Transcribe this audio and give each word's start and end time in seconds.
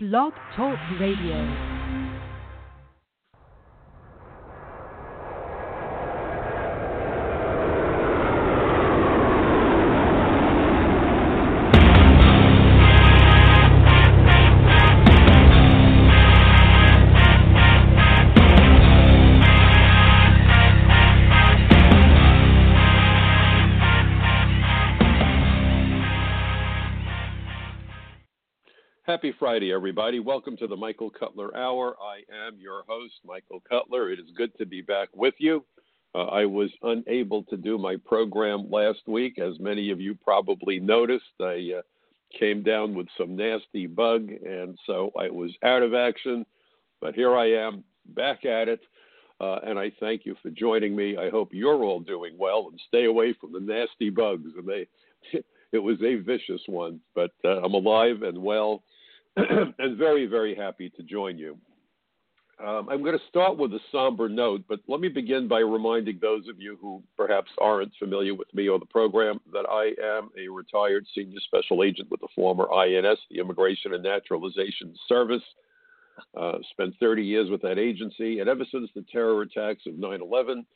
Blog 0.00 0.32
Talk 0.54 0.78
Radio. 1.00 1.77
Friday, 29.38 29.72
everybody. 29.72 30.18
Welcome 30.18 30.56
to 30.56 30.66
the 30.66 30.76
Michael 30.76 31.10
Cutler 31.10 31.56
Hour. 31.56 31.94
I 32.02 32.22
am 32.46 32.58
your 32.58 32.82
host, 32.88 33.14
Michael 33.24 33.62
Cutler. 33.68 34.10
It 34.10 34.18
is 34.18 34.26
good 34.36 34.50
to 34.58 34.66
be 34.66 34.80
back 34.80 35.10
with 35.14 35.34
you. 35.38 35.64
Uh, 36.12 36.24
I 36.24 36.44
was 36.44 36.70
unable 36.82 37.44
to 37.44 37.56
do 37.56 37.78
my 37.78 37.94
program 38.04 38.68
last 38.68 39.06
week. 39.06 39.38
As 39.38 39.60
many 39.60 39.92
of 39.92 40.00
you 40.00 40.16
probably 40.16 40.80
noticed, 40.80 41.24
I 41.40 41.74
uh, 41.78 41.82
came 42.36 42.64
down 42.64 42.96
with 42.96 43.06
some 43.16 43.36
nasty 43.36 43.86
bug, 43.86 44.28
and 44.28 44.76
so 44.86 45.12
I 45.16 45.30
was 45.30 45.52
out 45.62 45.84
of 45.84 45.94
action. 45.94 46.44
But 47.00 47.14
here 47.14 47.36
I 47.36 47.52
am, 47.52 47.84
back 48.16 48.44
at 48.44 48.68
it. 48.68 48.80
Uh, 49.40 49.60
and 49.64 49.78
I 49.78 49.92
thank 50.00 50.26
you 50.26 50.34
for 50.42 50.50
joining 50.50 50.96
me. 50.96 51.16
I 51.16 51.30
hope 51.30 51.50
you're 51.52 51.84
all 51.84 52.00
doing 52.00 52.34
well 52.36 52.66
and 52.70 52.80
stay 52.88 53.04
away 53.04 53.36
from 53.40 53.52
the 53.52 53.60
nasty 53.60 54.10
bugs. 54.10 54.50
And 54.56 54.66
they, 54.66 54.88
it 55.72 55.78
was 55.78 56.02
a 56.02 56.16
vicious 56.16 56.62
one, 56.66 56.98
but 57.14 57.30
uh, 57.44 57.60
I'm 57.62 57.74
alive 57.74 58.22
and 58.22 58.38
well 58.38 58.82
and 59.78 59.96
very, 59.96 60.26
very 60.26 60.54
happy 60.54 60.90
to 60.90 61.02
join 61.02 61.38
you. 61.38 61.58
Um, 62.64 62.88
I'm 62.90 63.04
going 63.04 63.16
to 63.16 63.24
start 63.28 63.56
with 63.56 63.72
a 63.72 63.78
somber 63.92 64.28
note, 64.28 64.64
but 64.68 64.80
let 64.88 65.00
me 65.00 65.08
begin 65.08 65.46
by 65.46 65.60
reminding 65.60 66.18
those 66.20 66.48
of 66.48 66.60
you 66.60 66.76
who 66.80 67.04
perhaps 67.16 67.50
aren't 67.60 67.92
familiar 68.00 68.34
with 68.34 68.52
me 68.52 68.68
or 68.68 68.80
the 68.80 68.86
program 68.86 69.38
that 69.52 69.64
I 69.70 69.92
am 70.04 70.30
a 70.36 70.48
retired 70.48 71.06
senior 71.14 71.38
special 71.44 71.84
agent 71.84 72.10
with 72.10 72.20
the 72.20 72.26
former 72.34 72.68
INS, 72.72 73.18
the 73.30 73.38
Immigration 73.38 73.94
and 73.94 74.02
Naturalization 74.02 74.94
Service. 75.08 75.42
Uh, 76.36 76.58
spent 76.72 76.92
30 76.98 77.22
years 77.22 77.48
with 77.48 77.62
that 77.62 77.78
agency, 77.78 78.40
and 78.40 78.48
ever 78.48 78.64
since 78.72 78.90
the 78.92 79.04
terror 79.12 79.42
attacks 79.42 79.86
of 79.86 79.96
9 79.96 80.20
11, 80.20 80.66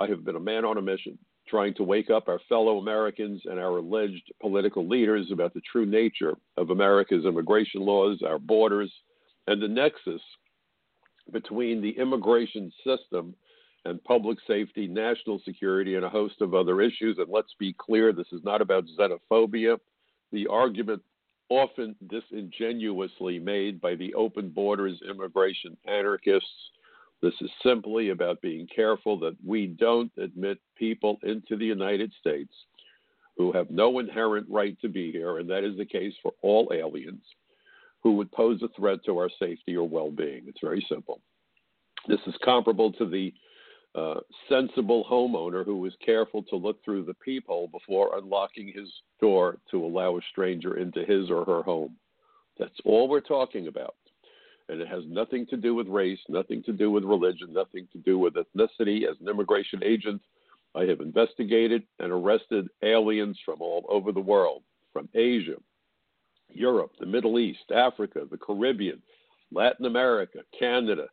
I 0.00 0.08
have 0.08 0.24
been 0.24 0.34
a 0.34 0.40
man 0.40 0.64
on 0.64 0.78
a 0.78 0.82
mission 0.82 1.16
trying 1.50 1.74
to 1.74 1.82
wake 1.82 2.10
up 2.10 2.28
our 2.28 2.40
fellow 2.48 2.78
Americans 2.78 3.42
and 3.44 3.58
our 3.58 3.78
alleged 3.78 4.32
political 4.40 4.86
leaders 4.88 5.26
about 5.32 5.52
the 5.52 5.60
true 5.70 5.84
nature 5.84 6.34
of 6.56 6.70
America's 6.70 7.24
immigration 7.24 7.80
laws, 7.80 8.22
our 8.24 8.38
borders, 8.38 8.92
and 9.48 9.60
the 9.60 9.68
nexus 9.68 10.22
between 11.32 11.82
the 11.82 11.90
immigration 11.90 12.72
system 12.84 13.34
and 13.84 14.02
public 14.04 14.38
safety, 14.46 14.86
national 14.86 15.40
security, 15.44 15.96
and 15.96 16.04
a 16.04 16.08
host 16.08 16.40
of 16.40 16.54
other 16.54 16.80
issues. 16.80 17.16
And 17.18 17.28
let's 17.30 17.54
be 17.58 17.74
clear 17.78 18.12
this 18.12 18.32
is 18.32 18.44
not 18.44 18.60
about 18.60 18.84
xenophobia. 18.98 19.78
The 20.32 20.46
argument 20.46 21.02
often 21.48 21.96
disingenuously 22.06 23.38
made 23.38 23.80
by 23.80 23.96
the 23.96 24.14
open 24.14 24.50
borders 24.50 25.00
immigration 25.08 25.76
anarchists 25.86 26.70
this 27.22 27.34
is 27.40 27.50
simply 27.62 28.10
about 28.10 28.40
being 28.40 28.66
careful 28.74 29.18
that 29.20 29.36
we 29.44 29.66
don't 29.66 30.12
admit 30.16 30.58
people 30.76 31.18
into 31.22 31.56
the 31.56 31.66
United 31.66 32.12
States 32.18 32.52
who 33.36 33.52
have 33.52 33.70
no 33.70 33.98
inherent 33.98 34.46
right 34.48 34.78
to 34.80 34.88
be 34.88 35.12
here, 35.12 35.38
and 35.38 35.48
that 35.48 35.64
is 35.64 35.76
the 35.76 35.84
case 35.84 36.14
for 36.22 36.32
all 36.42 36.72
aliens 36.74 37.22
who 38.02 38.12
would 38.12 38.32
pose 38.32 38.62
a 38.62 38.68
threat 38.68 39.00
to 39.04 39.18
our 39.18 39.30
safety 39.38 39.76
or 39.76 39.86
well 39.86 40.10
being. 40.10 40.44
It's 40.46 40.60
very 40.62 40.84
simple. 40.88 41.20
This 42.08 42.20
is 42.26 42.34
comparable 42.42 42.92
to 42.92 43.06
the 43.06 43.32
uh, 43.94 44.20
sensible 44.48 45.04
homeowner 45.10 45.64
who 45.64 45.84
is 45.84 45.92
careful 46.04 46.42
to 46.44 46.56
look 46.56 46.82
through 46.84 47.04
the 47.04 47.14
peephole 47.14 47.68
before 47.68 48.16
unlocking 48.16 48.72
his 48.74 48.88
door 49.20 49.58
to 49.70 49.84
allow 49.84 50.16
a 50.16 50.20
stranger 50.30 50.78
into 50.78 51.04
his 51.04 51.30
or 51.30 51.44
her 51.44 51.62
home. 51.62 51.96
That's 52.58 52.78
all 52.84 53.08
we're 53.08 53.20
talking 53.20 53.66
about 53.66 53.96
and 54.70 54.80
it 54.80 54.88
has 54.88 55.02
nothing 55.08 55.46
to 55.46 55.56
do 55.56 55.74
with 55.74 55.88
race, 55.88 56.20
nothing 56.28 56.62
to 56.62 56.72
do 56.72 56.90
with 56.90 57.04
religion, 57.04 57.52
nothing 57.52 57.88
to 57.92 57.98
do 57.98 58.18
with 58.18 58.34
ethnicity. 58.34 59.02
As 59.02 59.16
an 59.20 59.28
immigration 59.28 59.82
agent, 59.84 60.22
I 60.76 60.84
have 60.84 61.00
investigated 61.00 61.82
and 61.98 62.12
arrested 62.12 62.68
aliens 62.82 63.36
from 63.44 63.60
all 63.60 63.84
over 63.88 64.12
the 64.12 64.20
world, 64.20 64.62
from 64.92 65.08
Asia, 65.14 65.56
Europe, 66.48 66.92
the 67.00 67.06
Middle 67.06 67.40
East, 67.40 67.72
Africa, 67.74 68.20
the 68.30 68.38
Caribbean, 68.38 69.02
Latin 69.50 69.86
America, 69.86 70.38
Canada. 70.56 71.06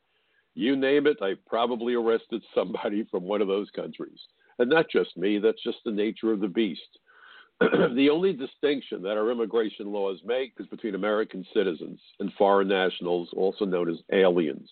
You 0.53 0.75
name 0.75 1.07
it, 1.07 1.17
I 1.21 1.33
probably 1.47 1.95
arrested 1.95 2.43
somebody 2.53 3.07
from 3.11 3.23
one 3.23 3.41
of 3.41 3.47
those 3.47 3.71
countries. 3.71 4.19
And 4.59 4.69
not 4.69 4.85
just 4.91 5.17
me, 5.17 5.39
that's 5.39 5.63
just 5.63 5.79
the 5.83 5.91
nature 5.91 6.31
of 6.31 6.41
the 6.41 6.47
beast. 6.47 6.99
the 7.95 8.09
only 8.11 8.33
distinction 8.33 9.01
that 9.01 9.17
our 9.17 9.31
immigration 9.31 9.91
laws 9.91 10.19
make 10.23 10.53
is 10.59 10.67
between 10.67 10.95
American 10.95 11.45
citizens 11.53 11.99
and 12.19 12.31
foreign 12.33 12.67
nationals, 12.67 13.29
also 13.35 13.65
known 13.65 13.89
as 13.89 13.97
aliens. 14.11 14.69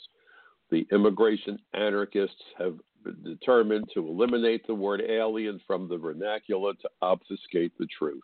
The 0.70 0.86
immigration 0.92 1.58
anarchists 1.74 2.44
have 2.60 2.76
determined 3.24 3.90
to 3.94 4.08
eliminate 4.08 4.66
the 4.68 4.76
word 4.76 5.02
alien 5.02 5.60
from 5.66 5.88
the 5.88 5.98
vernacular 5.98 6.74
to 6.74 6.90
obfuscate 7.02 7.72
the 7.78 7.88
truth. 7.88 8.24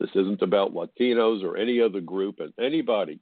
This 0.00 0.10
isn't 0.14 0.42
about 0.42 0.74
Latinos 0.74 1.42
or 1.42 1.56
any 1.56 1.80
other 1.80 2.00
group, 2.00 2.40
and 2.40 2.52
anybody 2.58 3.20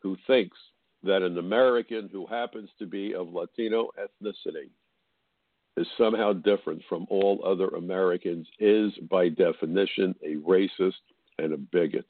who 0.00 0.16
thinks 0.26 0.56
that 1.02 1.22
an 1.22 1.38
American 1.38 2.08
who 2.12 2.26
happens 2.26 2.70
to 2.78 2.86
be 2.86 3.14
of 3.14 3.32
Latino 3.32 3.90
ethnicity 3.98 4.70
is 5.80 5.86
somehow 5.96 6.34
different 6.34 6.82
from 6.88 7.06
all 7.08 7.40
other 7.44 7.68
Americans 7.68 8.46
is, 8.58 8.92
by 9.10 9.30
definition, 9.30 10.14
a 10.22 10.36
racist 10.36 11.00
and 11.38 11.54
a 11.54 11.56
bigot. 11.56 12.06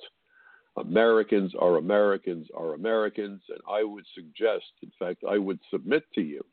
Americans 0.77 1.53
are 1.59 1.77
Americans 1.77 2.49
are 2.57 2.75
Americans, 2.75 3.41
and 3.49 3.61
I 3.71 3.85
would 3.85 4.05
suggest, 4.15 4.65
in 4.83 4.91
fact, 4.99 5.23
I 5.29 5.39
would 5.39 5.61
submit 5.71 6.03
to 6.15 6.21
you 6.21 6.45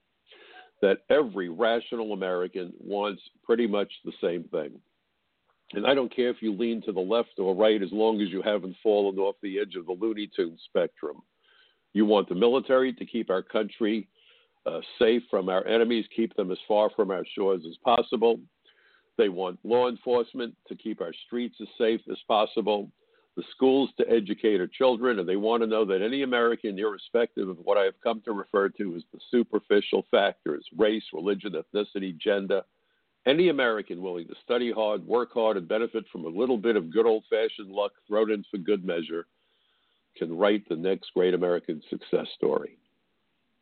that 0.82 1.00
every 1.10 1.50
rational 1.50 2.14
American 2.14 2.72
wants 2.80 3.22
pretty 3.44 3.66
much 3.66 3.92
the 4.06 4.14
same 4.22 4.44
thing. 4.46 4.80
And 5.74 5.88
I 5.88 5.96
don't 5.96 6.16
care 6.16 6.30
if 6.30 6.42
you 6.42 6.54
lean 6.54 6.82
to 6.84 6.92
the 6.92 7.00
left 7.00 7.40
or 7.40 7.56
right 7.56 7.82
as 7.82 7.92
long 7.92 8.22
as 8.22 8.30
you 8.30 8.42
haven't 8.44 8.78
fallen 8.84 9.18
off 9.18 9.36
the 9.42 9.60
edge 9.60 9.76
of 9.76 9.88
the 9.88 9.98
Looney 10.00 10.30
Tune 10.36 10.58
spectrum. 10.66 11.18
You 11.94 12.06
want 12.06 12.30
the 12.30 12.36
military 12.36 12.94
to 12.94 13.06
keep 13.06 13.30
our 13.32 13.42
country 13.42 14.08
uh, 14.68 14.82
safe 15.00 15.24
from 15.30 15.50
our 15.50 15.66
enemies, 15.66 16.06
keep 16.16 16.36
them 16.36 16.52
as 16.52 16.58
far 16.68 16.90
from 16.96 17.12
our 17.12 17.26
shores 17.36 17.64
as 17.68 17.78
possible. 17.84 18.40
They 19.18 19.30
want 19.30 19.60
law 19.64 19.90
enforcement 19.90 20.56
to 20.68 20.76
keep 20.76 21.02
our 21.02 21.14
streets 21.26 21.56
as 21.62 21.68
safe 21.78 22.02
as 22.12 22.18
possible, 22.28 22.92
the 23.36 23.44
schools 23.52 23.90
to 23.98 24.10
educate 24.10 24.60
our 24.60 24.68
children, 24.68 25.20
and 25.20 25.28
they 25.28 25.36
want 25.36 25.64
to 25.64 25.68
know 25.68 25.86
that 25.86 26.02
any 26.02 26.24
American, 26.24 26.78
irrespective 26.78 27.50
of 27.50 27.58
what 27.64 27.78
I 27.78 27.84
have 27.84 28.00
come 28.04 28.22
to 28.26 28.34
refer 28.34 28.70
to 28.70 28.96
as 28.96 29.04
the 29.14 29.20
superficial 29.32 30.06
factors 30.12 30.66
race, 30.78 31.04
religion, 31.14 31.54
ethnicity, 31.54 32.18
gender 32.18 32.64
any 33.28 33.50
American 33.50 34.02
willing 34.02 34.26
to 34.28 34.36
study 34.42 34.72
hard, 34.72 35.06
work 35.06 35.34
hard, 35.34 35.58
and 35.58 35.68
benefit 35.68 36.06
from 36.12 36.24
a 36.24 36.30
little 36.30 36.58
bit 36.58 36.78
of 36.78 36.92
good 36.92 37.06
old 37.06 37.26
fashioned 37.30 37.70
luck 37.70 37.92
thrown 38.08 38.32
in 38.32 38.44
for 38.50 38.58
good 38.58 38.86
measure 38.86 39.28
can 40.16 40.36
write 40.36 40.68
the 40.70 40.76
next 40.76 41.12
great 41.14 41.34
American 41.34 41.82
success 41.90 42.26
story. 42.36 42.78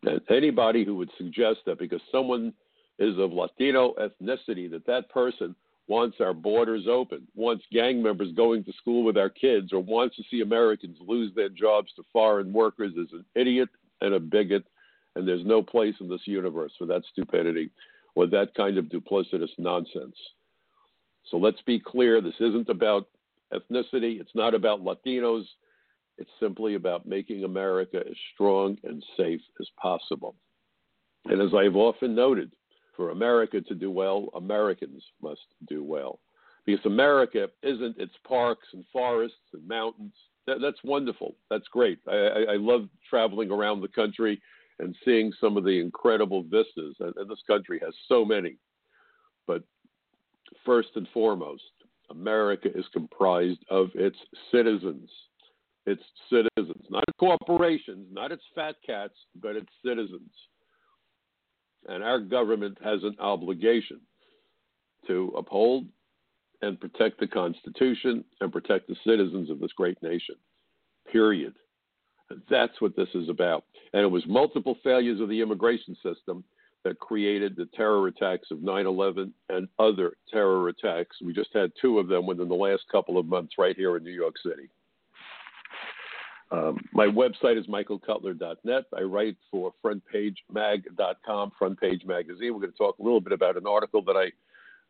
And 0.05 0.21
anybody 0.29 0.85
who 0.85 0.95
would 0.95 1.09
suggest 1.17 1.59
that 1.65 1.79
because 1.79 2.01
someone 2.11 2.53
is 2.99 3.17
of 3.17 3.33
Latino 3.33 3.93
ethnicity, 3.99 4.69
that 4.71 4.85
that 4.85 5.09
person 5.09 5.55
wants 5.87 6.17
our 6.19 6.33
borders 6.33 6.85
open, 6.89 7.27
wants 7.35 7.63
gang 7.71 8.01
members 8.01 8.31
going 8.35 8.63
to 8.63 8.73
school 8.73 9.03
with 9.03 9.17
our 9.17 9.29
kids, 9.29 9.73
or 9.73 9.79
wants 9.79 10.15
to 10.15 10.23
see 10.29 10.41
Americans 10.41 10.97
lose 11.01 11.33
their 11.35 11.49
jobs 11.49 11.91
to 11.95 12.03
foreign 12.11 12.51
workers 12.53 12.93
is 12.93 13.11
an 13.11 13.25
idiot 13.35 13.69
and 14.01 14.13
a 14.13 14.19
bigot, 14.19 14.65
and 15.15 15.27
there's 15.27 15.45
no 15.45 15.61
place 15.61 15.95
in 15.99 16.09
this 16.09 16.25
universe 16.25 16.71
for 16.77 16.85
that 16.85 17.03
stupidity 17.11 17.69
or 18.15 18.25
that 18.27 18.53
kind 18.55 18.77
of 18.77 18.85
duplicitous 18.85 19.49
nonsense. 19.57 20.15
So 21.29 21.37
let's 21.37 21.61
be 21.65 21.79
clear 21.79 22.21
this 22.21 22.33
isn't 22.39 22.69
about 22.69 23.07
ethnicity, 23.53 24.19
it's 24.19 24.35
not 24.35 24.53
about 24.53 24.83
Latinos, 24.83 25.45
it's 26.17 26.29
simply 26.39 26.75
about 26.75 27.05
making 27.05 27.43
America 27.43 27.97
as 27.97 28.15
strong 28.33 28.77
and 28.83 29.03
safe 29.17 29.41
as 29.59 29.67
possible. 29.81 30.35
And 31.25 31.41
as 31.41 31.53
I've 31.53 31.75
often 31.75 32.15
noted, 32.15 32.53
for 32.95 33.09
America 33.09 33.61
to 33.61 33.75
do 33.75 33.91
well, 33.91 34.29
Americans 34.35 35.03
must 35.21 35.45
do 35.67 35.83
well. 35.83 36.19
Because 36.65 36.85
America 36.85 37.49
isn't 37.61 37.97
its 37.99 38.13
parks 38.27 38.67
and 38.73 38.85
forests 38.91 39.37
and 39.53 39.67
mountains. 39.67 40.13
That, 40.47 40.57
that's 40.61 40.83
wonderful. 40.83 41.35
That's 41.49 41.67
great. 41.67 41.99
I, 42.07 42.15
I, 42.15 42.39
I, 42.53 42.55
love 42.55 42.87
traveling 43.09 43.51
around 43.51 43.81
the 43.81 43.87
country 43.89 44.41
and 44.79 44.95
seeing 45.03 45.31
some 45.39 45.57
of 45.57 45.63
the 45.63 45.79
incredible 45.79 46.43
vistas. 46.43 46.95
And, 46.99 47.13
and 47.17 47.29
this 47.29 47.43
country 47.45 47.79
has 47.83 47.93
so 48.07 48.23
many. 48.23 48.57
But 49.45 49.63
first 50.65 50.89
and 50.95 51.07
foremost, 51.13 51.63
America 52.09 52.69
is 52.73 52.85
comprised 52.93 53.63
of 53.69 53.89
its 53.93 54.17
citizens 54.51 55.09
its 55.85 56.01
citizens, 56.29 56.83
not 56.89 57.03
its 57.07 57.17
corporations, 57.19 58.07
not 58.11 58.31
its 58.31 58.43
fat 58.53 58.75
cats, 58.85 59.13
but 59.41 59.55
its 59.55 59.69
citizens. 59.83 60.31
And 61.87 62.03
our 62.03 62.19
government 62.19 62.77
has 62.83 63.03
an 63.03 63.15
obligation 63.19 64.01
to 65.07 65.33
uphold 65.37 65.85
and 66.61 66.79
protect 66.79 67.19
the 67.19 67.27
Constitution 67.27 68.23
and 68.41 68.51
protect 68.51 68.87
the 68.87 68.95
citizens 69.05 69.49
of 69.49 69.59
this 69.59 69.73
great 69.73 70.01
nation. 70.01 70.35
Period. 71.11 71.53
That's 72.49 72.81
what 72.81 72.95
this 72.95 73.09
is 73.13 73.29
about. 73.29 73.65
And 73.93 74.01
it 74.01 74.09
was 74.09 74.23
multiple 74.25 74.77
failures 74.83 75.21
of 75.21 75.29
the 75.29 75.41
immigration 75.41 75.95
system 76.01 76.43
that 76.83 76.99
created 76.99 77.55
the 77.55 77.67
terror 77.75 78.07
attacks 78.07 78.49
of 78.51 78.63
9 78.63 78.85
11 78.85 79.33
and 79.49 79.67
other 79.77 80.13
terror 80.31 80.69
attacks. 80.69 81.17
We 81.23 81.33
just 81.33 81.49
had 81.53 81.71
two 81.79 81.99
of 81.99 82.07
them 82.07 82.25
within 82.25 82.47
the 82.47 82.55
last 82.55 82.83
couple 82.91 83.17
of 83.17 83.25
months 83.25 83.53
right 83.57 83.75
here 83.75 83.97
in 83.97 84.03
New 84.03 84.11
York 84.11 84.35
City. 84.43 84.69
Um, 86.51 86.79
my 86.93 87.07
website 87.07 87.59
is 87.59 87.65
michaelcutler.net. 87.67 88.83
I 88.95 89.01
write 89.01 89.37
for 89.49 89.73
frontpagemag.com, 89.83 91.51
Front 91.57 91.79
Page 91.79 92.03
Magazine. 92.05 92.53
We're 92.53 92.61
going 92.61 92.71
to 92.71 92.77
talk 92.77 92.99
a 92.99 93.03
little 93.03 93.21
bit 93.21 93.33
about 93.33 93.57
an 93.57 93.65
article 93.65 94.03
that 94.03 94.15
I 94.15 94.31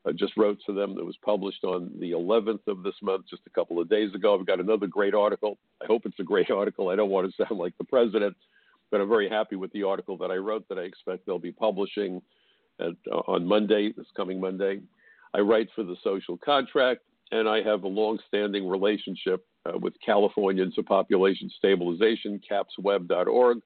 uh, 0.07 0.11
just 0.11 0.35
wrote 0.37 0.59
to 0.65 0.73
them 0.73 0.95
that 0.95 1.05
was 1.05 1.17
published 1.23 1.63
on 1.63 1.91
the 1.99 2.11
11th 2.11 2.67
of 2.67 2.83
this 2.83 2.95
month, 3.01 3.25
just 3.29 3.41
a 3.47 3.49
couple 3.49 3.79
of 3.79 3.89
days 3.89 4.13
ago. 4.13 4.37
I've 4.37 4.45
got 4.45 4.59
another 4.59 4.87
great 4.87 5.13
article. 5.13 5.57
I 5.81 5.85
hope 5.85 6.05
it's 6.05 6.19
a 6.19 6.23
great 6.23 6.51
article. 6.51 6.89
I 6.89 6.95
don't 6.95 7.09
want 7.09 7.31
to 7.31 7.45
sound 7.45 7.59
like 7.59 7.77
the 7.77 7.85
president, 7.85 8.35
but 8.91 9.01
I'm 9.01 9.09
very 9.09 9.29
happy 9.29 9.55
with 9.55 9.71
the 9.71 9.83
article 9.83 10.17
that 10.17 10.31
I 10.31 10.35
wrote 10.35 10.67
that 10.69 10.77
I 10.77 10.83
expect 10.83 11.25
they'll 11.25 11.39
be 11.39 11.51
publishing 11.51 12.21
at, 12.79 12.93
uh, 13.11 13.21
on 13.27 13.45
Monday, 13.45 13.93
this 13.93 14.07
coming 14.15 14.39
Monday. 14.39 14.81
I 15.33 15.39
write 15.39 15.69
for 15.75 15.83
the 15.83 15.95
social 16.03 16.37
contract, 16.37 17.01
and 17.31 17.49
I 17.49 17.61
have 17.63 17.83
a 17.83 17.87
long-standing 17.87 18.67
relationship 18.67 19.45
uh, 19.65 19.77
with 19.77 19.93
Californians 20.05 20.75
for 20.75 20.83
Population 20.83 21.49
Stabilization, 21.57 22.39
capsweb.org. 22.49 23.59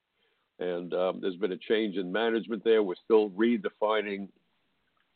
And 0.59 0.93
um, 0.93 1.19
there's 1.21 1.35
been 1.35 1.53
a 1.53 1.57
change 1.57 1.95
in 1.95 2.11
management 2.11 2.63
there. 2.63 2.83
We're 2.83 2.95
still 3.03 3.29
redefining 3.31 4.27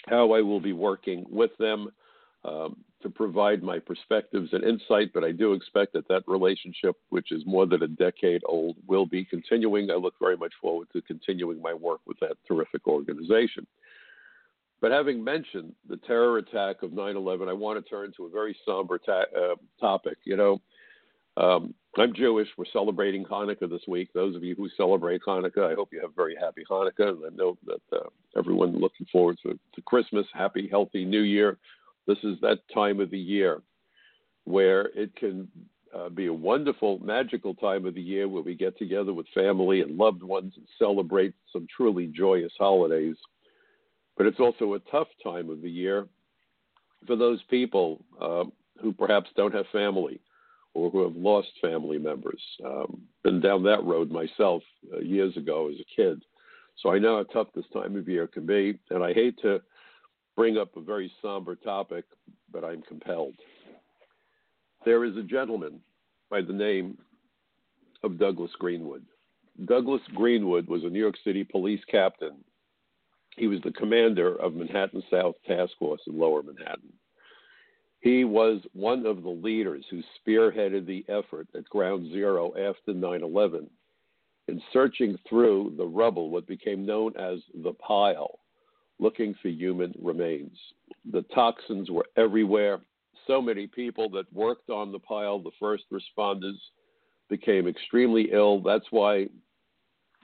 how 0.08 0.34
I 0.34 0.42
will 0.42 0.60
be 0.60 0.74
working 0.74 1.26
with 1.30 1.52
them 1.58 1.90
um, 2.46 2.78
to 3.02 3.10
provide 3.10 3.64
my 3.64 3.80
perspectives 3.80 4.50
and 4.54 4.64
insight. 4.64 5.12
But 5.14 5.24
I 5.24 5.32
do 5.32 5.54
expect 5.54 5.94
that 5.94 6.08
that 6.08 6.24
relationship, 6.28 6.96
which 7.10 7.32
is 7.32 7.44
more 7.46 7.66
than 7.66 7.84
a 7.84 7.88
decade 7.88 8.42
old, 8.46 8.78
will 8.88 9.06
be 9.06 9.26
continuing. 9.26 9.92
I 9.92 9.96
look 9.96 10.16
very 10.20 10.38
much 10.38 10.54
forward 10.62 10.88
to 10.94 11.02
continuing 11.02 11.62
my 11.62 11.74
work 11.74 12.02
with 12.06 12.20
that 12.20 12.38
terrific 12.48 12.88
organization. 12.88 13.66
But 14.84 14.92
having 14.92 15.24
mentioned 15.24 15.74
the 15.88 15.96
terror 15.96 16.40
attack 16.40 16.84
of 16.84 16.92
9 16.92 17.16
11, 17.16 17.48
I 17.48 17.54
want 17.54 17.82
to 17.82 17.90
turn 17.90 18.12
to 18.18 18.26
a 18.26 18.30
very 18.30 18.54
somber 18.66 18.98
ta- 18.98 19.32
uh, 19.34 19.56
topic. 19.80 20.18
You 20.26 20.36
know, 20.36 20.62
um, 21.38 21.74
I'm 21.98 22.14
Jewish. 22.14 22.50
We're 22.58 22.66
celebrating 22.74 23.24
Hanukkah 23.24 23.70
this 23.70 23.88
week. 23.88 24.10
Those 24.14 24.36
of 24.36 24.44
you 24.44 24.56
who 24.56 24.68
celebrate 24.76 25.22
Hanukkah, 25.26 25.72
I 25.72 25.74
hope 25.74 25.94
you 25.94 26.02
have 26.02 26.10
a 26.10 26.14
very 26.14 26.36
happy 26.36 26.66
Hanukkah. 26.70 27.12
And 27.12 27.26
I 27.26 27.34
know 27.34 27.58
that 27.66 27.98
uh, 27.98 28.10
everyone 28.38 28.78
looking 28.78 29.08
forward 29.10 29.38
to, 29.44 29.58
to 29.74 29.82
Christmas. 29.84 30.28
Happy, 30.34 30.68
healthy 30.70 31.06
New 31.06 31.22
Year. 31.22 31.60
This 32.06 32.18
is 32.22 32.36
that 32.42 32.60
time 32.74 33.00
of 33.00 33.10
the 33.10 33.18
year 33.18 33.62
where 34.44 34.88
it 34.88 35.16
can 35.16 35.48
uh, 35.96 36.10
be 36.10 36.26
a 36.26 36.34
wonderful, 36.34 37.00
magical 37.00 37.54
time 37.54 37.86
of 37.86 37.96
the 37.96 38.02
year 38.02 38.28
where 38.28 38.44
we 38.44 38.54
get 38.54 38.78
together 38.78 39.14
with 39.14 39.28
family 39.34 39.80
and 39.80 39.98
loved 39.98 40.24
ones 40.24 40.52
and 40.58 40.68
celebrate 40.78 41.34
some 41.54 41.68
truly 41.74 42.08
joyous 42.08 42.52
holidays. 42.60 43.16
But 44.18 44.28
it's 44.28 44.40
also 44.40 44.74
a 44.74 44.80
tough 44.80 45.08
time 45.24 45.50
of 45.50 45.62
the 45.62 45.70
year 45.70 46.08
for 47.08 47.16
those 47.16 47.42
people 47.50 48.04
uh, 48.22 48.46
who 48.82 48.94
perhaps 48.94 49.30
don't 49.36 49.54
have 49.54 49.66
family 49.72 50.20
or 50.74 50.90
who 50.90 51.04
have 51.04 51.16
lost 51.16 51.50
family 51.62 51.98
members. 51.98 52.42
Um, 52.66 53.02
been 53.24 53.40
down 53.40 53.64
that 53.64 53.84
road 53.84 54.12
myself 54.12 54.64
uh, 54.94 55.00
years 55.00 55.36
ago 55.38 55.70
as 55.70 55.80
a 55.80 55.96
kid. 55.96 56.24
So 56.82 56.92
I 56.92 57.00
know 57.00 57.18
how 57.18 57.24
tough 57.24 57.54
this 57.56 57.66
time 57.72 57.96
of 57.96 58.10
year 58.10 58.28
can 58.28 58.46
be, 58.46 58.80
and 58.90 59.04
I 59.04 59.14
hate 59.14 59.38
to 59.44 59.62
bring 60.36 60.58
up 60.58 60.76
a 60.76 60.82
very 60.82 61.12
somber 61.22 61.56
topic, 61.56 62.06
but 62.52 62.64
I'm 62.64 62.82
compelled. 62.82 63.36
There 64.84 65.06
is 65.06 65.16
a 65.16 65.24
gentleman 65.24 65.80
by 66.30 66.42
the 66.42 66.54
name 66.54 66.98
of 68.04 68.18
Douglas 68.18 68.52
Greenwood. 68.58 69.06
Douglas 69.66 70.02
Greenwood 70.16 70.68
was 70.68 70.84
a 70.84 70.90
New 70.90 71.00
York 71.00 71.16
City 71.24 71.44
police 71.44 71.82
captain. 71.90 72.44
He 73.38 73.48
was 73.48 73.62
the 73.62 73.72
commander 73.72 74.36
of 74.36 74.54
Manhattan 74.54 75.04
South 75.10 75.36
Task 75.48 75.72
Force 75.80 76.02
in 76.08 76.18
Lower 76.18 76.44
Manhattan. 76.44 76.94
He 78.02 78.26
was 78.26 78.62
one 78.74 79.06
of 79.06 79.24
the 79.24 79.30
leaders 79.30 79.86
who 79.90 80.04
spearheaded 80.20 80.86
the 80.86 81.06
effort 81.08 81.48
at 81.56 81.70
Ground 81.70 82.12
Zero 82.12 82.50
after 82.58 82.94
9 82.94 83.24
11 83.24 83.70
in 84.48 84.62
searching 84.74 85.18
through 85.28 85.74
the 85.78 85.86
rubble, 85.86 86.30
what 86.30 86.46
became 86.46 86.86
known 86.86 87.16
as 87.18 87.40
the 87.64 87.74
pile, 87.74 88.40
looking 89.00 89.34
for 89.42 89.48
human 89.48 89.94
remains. 90.02 90.58
The 91.12 91.22
toxins 91.34 91.90
were 91.90 92.06
everywhere. 92.18 92.82
So 93.26 93.42
many 93.42 93.68
people 93.68 94.10
that 94.10 94.32
worked 94.34 94.70
on 94.70 94.92
the 94.92 95.00
pile, 95.00 95.40
the 95.40 95.52
first 95.60 95.86
responders, 95.92 96.58
became 97.30 97.68
extremely 97.68 98.32
ill. 98.34 98.62
That's 98.62 98.86
why 98.92 99.30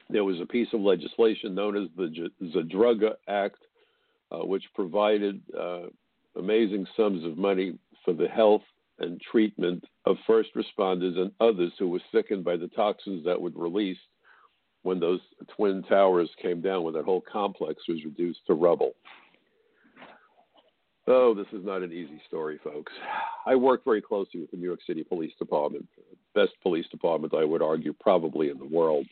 there 0.09 0.23
was 0.23 0.39
a 0.41 0.45
piece 0.45 0.67
of 0.73 0.81
legislation 0.81 1.53
known 1.53 1.77
as 1.77 1.89
the 1.95 2.29
Zadroga 2.55 3.13
Act, 3.27 3.59
uh, 4.31 4.45
which 4.45 4.63
provided 4.73 5.41
uh, 5.57 5.87
amazing 6.35 6.85
sums 6.97 7.25
of 7.25 7.37
money 7.37 7.77
for 8.03 8.13
the 8.13 8.27
health 8.27 8.63
and 8.99 9.21
treatment 9.31 9.83
of 10.05 10.17
first 10.27 10.49
responders 10.55 11.17
and 11.17 11.31
others 11.39 11.71
who 11.79 11.89
were 11.89 12.01
sickened 12.11 12.43
by 12.43 12.57
the 12.57 12.67
toxins 12.69 13.23
that 13.25 13.39
would 13.39 13.55
release 13.55 13.97
when 14.83 14.99
those 14.99 15.19
twin 15.55 15.83
towers 15.83 16.29
came 16.41 16.61
down, 16.61 16.83
when 16.83 16.93
that 16.93 17.05
whole 17.05 17.21
complex 17.21 17.81
was 17.87 18.03
reduced 18.03 18.39
to 18.47 18.53
rubble. 18.53 18.93
Oh, 21.07 21.33
this 21.33 21.47
is 21.53 21.65
not 21.65 21.81
an 21.81 21.91
easy 21.91 22.21
story, 22.27 22.59
folks. 22.63 22.91
I 23.45 23.55
work 23.55 23.83
very 23.83 24.01
closely 24.01 24.41
with 24.41 24.51
the 24.51 24.57
New 24.57 24.67
York 24.67 24.81
City 24.85 25.03
Police 25.03 25.33
Department, 25.39 25.87
best 26.35 26.51
police 26.61 26.85
department, 26.89 27.33
I 27.33 27.43
would 27.43 27.63
argue, 27.63 27.93
probably 27.99 28.49
in 28.49 28.59
the 28.59 28.65
world. 28.65 29.07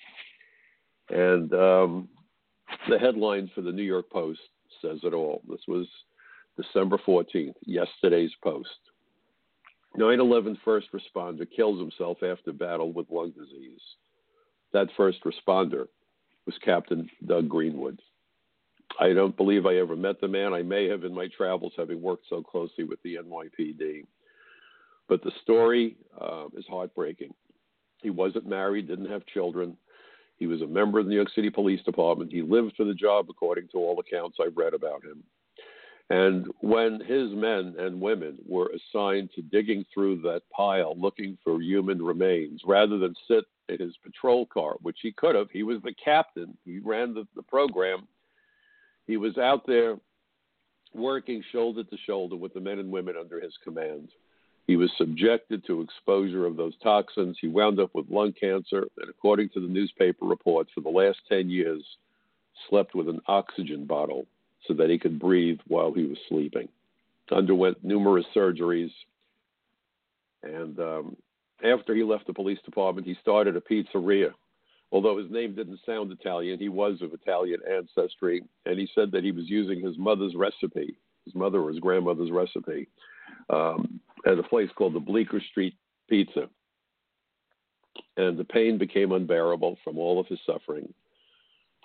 And 1.09 1.54
um, 1.54 2.09
the 2.89 3.00
headline 3.00 3.50
for 3.56 3.62
the 3.62 3.71
New 3.71 3.83
York 3.83 4.09
Post 4.09 4.39
says 4.81 5.00
it 5.04 5.13
all. 5.13 5.42
This 5.48 5.62
was 5.68 5.88
December 6.57 6.98
14th, 7.06 7.56
yesterday's 7.65 8.31
post. 8.44 8.69
9 9.95 10.19
11 10.19 10.57
first 10.63 10.88
responder 10.94 11.48
kills 11.56 11.80
himself 11.80 12.18
after 12.21 12.51
battle 12.51 12.92
with 12.92 13.09
lung 13.09 13.31
disease. 13.31 13.81
That 14.74 14.89
first 14.98 15.19
responder 15.24 15.88
was 16.45 16.56
Captain 16.64 17.09
Doug 17.26 17.49
Greenwood. 17.49 17.99
I 18.99 19.14
don't 19.14 19.35
believe 19.35 19.66
I 19.66 19.78
ever 19.78 19.95
met 19.95 20.21
the 20.21 20.28
man. 20.28 20.54
I 20.54 20.61
may 20.61 20.87
have 20.87 21.04
in 21.04 21.14
my 21.14 21.28
travels, 21.35 21.73
having 21.78 22.02
worked 22.02 22.26
so 22.30 22.42
closely 22.42 22.83
with 22.83 23.02
the 23.04 23.16
NYPD. 23.16 24.06
But 25.09 25.23
the 25.23 25.31
story 25.44 25.95
uh, 26.19 26.45
is 26.56 26.66
heartbreaking. 26.69 27.33
He 28.02 28.09
wasn't 28.09 28.47
married, 28.47 28.87
didn't 28.87 29.09
have 29.09 29.26
children. 29.26 29.78
He 30.37 30.47
was 30.47 30.61
a 30.61 30.67
member 30.67 30.99
of 30.99 31.06
the 31.06 31.09
New 31.09 31.15
York 31.15 31.31
City 31.33 31.49
Police 31.49 31.81
Department. 31.83 32.31
He 32.31 32.41
lived 32.41 32.73
for 32.75 32.85
the 32.85 32.94
job, 32.94 33.27
according 33.29 33.69
to 33.69 33.77
all 33.77 33.99
accounts 33.99 34.37
I've 34.39 34.57
read 34.57 34.73
about 34.73 35.03
him. 35.03 35.23
And 36.09 36.47
when 36.61 37.01
his 37.01 37.31
men 37.33 37.75
and 37.77 37.99
women 37.99 38.37
were 38.47 38.71
assigned 38.71 39.29
to 39.35 39.41
digging 39.41 39.83
through 39.94 40.21
that 40.21 40.44
pile 40.56 40.95
looking 40.97 41.37
for 41.44 41.61
human 41.61 42.01
remains, 42.01 42.61
rather 42.65 42.97
than 42.97 43.13
sit 43.27 43.44
in 43.67 43.79
his 43.79 43.97
patrol 44.03 44.45
car, 44.45 44.75
which 44.81 44.99
he 45.01 45.11
could 45.11 45.35
have, 45.35 45.47
he 45.51 45.63
was 45.63 45.81
the 45.83 45.94
captain, 45.94 46.57
he 46.63 46.79
ran 46.79 47.13
the, 47.13 47.27
the 47.35 47.41
program. 47.41 48.07
He 49.06 49.17
was 49.17 49.37
out 49.37 49.65
there 49.67 49.97
working 50.94 51.44
shoulder 51.51 51.83
to 51.83 51.97
shoulder 52.06 52.37
with 52.37 52.53
the 52.53 52.61
men 52.61 52.79
and 52.79 52.89
women 52.89 53.15
under 53.19 53.41
his 53.41 53.53
command. 53.63 54.09
He 54.68 54.76
was 54.76 54.92
subjected 54.97 55.66
to 55.66 55.81
exposure 55.81 56.45
of 56.45 56.57
those 56.57 56.74
toxins. 56.83 57.38
He 57.40 57.47
wound 57.47 57.80
up 57.80 57.92
with 57.94 58.09
lung 58.09 58.33
cancer, 58.33 58.88
and 58.97 59.09
according 59.09 59.50
to 59.50 59.62
the 59.62 59.68
newspaper 59.68 60.26
reports, 60.26 60.71
for 60.76 60.81
the 60.81 60.90
last 60.90 61.19
10 61.30 61.50
years, 61.50 61.83
slept 62.69 62.94
with 62.94 63.07
an 63.07 63.21
oxygen 63.28 63.86
bottle 63.86 64.28
so 64.68 64.74
that 64.74 64.90
he 64.90 65.00
could 65.00 65.19
breathe 65.19 65.59
while 65.68 65.94
he 65.94 66.04
was 66.04 66.18
sleeping. 66.28 66.68
Underwent 67.31 67.81
numerous 67.83 68.26
surgeries, 68.36 68.92
and 70.44 70.80
um, 70.80 71.16
after 71.64 71.95
he 71.95 72.04
left 72.04 72.28
the 72.28 72.33
police 72.33 72.59
department, 72.64 73.07
he 73.07 73.16
started 73.21 73.56
a 73.56 73.62
pizzeria. 73.62 74.33
Although 74.92 75.18
his 75.18 75.30
name 75.30 75.54
didn't 75.54 75.80
sound 75.86 76.12
Italian, 76.12 76.59
he 76.59 76.69
was 76.69 77.02
of 77.02 77.14
Italian 77.14 77.59
ancestry, 77.69 78.44
and 78.66 78.80
he 78.80 78.88
said 78.95 79.12
that 79.12 79.24
he 79.24 79.31
was 79.31 79.50
using 79.50 79.81
his 79.81 79.97
mother's 79.97 80.36
recipe, 80.36 80.97
his 81.26 81.36
mother 81.36 81.59
or 81.59 81.69
his 81.69 81.80
grandmother's 81.80 82.31
recipe, 82.31 82.88
um, 83.50 84.00
at 84.26 84.40
a 84.40 84.44
place 84.44 84.69
called 84.76 84.94
the 84.94 85.00
Bleecker 85.00 85.42
Street 85.52 85.76
Pizza. 86.09 86.50
And 88.16 88.38
the 88.38 88.44
pain 88.44 88.78
became 88.78 89.12
unbearable 89.12 89.78
from 89.83 89.97
all 89.97 90.19
of 90.19 90.28
his 90.28 90.40
suffering, 90.45 90.92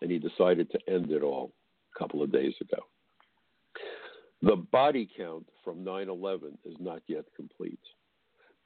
and 0.00 0.10
he 0.10 0.18
decided 0.18 0.70
to 0.70 0.92
end 0.92 1.10
it 1.10 1.22
all 1.22 1.52
a 1.94 1.98
couple 1.98 2.22
of 2.22 2.32
days 2.32 2.54
ago. 2.60 2.82
The 4.42 4.56
body 4.56 5.08
count 5.16 5.46
from 5.64 5.84
9 5.84 6.08
11 6.08 6.58
is 6.64 6.76
not 6.80 7.02
yet 7.06 7.24
complete. 7.36 7.78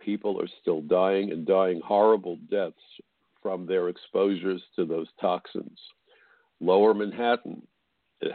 people 0.01 0.41
are 0.41 0.49
still 0.61 0.81
dying 0.83 1.33
and 1.33 1.47
dying 1.47 1.81
horrible 1.85 2.37
deaths 2.51 2.77
from 3.43 3.67
their 3.67 3.89
exposures 3.89 4.63
to 4.77 4.85
those 4.85 5.09
toxins. 5.21 5.79
Lower 6.61 6.95
Manhattan 6.95 7.67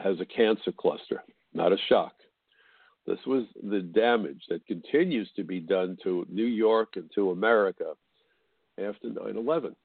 has 0.01 0.19
a 0.19 0.25
cancer 0.25 0.71
cluster, 0.71 1.23
not 1.53 1.73
a 1.73 1.77
shock. 1.89 2.13
This 3.07 3.19
was 3.25 3.45
the 3.63 3.81
damage 3.81 4.43
that 4.49 4.65
continues 4.67 5.29
to 5.35 5.43
be 5.43 5.59
done 5.59 5.97
to 6.03 6.25
New 6.29 6.45
York 6.45 6.95
and 6.95 7.09
to 7.15 7.31
America 7.31 7.93
after 8.77 9.09
9 9.09 9.35
11. 9.35 9.75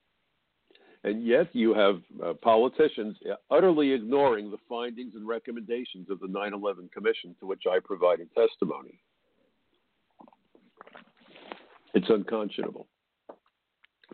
And 1.05 1.25
yet 1.25 1.55
you 1.55 1.73
have 1.73 2.03
uh, 2.23 2.35
politicians 2.35 3.17
utterly 3.51 3.93
ignoring 3.93 4.51
the 4.51 4.59
findings 4.69 5.15
and 5.15 5.27
recommendations 5.27 6.11
of 6.11 6.21
the 6.21 6.29
9 6.29 6.53
11 6.53 6.91
Commission 6.93 7.35
to 7.41 7.47
which 7.47 7.63
I 7.71 7.79
provided 7.83 8.29
testimony. 8.35 9.01
It's 11.95 12.11
unconscionable. 12.11 12.87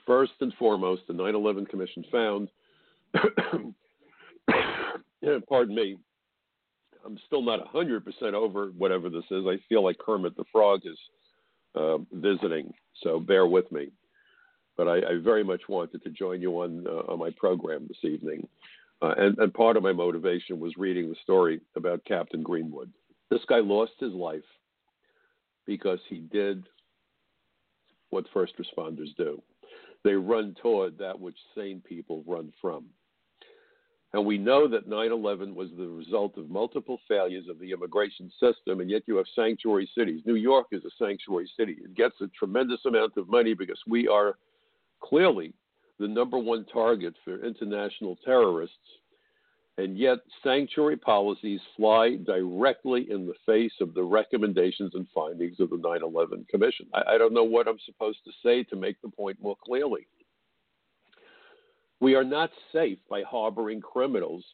First 0.06 0.32
and 0.40 0.52
foremost, 0.54 1.02
the 1.08 1.14
9 1.14 1.34
11 1.34 1.66
Commission 1.66 2.04
found, 2.12 2.48
pardon 5.48 5.74
me, 5.74 5.96
I'm 7.04 7.18
still 7.26 7.42
not 7.42 7.72
100% 7.72 8.02
over 8.34 8.66
whatever 8.76 9.08
this 9.08 9.24
is. 9.30 9.44
I 9.46 9.58
feel 9.68 9.84
like 9.84 9.98
Kermit 9.98 10.36
the 10.36 10.44
Frog 10.52 10.82
is 10.84 10.98
uh, 11.74 11.98
visiting, 12.12 12.72
so 13.02 13.18
bear 13.18 13.46
with 13.46 13.70
me. 13.72 13.88
But 14.76 14.88
I, 14.88 14.96
I, 14.96 15.18
very 15.22 15.44
much 15.44 15.62
wanted 15.68 16.02
to 16.02 16.10
join 16.10 16.40
you 16.40 16.62
on, 16.62 16.86
uh, 16.86 17.12
on 17.12 17.18
my 17.18 17.30
program 17.36 17.86
this 17.88 18.10
evening. 18.10 18.46
Uh, 19.02 19.14
and, 19.18 19.38
and 19.38 19.52
part 19.52 19.76
of 19.76 19.82
my 19.82 19.92
motivation 19.92 20.60
was 20.60 20.72
reading 20.78 21.08
the 21.08 21.16
story 21.22 21.60
about 21.76 22.04
Captain 22.04 22.42
Greenwood. 22.42 22.90
This 23.30 23.42
guy 23.48 23.58
lost 23.58 23.92
his 23.98 24.12
life 24.12 24.44
because 25.66 25.98
he 26.08 26.20
did 26.20 26.66
what 28.10 28.26
first 28.32 28.54
responders 28.58 29.14
do 29.16 29.42
they 30.04 30.14
run 30.14 30.54
toward 30.60 30.98
that 30.98 31.18
which 31.18 31.36
sane 31.54 31.80
people 31.86 32.24
run 32.26 32.52
from. 32.60 32.86
And 34.14 34.26
we 34.26 34.36
know 34.36 34.68
that 34.68 34.88
9 34.88 35.10
11 35.10 35.54
was 35.54 35.70
the 35.76 35.88
result 35.88 36.36
of 36.36 36.50
multiple 36.50 36.98
failures 37.08 37.46
of 37.48 37.58
the 37.58 37.72
immigration 37.72 38.30
system, 38.38 38.80
and 38.80 38.90
yet 38.90 39.02
you 39.06 39.16
have 39.16 39.26
sanctuary 39.34 39.88
cities. 39.96 40.20
New 40.26 40.34
York 40.34 40.66
is 40.70 40.84
a 40.84 40.90
sanctuary 40.98 41.50
city. 41.56 41.76
It 41.82 41.94
gets 41.94 42.20
a 42.20 42.26
tremendous 42.38 42.80
amount 42.84 43.16
of 43.16 43.28
money 43.28 43.54
because 43.54 43.80
we 43.86 44.08
are 44.08 44.36
clearly 45.02 45.54
the 45.98 46.08
number 46.08 46.36
one 46.38 46.66
target 46.70 47.14
for 47.24 47.42
international 47.42 48.18
terrorists, 48.22 48.76
and 49.78 49.96
yet 49.96 50.18
sanctuary 50.42 50.98
policies 50.98 51.60
fly 51.74 52.16
directly 52.26 53.10
in 53.10 53.26
the 53.26 53.34
face 53.46 53.72
of 53.80 53.94
the 53.94 54.02
recommendations 54.02 54.92
and 54.94 55.06
findings 55.14 55.58
of 55.58 55.70
the 55.70 55.78
9 55.78 56.00
11 56.02 56.46
Commission. 56.50 56.86
I, 56.92 57.14
I 57.14 57.18
don't 57.18 57.32
know 57.32 57.44
what 57.44 57.66
I'm 57.66 57.78
supposed 57.86 58.18
to 58.26 58.32
say 58.44 58.62
to 58.64 58.76
make 58.76 59.00
the 59.00 59.08
point 59.08 59.38
more 59.40 59.56
clearly. 59.64 60.06
We 62.02 62.16
are 62.16 62.24
not 62.24 62.50
safe 62.72 62.98
by 63.08 63.22
harboring 63.22 63.80
criminals, 63.80 64.44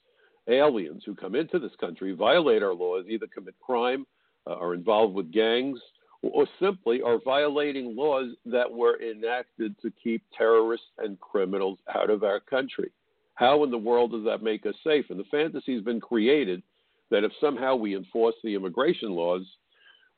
aliens 0.49 1.03
who 1.07 1.15
come 1.15 1.35
into 1.35 1.59
this 1.59 1.75
country, 1.81 2.13
violate 2.13 2.63
our 2.63 2.75
laws, 2.75 3.07
either 3.09 3.27
commit 3.27 3.55
crime, 3.59 4.07
uh, 4.47 4.57
are 4.57 4.75
involved 4.75 5.15
with 5.15 5.33
gangs, 5.33 5.81
or 6.21 6.47
simply 6.61 7.01
are 7.01 7.19
violating 7.25 7.97
laws 7.97 8.35
that 8.45 8.71
were 8.71 9.01
enacted 9.01 9.75
to 9.81 9.91
keep 10.05 10.23
terrorists 10.37 10.89
and 10.99 11.19
criminals 11.21 11.79
out 11.95 12.11
of 12.11 12.23
our 12.23 12.39
country. 12.39 12.91
How 13.33 13.65
in 13.65 13.71
the 13.71 13.79
world 13.79 14.13
does 14.13 14.27
that 14.27 14.43
make 14.43 14.67
us 14.67 14.75
safe? 14.85 15.07
And 15.09 15.19
the 15.19 15.25
fantasy 15.31 15.73
has 15.73 15.83
been 15.83 16.01
created 16.01 16.63
that 17.11 17.25
if 17.25 17.33
somehow 17.41 17.77
we 17.77 17.97
enforce 17.97 18.35
the 18.45 18.57
immigration 18.57 19.13
laws, 19.13 19.47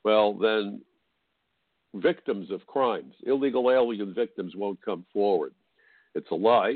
well, 0.02 0.34
then 0.34 0.82
victims 1.94 2.50
of 2.50 2.66
crimes, 2.66 3.14
illegal 3.24 3.70
alien 3.70 4.12
victims, 4.14 4.56
won't 4.56 4.82
come 4.82 5.06
forward. 5.12 5.54
It's 6.16 6.30
a 6.32 6.34
lie. 6.34 6.74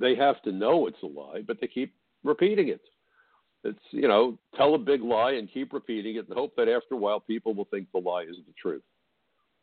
They 0.00 0.14
have 0.14 0.40
to 0.42 0.52
know 0.52 0.86
it's 0.86 1.02
a 1.02 1.06
lie, 1.06 1.42
but 1.46 1.58
they 1.60 1.66
keep 1.66 1.94
repeating 2.24 2.68
it. 2.68 2.80
It's, 3.64 3.78
you 3.90 4.08
know, 4.08 4.38
tell 4.56 4.74
a 4.74 4.78
big 4.78 5.02
lie 5.02 5.32
and 5.32 5.52
keep 5.52 5.72
repeating 5.72 6.16
it 6.16 6.26
and 6.28 6.36
hope 6.36 6.56
that 6.56 6.68
after 6.68 6.94
a 6.94 6.98
while 6.98 7.20
people 7.20 7.54
will 7.54 7.66
think 7.66 7.86
the 7.92 7.98
lie 7.98 8.22
is 8.22 8.36
the 8.46 8.54
truth. 8.60 8.82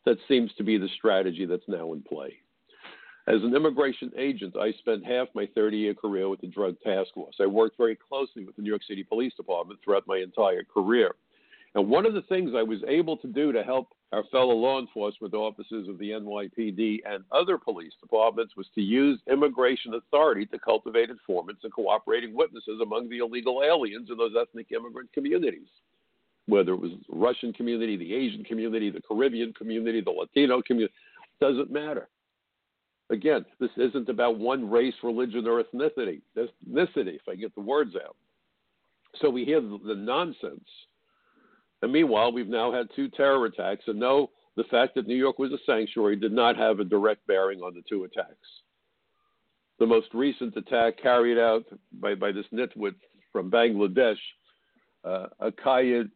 That 0.06 0.16
seems 0.28 0.50
to 0.56 0.64
be 0.64 0.78
the 0.78 0.88
strategy 0.96 1.44
that's 1.44 1.68
now 1.68 1.92
in 1.92 2.02
play. 2.02 2.38
As 3.26 3.42
an 3.42 3.54
immigration 3.54 4.10
agent, 4.16 4.56
I 4.56 4.72
spent 4.72 5.04
half 5.04 5.28
my 5.34 5.46
30 5.54 5.76
year 5.76 5.94
career 5.94 6.28
with 6.28 6.40
the 6.40 6.46
Drug 6.46 6.80
Task 6.80 7.12
Force. 7.14 7.36
I 7.38 7.46
worked 7.46 7.76
very 7.76 7.96
closely 7.96 8.44
with 8.44 8.56
the 8.56 8.62
New 8.62 8.70
York 8.70 8.82
City 8.88 9.04
Police 9.04 9.34
Department 9.34 9.78
throughout 9.84 10.06
my 10.06 10.18
entire 10.18 10.64
career. 10.64 11.14
And 11.74 11.88
one 11.88 12.04
of 12.04 12.14
the 12.14 12.22
things 12.22 12.50
I 12.56 12.64
was 12.64 12.80
able 12.88 13.16
to 13.18 13.28
do 13.28 13.52
to 13.52 13.62
help 13.62 13.92
our 14.12 14.24
fellow 14.32 14.54
law 14.54 14.80
enforcement 14.80 15.34
officers 15.34 15.88
of 15.88 15.98
the 15.98 16.10
NYPD 16.10 17.00
and 17.06 17.22
other 17.30 17.56
police 17.58 17.92
departments 18.00 18.56
was 18.56 18.66
to 18.74 18.80
use 18.80 19.20
immigration 19.30 19.94
authority 19.94 20.46
to 20.46 20.58
cultivate 20.58 21.10
informants 21.10 21.62
and 21.62 21.72
cooperating 21.72 22.34
witnesses 22.34 22.80
among 22.82 23.08
the 23.08 23.18
illegal 23.18 23.62
aliens 23.64 24.08
in 24.10 24.16
those 24.16 24.34
ethnic 24.40 24.72
immigrant 24.72 25.12
communities. 25.12 25.68
Whether 26.46 26.72
it 26.72 26.80
was 26.80 26.90
the 26.90 27.16
Russian 27.16 27.52
community, 27.52 27.96
the 27.96 28.14
Asian 28.14 28.42
community, 28.42 28.90
the 28.90 29.02
Caribbean 29.02 29.52
community, 29.52 30.00
the 30.00 30.10
Latino 30.10 30.60
community, 30.62 30.94
doesn't 31.40 31.70
matter. 31.70 32.08
Again, 33.10 33.44
this 33.60 33.70
isn't 33.76 34.08
about 34.08 34.38
one 34.38 34.68
race, 34.68 34.94
religion, 35.04 35.46
or 35.46 35.62
ethnicity. 35.62 36.20
Ethnicity, 36.36 37.14
if 37.14 37.28
I 37.28 37.36
get 37.36 37.54
the 37.54 37.60
words 37.60 37.94
out. 37.94 38.16
So 39.20 39.30
we 39.30 39.44
hear 39.44 39.60
the, 39.60 39.94
nonsense 39.96 40.66
and 41.82 41.92
meanwhile, 41.92 42.32
we've 42.32 42.48
now 42.48 42.72
had 42.72 42.88
two 42.94 43.08
terror 43.08 43.46
attacks, 43.46 43.84
and 43.86 43.98
no, 43.98 44.30
the 44.56 44.64
fact 44.64 44.94
that 44.94 45.06
New 45.06 45.16
York 45.16 45.38
was 45.38 45.52
a 45.52 45.58
sanctuary 45.64 46.16
did 46.16 46.32
not 46.32 46.56
have 46.56 46.80
a 46.80 46.84
direct 46.84 47.26
bearing 47.26 47.60
on 47.60 47.74
the 47.74 47.82
two 47.88 48.04
attacks. 48.04 48.36
The 49.78 49.86
most 49.86 50.08
recent 50.12 50.56
attack 50.56 51.00
carried 51.00 51.38
out 51.38 51.64
by, 51.92 52.14
by 52.14 52.32
this 52.32 52.44
nitwit 52.52 52.94
from 53.32 53.50
Bangladesh, 53.50 54.18
uh, 55.04 55.28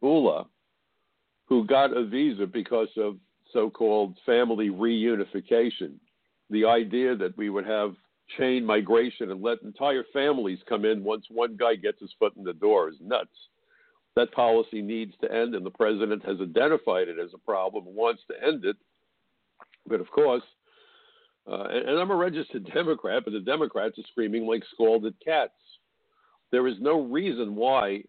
Ullah, 0.03 0.47
who 1.47 1.67
got 1.67 1.97
a 1.97 2.05
visa 2.05 2.47
because 2.47 2.89
of 2.99 3.17
so 3.53 3.71
called 3.71 4.19
family 4.27 4.69
reunification. 4.69 5.95
The 6.51 6.67
idea 6.67 7.17
that 7.17 7.37
we 7.39 7.49
would 7.49 7.67
have 7.67 7.95
chain 8.37 8.65
migration 8.65 9.31
and 9.31 9.43
let 9.43 9.63
entire 9.63 10.05
families 10.13 10.59
come 10.69 10.85
in 10.85 11.05
once 11.05 11.25
one 11.31 11.57
guy 11.57 11.75
gets 11.75 12.01
his 12.01 12.13
foot 12.19 12.37
in 12.37 12.45
the 12.45 12.53
door 12.53 12.89
is 12.91 12.97
nuts. 13.01 13.31
That 14.17 14.33
policy 14.33 14.81
needs 14.81 15.15
to 15.21 15.33
end, 15.33 15.55
and 15.55 15.67
the 15.67 15.71
president 15.71 16.25
has 16.25 16.41
identified 16.41 17.09
it 17.09 17.19
as 17.19 17.31
a 17.35 17.39
problem, 17.39 17.87
and 17.87 17.97
wants 17.97 18.23
to 18.31 18.47
end 18.47 18.65
it. 18.65 18.77
But 19.87 20.01
of 20.01 20.11
course, 20.11 20.43
uh, 21.51 21.65
and, 21.65 21.89
and 21.89 21.99
I'm 21.99 22.11
a 22.11 22.17
registered 22.17 22.65
Democrat, 22.75 23.25
but 23.25 23.33
the 23.33 23.41
Democrats 23.41 23.99
are 23.99 24.07
screaming 24.11 24.47
like 24.47 24.63
scalded 24.73 25.15
cats. 25.25 25.53
There 26.51 26.67
is 26.69 26.77
no 26.81 27.03
reason 27.03 27.55
why 27.55 28.05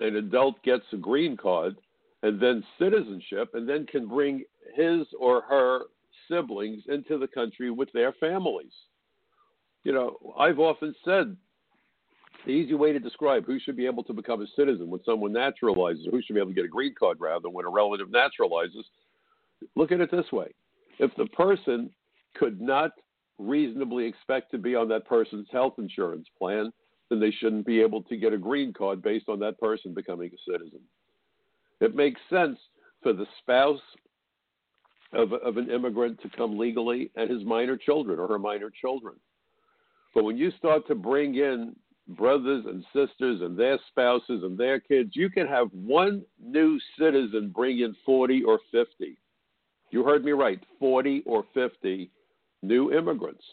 an 0.00 0.16
adult 0.16 0.62
gets 0.62 0.84
a 0.92 0.96
green 0.96 1.36
card 1.36 1.76
and 2.22 2.40
then 2.40 2.64
citizenship 2.78 3.50
and 3.54 3.68
then 3.68 3.86
can 3.86 4.06
bring 4.06 4.44
his 4.74 5.06
or 5.18 5.40
her 5.42 5.82
siblings 6.28 6.82
into 6.88 7.18
the 7.18 7.26
country 7.26 7.70
with 7.70 7.90
their 7.92 8.12
families. 8.12 8.72
You 9.84 9.92
know, 9.92 10.34
I've 10.38 10.58
often 10.58 10.94
said 11.04 11.36
the 12.46 12.52
easy 12.52 12.74
way 12.74 12.92
to 12.92 13.00
describe 13.00 13.44
who 13.44 13.58
should 13.58 13.76
be 13.76 13.86
able 13.86 14.04
to 14.04 14.12
become 14.12 14.42
a 14.42 14.46
citizen 14.56 14.88
when 14.88 15.02
someone 15.04 15.32
naturalizes, 15.32 16.10
who 16.10 16.22
should 16.22 16.34
be 16.34 16.40
able 16.40 16.50
to 16.50 16.54
get 16.54 16.64
a 16.64 16.68
green 16.68 16.94
card 16.98 17.18
rather 17.20 17.48
when 17.50 17.66
a 17.66 17.70
relative 17.70 18.08
naturalizes. 18.08 18.84
Look 19.74 19.92
at 19.92 20.00
it 20.00 20.10
this 20.10 20.30
way: 20.32 20.54
if 20.98 21.14
the 21.16 21.26
person 21.26 21.90
could 22.34 22.60
not 22.60 22.92
reasonably 23.38 24.06
expect 24.06 24.50
to 24.50 24.58
be 24.58 24.74
on 24.74 24.88
that 24.88 25.06
person's 25.06 25.48
health 25.50 25.74
insurance 25.78 26.26
plan, 26.38 26.72
then 27.08 27.20
they 27.20 27.30
shouldn't 27.30 27.66
be 27.66 27.80
able 27.80 28.02
to 28.02 28.16
get 28.16 28.32
a 28.32 28.38
green 28.38 28.72
card 28.72 29.02
based 29.02 29.28
on 29.28 29.38
that 29.40 29.58
person 29.58 29.94
becoming 29.94 30.30
a 30.32 30.50
citizen. 30.50 30.80
It 31.80 31.94
makes 31.94 32.20
sense 32.28 32.58
for 33.02 33.12
the 33.12 33.26
spouse 33.38 33.80
of, 35.12 35.32
of 35.32 35.56
an 35.56 35.70
immigrant 35.70 36.20
to 36.22 36.28
come 36.30 36.58
legally 36.58 37.10
and 37.14 37.30
his 37.30 37.44
minor 37.44 37.76
children 37.76 38.18
or 38.18 38.26
her 38.26 38.38
minor 38.38 38.70
children. 38.70 39.14
But 40.14 40.24
when 40.24 40.36
you 40.36 40.50
start 40.58 40.86
to 40.88 40.94
bring 40.94 41.36
in 41.36 41.76
brothers 42.08 42.64
and 42.66 42.84
sisters 42.94 43.42
and 43.42 43.58
their 43.58 43.78
spouses 43.88 44.42
and 44.42 44.56
their 44.56 44.80
kids. 44.80 45.10
You 45.14 45.28
can 45.28 45.46
have 45.46 45.68
one 45.72 46.24
new 46.42 46.78
citizen 46.98 47.52
bring 47.54 47.80
in 47.80 47.94
40 48.06 48.42
or 48.44 48.60
50. 48.72 49.18
You 49.90 50.04
heard 50.04 50.24
me 50.24 50.32
right 50.32 50.62
40 50.78 51.22
or 51.26 51.44
50 51.54 52.10
new 52.62 52.92
immigrants. 52.92 53.44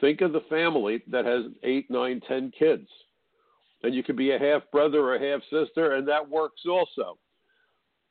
Think 0.00 0.20
of 0.20 0.32
the 0.32 0.44
family 0.50 1.02
that 1.10 1.24
has 1.24 1.44
eight, 1.62 1.90
nine, 1.90 2.20
ten 2.26 2.52
kids. 2.56 2.88
And 3.82 3.94
you 3.94 4.02
could 4.02 4.16
be 4.16 4.32
a 4.32 4.38
half 4.38 4.62
brother 4.72 5.00
or 5.00 5.14
a 5.14 5.32
half 5.32 5.42
sister, 5.50 5.94
and 5.94 6.08
that 6.08 6.28
works 6.28 6.62
also. 6.68 7.18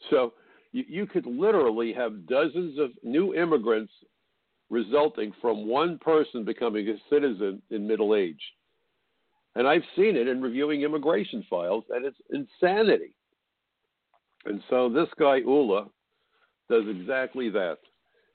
So 0.10 0.34
you, 0.72 0.84
you 0.88 1.06
could 1.06 1.26
literally 1.26 1.94
have 1.94 2.28
dozens 2.28 2.80
of 2.80 2.92
new 3.04 3.34
immigrants 3.34 3.92
resulting 4.70 5.34
from 5.42 5.68
one 5.68 5.98
person 6.00 6.46
becoming 6.46 6.88
a 6.90 6.96
citizen 7.10 7.62
in 7.70 7.88
middle 7.88 8.16
age. 8.16 8.42
And 9.56 9.68
I've 9.68 9.84
seen 9.96 10.16
it 10.16 10.28
in 10.28 10.42
reviewing 10.42 10.82
immigration 10.82 11.46
files, 11.50 11.84
and 11.90 12.06
it's 12.06 12.18
insanity. 12.32 13.16
And 14.46 14.62
so 14.70 14.90
this 14.90 15.10
guy, 15.20 15.42
Ullah, 15.42 15.88
does 16.70 16.84
exactly 16.90 17.50
that. 17.52 17.78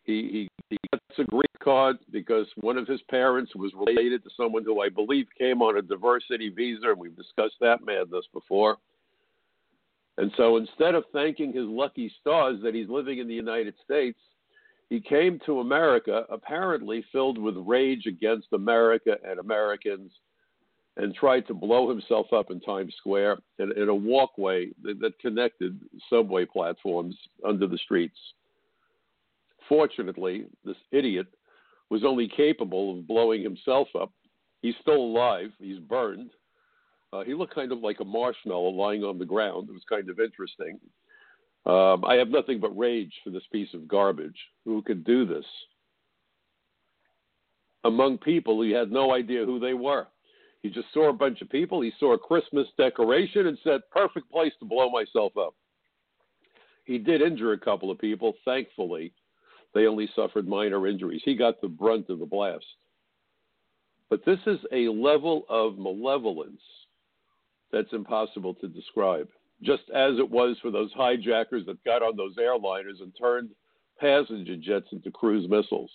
He, 0.05 0.49
he, 0.49 0.49
he 0.71 0.77
gets 0.93 1.19
a 1.19 1.25
green 1.25 1.43
card 1.63 1.97
because 2.13 2.47
one 2.61 2.79
of 2.79 2.87
his 2.87 3.01
parents 3.11 3.55
was 3.55 3.73
related 3.75 4.23
to 4.25 4.31
someone 4.37 4.65
who 4.65 4.81
I 4.81 4.89
believe 4.89 5.27
came 5.37 5.61
on 5.61 5.77
a 5.77 5.83
diversity 5.83 6.49
visa, 6.51 6.91
and 6.91 6.99
we've 6.99 7.17
discussed 7.17 7.57
that 7.61 7.85
madness 7.85 8.25
before. 8.33 8.77
And 10.17 10.33
so 10.37 10.57
instead 10.57 10.95
of 10.95 11.05
thanking 11.13 11.53
his 11.53 11.67
lucky 11.67 12.13
stars 12.21 12.59
that 12.63 12.75
he's 12.75 12.89
living 12.89 13.19
in 13.19 13.29
the 13.29 13.35
United 13.35 13.75
States, 13.85 14.19
he 14.89 15.01
came 15.01 15.39
to 15.45 15.61
America 15.61 16.25
apparently 16.31 17.05
filled 17.13 17.39
with 17.39 17.57
rage 17.59 18.07
against 18.07 18.49
America 18.53 19.17
and 19.25 19.39
Americans 19.39 20.11
and 20.99 21.15
tried 21.15 21.47
to 21.47 21.55
blow 21.55 21.89
himself 21.89 22.33
up 22.33 22.51
in 22.51 22.61
Times 22.61 22.93
Square 22.99 23.39
in, 23.59 23.73
in 23.81 23.89
a 23.89 23.95
walkway 23.95 24.69
that, 24.83 25.01
that 25.01 25.19
connected 25.21 25.81
subway 26.11 26.45
platforms 26.45 27.17
under 27.47 27.67
the 27.67 27.79
streets. 27.79 28.19
Fortunately, 29.69 30.47
this 30.65 30.77
idiot 30.93 31.27
was 31.89 32.05
only 32.05 32.29
capable 32.29 32.99
of 32.99 33.07
blowing 33.07 33.43
himself 33.43 33.89
up. 33.99 34.13
He's 34.61 34.75
still 34.83 34.97
alive, 34.97 35.51
he's 35.61 35.79
burned, 35.79 36.31
uh, 37.13 37.25
he 37.25 37.35
looked 37.35 37.55
kind 37.55 37.73
of 37.73 37.79
like 37.79 38.01
a 38.01 38.05
marshmallow 38.05 38.71
lying 38.71 39.03
on 39.03 39.19
the 39.19 39.25
ground. 39.25 39.69
It 39.69 39.73
was 39.73 39.85
kind 39.89 40.11
of 40.11 40.21
interesting. 40.21 40.79
Um, 41.65 42.05
I 42.05 42.15
have 42.15 42.29
nothing 42.29 42.61
but 42.61 42.77
rage 42.77 43.13
for 43.25 43.31
this 43.31 43.47
piece 43.53 43.73
of 43.75 43.89
garbage. 43.89 44.37
Who 44.65 44.83
could 44.83 45.05
do 45.05 45.27
this? 45.27 45.45
Among 47.85 48.19
people, 48.19 48.61
he 48.63 48.71
had 48.71 48.91
no 48.91 49.15
idea 49.15 49.45
who 49.45 49.59
they 49.59 49.75
were. 49.75 50.07
He 50.63 50.71
just 50.71 50.93
saw 50.93 51.09
a 51.09 51.13
bunch 51.13 51.41
of 51.41 51.49
people. 51.49 51.81
He 51.81 51.93
saw 52.01 52.15
a 52.15 52.19
Christmas 52.19 52.67
decoration 52.77 53.47
and 53.47 53.59
said, 53.63 53.81
perfect 53.93 54.31
place 54.31 54.53
to 54.59 54.67
blow 54.67 54.91
myself 54.91 55.37
up. 55.37 55.55
He 56.85 56.99
did 56.99 57.23
injure 57.23 57.53
a 57.53 57.59
couple 57.59 57.91
of 57.91 57.99
people. 57.99 58.35
Thankfully, 58.45 59.13
they 59.75 59.87
only 59.87 60.09
suffered 60.17 60.49
minor 60.49 60.87
injuries. 60.87 61.23
He 61.25 61.37
got 61.37 61.61
the 61.61 61.69
brunt 61.69 62.09
of 62.09 62.19
the 62.19 62.27
blast. 62.27 62.65
But 64.11 64.25
this 64.25 64.39
is 64.47 64.59
a 64.73 64.89
level 64.89 65.45
of 65.49 65.79
malevolence 65.79 66.63
that's 67.71 67.93
impossible 67.93 68.55
to 68.55 68.69
describe. 68.69 69.29
Just 69.63 69.83
as 69.95 70.19
it 70.19 70.31
was 70.31 70.57
for 70.63 70.71
those 70.71 70.91
hijackers 70.95 71.67
that 71.67 71.85
got 71.85 72.03
on 72.03 72.17
those 72.17 72.37
airliners 72.37 73.03
and 73.03 73.13
turned 73.21 73.51
passenger 74.01 74.57
jets 74.57 74.87
into 74.93 75.11
cruise 75.11 75.49
missiles. 75.49 75.91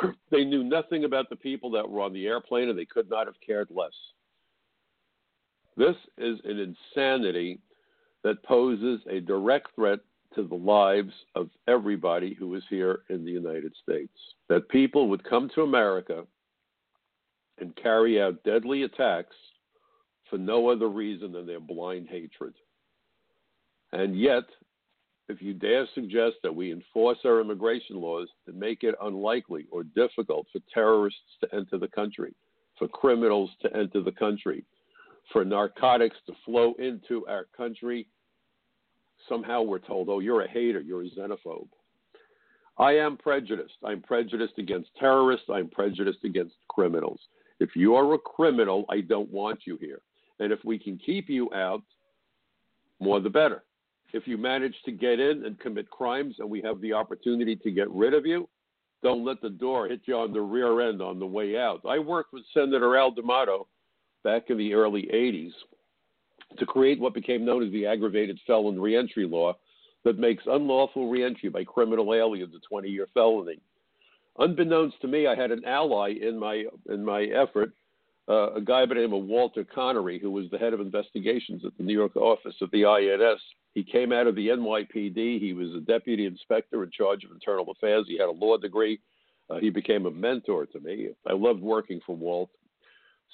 they 0.30 0.44
knew 0.44 0.62
nothing 0.62 1.04
about 1.04 1.30
the 1.30 1.36
people 1.36 1.70
that 1.70 1.88
were 1.88 2.00
on 2.00 2.12
the 2.12 2.26
airplane 2.26 2.68
and 2.68 2.78
they 2.78 2.84
could 2.84 3.08
not 3.10 3.26
have 3.26 3.40
cared 3.44 3.68
less. 3.70 3.92
This 5.76 5.96
is 6.18 6.38
an 6.44 6.58
insanity 6.58 7.60
that 8.22 8.42
poses 8.42 9.00
a 9.08 9.20
direct 9.20 9.74
threat 9.74 10.00
to 10.34 10.42
the 10.42 10.54
lives 10.54 11.12
of 11.34 11.48
everybody 11.66 12.34
who 12.34 12.54
is 12.54 12.62
here 12.68 13.00
in 13.08 13.24
the 13.24 13.30
United 13.30 13.72
States. 13.82 14.12
That 14.48 14.68
people 14.68 15.08
would 15.08 15.24
come 15.24 15.50
to 15.54 15.62
America 15.62 16.24
and 17.58 17.74
carry 17.76 18.20
out 18.20 18.42
deadly 18.44 18.84
attacks 18.84 19.36
for 20.28 20.38
no 20.38 20.68
other 20.68 20.88
reason 20.88 21.32
than 21.32 21.46
their 21.46 21.60
blind 21.60 22.08
hatred. 22.08 22.54
And 23.92 24.18
yet, 24.18 24.44
if 25.30 25.40
you 25.40 25.54
dare 25.54 25.86
suggest 25.94 26.36
that 26.42 26.54
we 26.54 26.72
enforce 26.72 27.18
our 27.24 27.40
immigration 27.40 28.00
laws 28.00 28.28
to 28.46 28.52
make 28.52 28.82
it 28.82 28.96
unlikely 29.00 29.66
or 29.70 29.84
difficult 29.84 30.46
for 30.52 30.60
terrorists 30.74 31.20
to 31.40 31.54
enter 31.54 31.78
the 31.78 31.88
country, 31.88 32.34
for 32.76 32.88
criminals 32.88 33.48
to 33.62 33.74
enter 33.76 34.02
the 34.02 34.10
country, 34.10 34.64
for 35.32 35.44
narcotics 35.44 36.16
to 36.26 36.32
flow 36.44 36.74
into 36.80 37.24
our 37.28 37.46
country, 37.56 38.08
somehow 39.28 39.62
we're 39.62 39.78
told, 39.78 40.08
oh, 40.08 40.18
you're 40.18 40.42
a 40.42 40.50
hater, 40.50 40.80
you're 40.80 41.04
a 41.04 41.10
xenophobe. 41.10 41.68
I 42.76 42.96
am 42.96 43.16
prejudiced. 43.16 43.76
I'm 43.84 44.02
prejudiced 44.02 44.58
against 44.58 44.90
terrorists. 44.98 45.46
I'm 45.52 45.68
prejudiced 45.68 46.24
against 46.24 46.56
criminals. 46.68 47.20
If 47.60 47.76
you 47.76 47.94
are 47.94 48.14
a 48.14 48.18
criminal, 48.18 48.84
I 48.88 49.02
don't 49.02 49.30
want 49.30 49.60
you 49.64 49.76
here. 49.80 50.00
And 50.40 50.50
if 50.50 50.58
we 50.64 50.76
can 50.76 50.98
keep 50.98 51.28
you 51.28 51.52
out, 51.54 51.82
more 52.98 53.20
the 53.20 53.30
better. 53.30 53.62
If 54.12 54.26
you 54.26 54.36
manage 54.36 54.74
to 54.84 54.92
get 54.92 55.20
in 55.20 55.44
and 55.44 55.58
commit 55.60 55.88
crimes 55.90 56.36
and 56.38 56.50
we 56.50 56.60
have 56.62 56.80
the 56.80 56.92
opportunity 56.92 57.56
to 57.56 57.70
get 57.70 57.90
rid 57.90 58.14
of 58.14 58.26
you, 58.26 58.48
don't 59.02 59.24
let 59.24 59.40
the 59.40 59.50
door 59.50 59.88
hit 59.88 60.02
you 60.04 60.16
on 60.16 60.32
the 60.32 60.40
rear 60.40 60.80
end 60.88 61.00
on 61.00 61.18
the 61.18 61.26
way 61.26 61.56
out. 61.56 61.80
I 61.88 61.98
worked 61.98 62.32
with 62.32 62.42
Senator 62.52 62.96
Al 62.96 63.12
D'Amato 63.12 63.66
back 64.24 64.50
in 64.50 64.58
the 64.58 64.74
early 64.74 65.08
80s 65.12 65.52
to 66.58 66.66
create 66.66 67.00
what 67.00 67.14
became 67.14 67.44
known 67.44 67.64
as 67.64 67.72
the 67.72 67.86
aggravated 67.86 68.38
felon 68.46 68.80
reentry 68.80 69.26
law 69.26 69.56
that 70.04 70.18
makes 70.18 70.42
unlawful 70.46 71.08
reentry 71.08 71.48
by 71.48 71.64
criminal 71.64 72.12
aliens 72.12 72.54
a 72.54 72.60
20 72.68 72.88
year 72.88 73.08
felony. 73.14 73.60
Unbeknownst 74.38 75.00
to 75.00 75.08
me, 75.08 75.26
I 75.26 75.34
had 75.34 75.50
an 75.50 75.64
ally 75.64 76.14
in 76.20 76.38
my 76.38 76.64
in 76.88 77.04
my 77.04 77.24
effort 77.24 77.72
uh, 78.30 78.52
a 78.54 78.60
guy 78.60 78.86
by 78.86 78.94
the 78.94 79.00
name 79.00 79.12
of 79.12 79.24
Walter 79.24 79.64
Connery, 79.64 80.20
who 80.20 80.30
was 80.30 80.44
the 80.50 80.58
head 80.58 80.72
of 80.72 80.80
investigations 80.80 81.64
at 81.64 81.76
the 81.76 81.82
New 81.82 81.92
York 81.92 82.14
office 82.14 82.54
of 82.60 82.70
the 82.70 82.84
INS. 82.84 83.40
He 83.74 83.82
came 83.82 84.12
out 84.12 84.28
of 84.28 84.36
the 84.36 84.48
NYPD. 84.48 85.40
He 85.40 85.52
was 85.52 85.74
a 85.74 85.80
deputy 85.80 86.26
inspector 86.26 86.84
in 86.84 86.90
charge 86.92 87.24
of 87.24 87.32
internal 87.32 87.68
affairs. 87.72 88.04
He 88.06 88.18
had 88.18 88.28
a 88.28 88.32
law 88.32 88.56
degree. 88.56 89.00
Uh, 89.48 89.56
he 89.56 89.68
became 89.68 90.06
a 90.06 90.10
mentor 90.12 90.66
to 90.66 90.78
me. 90.78 91.08
I 91.28 91.32
loved 91.32 91.60
working 91.60 92.00
for 92.06 92.14
Walt. 92.14 92.50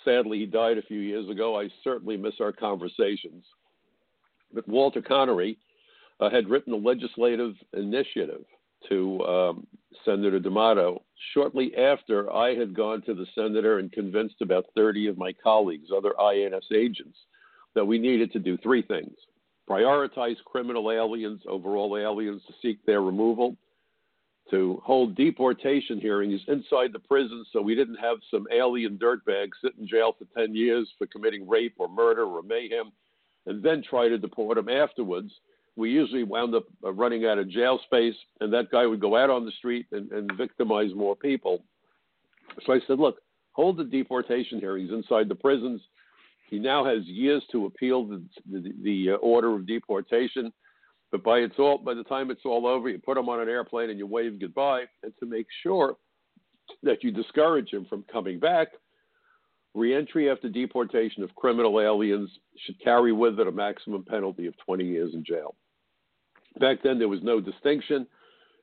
Sadly, 0.02 0.38
he 0.38 0.46
died 0.46 0.78
a 0.78 0.82
few 0.82 1.00
years 1.00 1.28
ago. 1.28 1.60
I 1.60 1.68
certainly 1.84 2.16
miss 2.16 2.34
our 2.40 2.52
conversations. 2.52 3.44
But 4.54 4.66
Walter 4.66 5.02
Connery 5.02 5.58
uh, 6.20 6.30
had 6.30 6.48
written 6.48 6.72
a 6.72 6.76
legislative 6.76 7.54
initiative 7.74 8.44
to 8.88 9.20
um, 9.24 9.66
Senator 10.04 10.38
D'Amato. 10.38 11.02
Shortly 11.34 11.76
after 11.76 12.32
I 12.32 12.54
had 12.54 12.74
gone 12.74 13.02
to 13.02 13.14
the 13.14 13.26
senator 13.34 13.78
and 13.78 13.90
convinced 13.92 14.40
about 14.40 14.66
30 14.74 15.08
of 15.08 15.18
my 15.18 15.32
colleagues, 15.32 15.88
other 15.94 16.18
INS 16.20 16.66
agents, 16.74 17.18
that 17.74 17.84
we 17.84 17.98
needed 17.98 18.32
to 18.32 18.38
do 18.38 18.56
three 18.58 18.82
things. 18.82 19.14
Prioritize 19.68 20.36
criminal 20.44 20.92
aliens, 20.92 21.40
overall 21.48 21.96
aliens, 21.96 22.42
to 22.46 22.54
seek 22.62 22.84
their 22.86 23.02
removal, 23.02 23.56
to 24.50 24.80
hold 24.84 25.16
deportation 25.16 26.00
hearings 26.00 26.40
inside 26.46 26.92
the 26.92 27.00
prison 27.00 27.44
so 27.52 27.60
we 27.60 27.74
didn't 27.74 27.96
have 27.96 28.18
some 28.30 28.46
alien 28.52 28.96
dirtbag 28.96 29.48
sit 29.62 29.72
in 29.78 29.88
jail 29.88 30.14
for 30.16 30.26
10 30.40 30.54
years 30.54 30.88
for 30.96 31.06
committing 31.08 31.48
rape 31.48 31.74
or 31.78 31.88
murder 31.88 32.24
or 32.24 32.42
mayhem, 32.42 32.92
and 33.46 33.62
then 33.62 33.82
try 33.82 34.08
to 34.08 34.18
deport 34.18 34.56
them 34.56 34.68
afterwards 34.68 35.32
we 35.76 35.90
usually 35.90 36.24
wound 36.24 36.54
up 36.54 36.64
uh, 36.84 36.92
running 36.92 37.26
out 37.26 37.38
of 37.38 37.50
jail 37.50 37.78
space, 37.84 38.14
and 38.40 38.52
that 38.52 38.70
guy 38.70 38.86
would 38.86 39.00
go 39.00 39.16
out 39.16 39.30
on 39.30 39.44
the 39.44 39.52
street 39.52 39.86
and, 39.92 40.10
and 40.10 40.30
victimize 40.36 40.90
more 40.94 41.14
people. 41.14 41.62
So 42.64 42.72
I 42.72 42.80
said, 42.86 42.98
look, 42.98 43.16
hold 43.52 43.76
the 43.76 43.84
deportation 43.84 44.58
hearings 44.58 44.90
inside 44.90 45.28
the 45.28 45.34
prisons. 45.34 45.82
He 46.48 46.58
now 46.58 46.84
has 46.84 47.04
years 47.04 47.42
to 47.52 47.66
appeal 47.66 48.06
the, 48.06 48.22
the, 48.50 48.72
the 48.82 49.10
uh, 49.12 49.16
order 49.16 49.54
of 49.54 49.66
deportation, 49.66 50.52
but 51.12 51.22
by 51.22 51.38
it's 51.38 51.58
all 51.58 51.78
by 51.78 51.94
the 51.94 52.04
time 52.04 52.30
it's 52.30 52.44
all 52.44 52.66
over, 52.66 52.88
you 52.88 52.98
put 52.98 53.18
him 53.18 53.28
on 53.28 53.40
an 53.40 53.48
airplane 53.48 53.90
and 53.90 53.98
you 53.98 54.06
wave 54.06 54.40
goodbye. 54.40 54.84
And 55.02 55.12
to 55.20 55.26
make 55.26 55.46
sure 55.62 55.96
that 56.82 57.04
you 57.04 57.10
discourage 57.10 57.70
him 57.70 57.84
from 57.88 58.04
coming 58.10 58.38
back, 58.38 58.68
reentry 59.74 60.30
after 60.30 60.48
deportation 60.48 61.22
of 61.22 61.34
criminal 61.34 61.80
aliens 61.80 62.30
should 62.64 62.80
carry 62.82 63.12
with 63.12 63.38
it 63.38 63.46
a 63.46 63.52
maximum 63.52 64.04
penalty 64.04 64.46
of 64.46 64.54
20 64.64 64.84
years 64.84 65.12
in 65.14 65.24
jail. 65.24 65.54
Back 66.58 66.82
then, 66.82 66.98
there 66.98 67.08
was 67.08 67.22
no 67.22 67.40
distinction, 67.40 68.06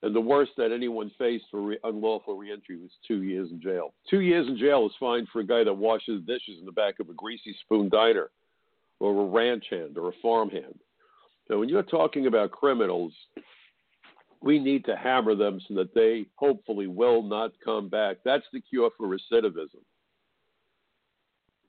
and 0.02 0.16
the 0.16 0.22
worst 0.22 0.52
that 0.58 0.72
anyone 0.72 1.12
faced 1.18 1.46
for 1.52 1.62
re- 1.62 1.78
unlawful 1.84 2.38
reentry 2.38 2.78
was 2.78 2.92
two 3.08 3.24
years 3.24 3.50
in 3.52 3.62
jail. 3.62 3.94
Two 4.10 4.22
years 4.22 4.48
in 4.48 4.58
jail 4.58 4.86
is 4.86 4.92
fine 5.00 5.28
for 5.32 5.40
a 5.40 5.46
guy 5.46 5.64
that 5.64 5.74
washes 5.74 6.22
dishes 6.26 6.60
in 6.60 6.66
the 6.66 6.72
back 6.72 7.00
of 7.00 7.10
a 7.10 7.14
greasy 7.14 7.56
spoon 7.62 7.90
diner, 7.90 8.30
or 9.00 9.22
a 9.22 9.26
ranch 9.26 9.66
hand, 9.70 9.98
or 9.98 10.10
a 10.10 10.14
farm 10.22 10.50
hand. 10.50 10.80
So 11.48 11.60
when 11.60 11.70
you're 11.70 11.84
talking 11.84 12.28
about 12.28 12.52
criminals, 12.52 13.14
we 14.42 14.60
need 14.60 14.86
to 14.86 14.96
hammer 14.96 15.36
them 15.36 15.60
so 15.68 15.76
that 15.76 15.94
they 15.94 16.26
hopefully 16.36 16.88
will 16.88 17.22
not 17.22 17.52
come 17.64 17.90
back. 17.90 18.18
That's 18.26 18.46
the 18.52 18.62
cure 18.62 18.90
for 18.98 19.08
recidivism. 19.08 19.84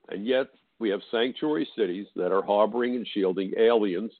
And 0.09 0.27
yet, 0.27 0.49
we 0.79 0.91
have 0.91 1.01
sanctuary 1.11 1.69
cities 1.77 2.07
that 2.17 2.33
are 2.33 2.43
harboring 2.43 2.97
and 2.97 3.07
shielding 3.07 3.53
aliens 3.59 4.13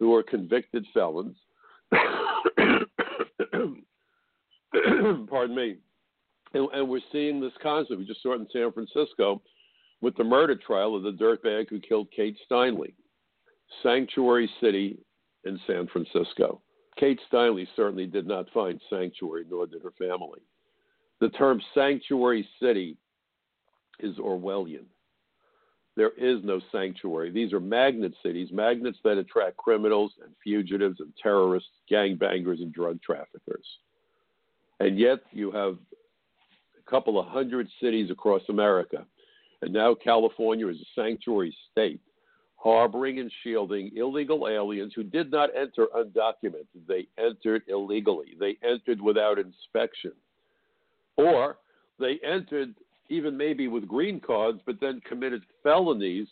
who 0.00 0.12
are 0.14 0.24
convicted 0.24 0.84
felons. 0.92 1.36
Pardon 5.28 5.54
me. 5.54 5.76
And, 6.54 6.68
and, 6.72 6.88
we're 6.88 7.00
seeing 7.12 7.40
this 7.40 7.52
concept. 7.62 7.98
We 7.98 8.06
just 8.06 8.22
saw 8.22 8.32
it 8.32 8.40
in 8.40 8.48
San 8.52 8.72
Francisco 8.72 9.40
with 10.00 10.16
the 10.16 10.24
murder 10.24 10.56
trial 10.56 10.96
of 10.96 11.04
the 11.04 11.12
dirtbag 11.12 11.68
who 11.68 11.78
killed 11.78 12.08
Kate 12.14 12.36
Steinle. 12.50 12.92
Sanctuary 13.84 14.50
City 14.60 14.98
in 15.44 15.60
San 15.66 15.86
Francisco. 15.86 16.60
Kate 16.98 17.20
Steinle 17.32 17.66
certainly 17.76 18.06
did 18.06 18.26
not 18.26 18.50
find 18.52 18.80
sanctuary, 18.90 19.44
nor 19.48 19.66
did 19.66 19.82
her 19.82 19.92
family. 19.92 20.40
The 21.20 21.28
term 21.30 21.62
sanctuary 21.74 22.48
city 22.60 22.96
is 24.00 24.16
Orwellian. 24.16 24.86
There 25.96 26.12
is 26.16 26.42
no 26.44 26.60
sanctuary. 26.72 27.30
These 27.30 27.52
are 27.52 27.60
magnet 27.60 28.14
cities, 28.22 28.50
magnets 28.52 28.98
that 29.04 29.18
attract 29.18 29.56
criminals 29.56 30.12
and 30.22 30.32
fugitives 30.42 31.00
and 31.00 31.12
terrorists, 31.20 31.70
gangbangers, 31.90 32.62
and 32.62 32.72
drug 32.72 33.02
traffickers. 33.02 33.66
And 34.78 34.98
yet 34.98 35.18
you 35.32 35.50
have 35.50 35.76
a 36.78 36.90
couple 36.90 37.18
of 37.18 37.26
hundred 37.26 37.68
cities 37.80 38.10
across 38.10 38.42
America. 38.48 39.04
And 39.62 39.72
now 39.72 39.94
California 39.94 40.68
is 40.68 40.80
a 40.80 41.00
sanctuary 41.00 41.54
state, 41.70 42.00
harboring 42.56 43.18
and 43.18 43.30
shielding 43.42 43.90
illegal 43.94 44.48
aliens 44.48 44.92
who 44.94 45.02
did 45.02 45.30
not 45.30 45.50
enter 45.54 45.88
undocumented. 45.94 46.86
They 46.88 47.08
entered 47.18 47.62
illegally, 47.68 48.36
they 48.38 48.56
entered 48.66 49.00
without 49.00 49.38
inspection. 49.38 50.12
Or 51.16 51.58
they 51.98 52.18
entered 52.24 52.74
even 53.10 53.36
maybe 53.36 53.68
with 53.68 53.86
green 53.86 54.20
cards, 54.20 54.60
but 54.64 54.80
then 54.80 55.00
committed 55.06 55.42
felonies 55.62 56.28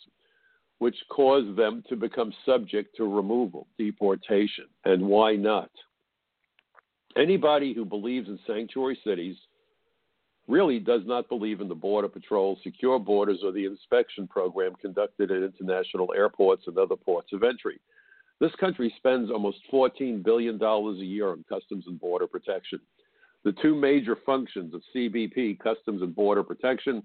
which 0.78 0.96
caused 1.10 1.56
them 1.56 1.82
to 1.88 1.96
become 1.96 2.32
subject 2.46 2.96
to 2.96 3.04
removal, 3.04 3.66
deportation. 3.78 4.66
And 4.84 5.02
why 5.02 5.34
not? 5.34 5.70
Anybody 7.16 7.74
who 7.74 7.84
believes 7.84 8.28
in 8.28 8.38
sanctuary 8.46 8.98
cities 9.04 9.36
really 10.46 10.78
does 10.78 11.02
not 11.04 11.28
believe 11.28 11.60
in 11.60 11.68
the 11.68 11.74
Border 11.74 12.08
Patrol, 12.08 12.56
secure 12.62 12.98
borders, 12.98 13.40
or 13.42 13.50
the 13.50 13.64
inspection 13.64 14.28
program 14.28 14.74
conducted 14.80 15.30
at 15.32 15.42
international 15.42 16.12
airports 16.16 16.62
and 16.68 16.78
other 16.78 16.96
ports 16.96 17.32
of 17.32 17.42
entry. 17.42 17.80
This 18.40 18.54
country 18.60 18.94
spends 18.96 19.30
almost 19.30 19.58
$14 19.72 20.22
billion 20.24 20.62
a 20.62 20.92
year 20.92 21.30
on 21.30 21.44
customs 21.48 21.84
and 21.88 21.98
border 21.98 22.28
protection. 22.28 22.80
The 23.44 23.52
two 23.52 23.74
major 23.74 24.16
functions 24.26 24.74
of 24.74 24.82
CBP, 24.94 25.58
Customs 25.60 26.02
and 26.02 26.14
Border 26.14 26.42
Protection, 26.42 27.02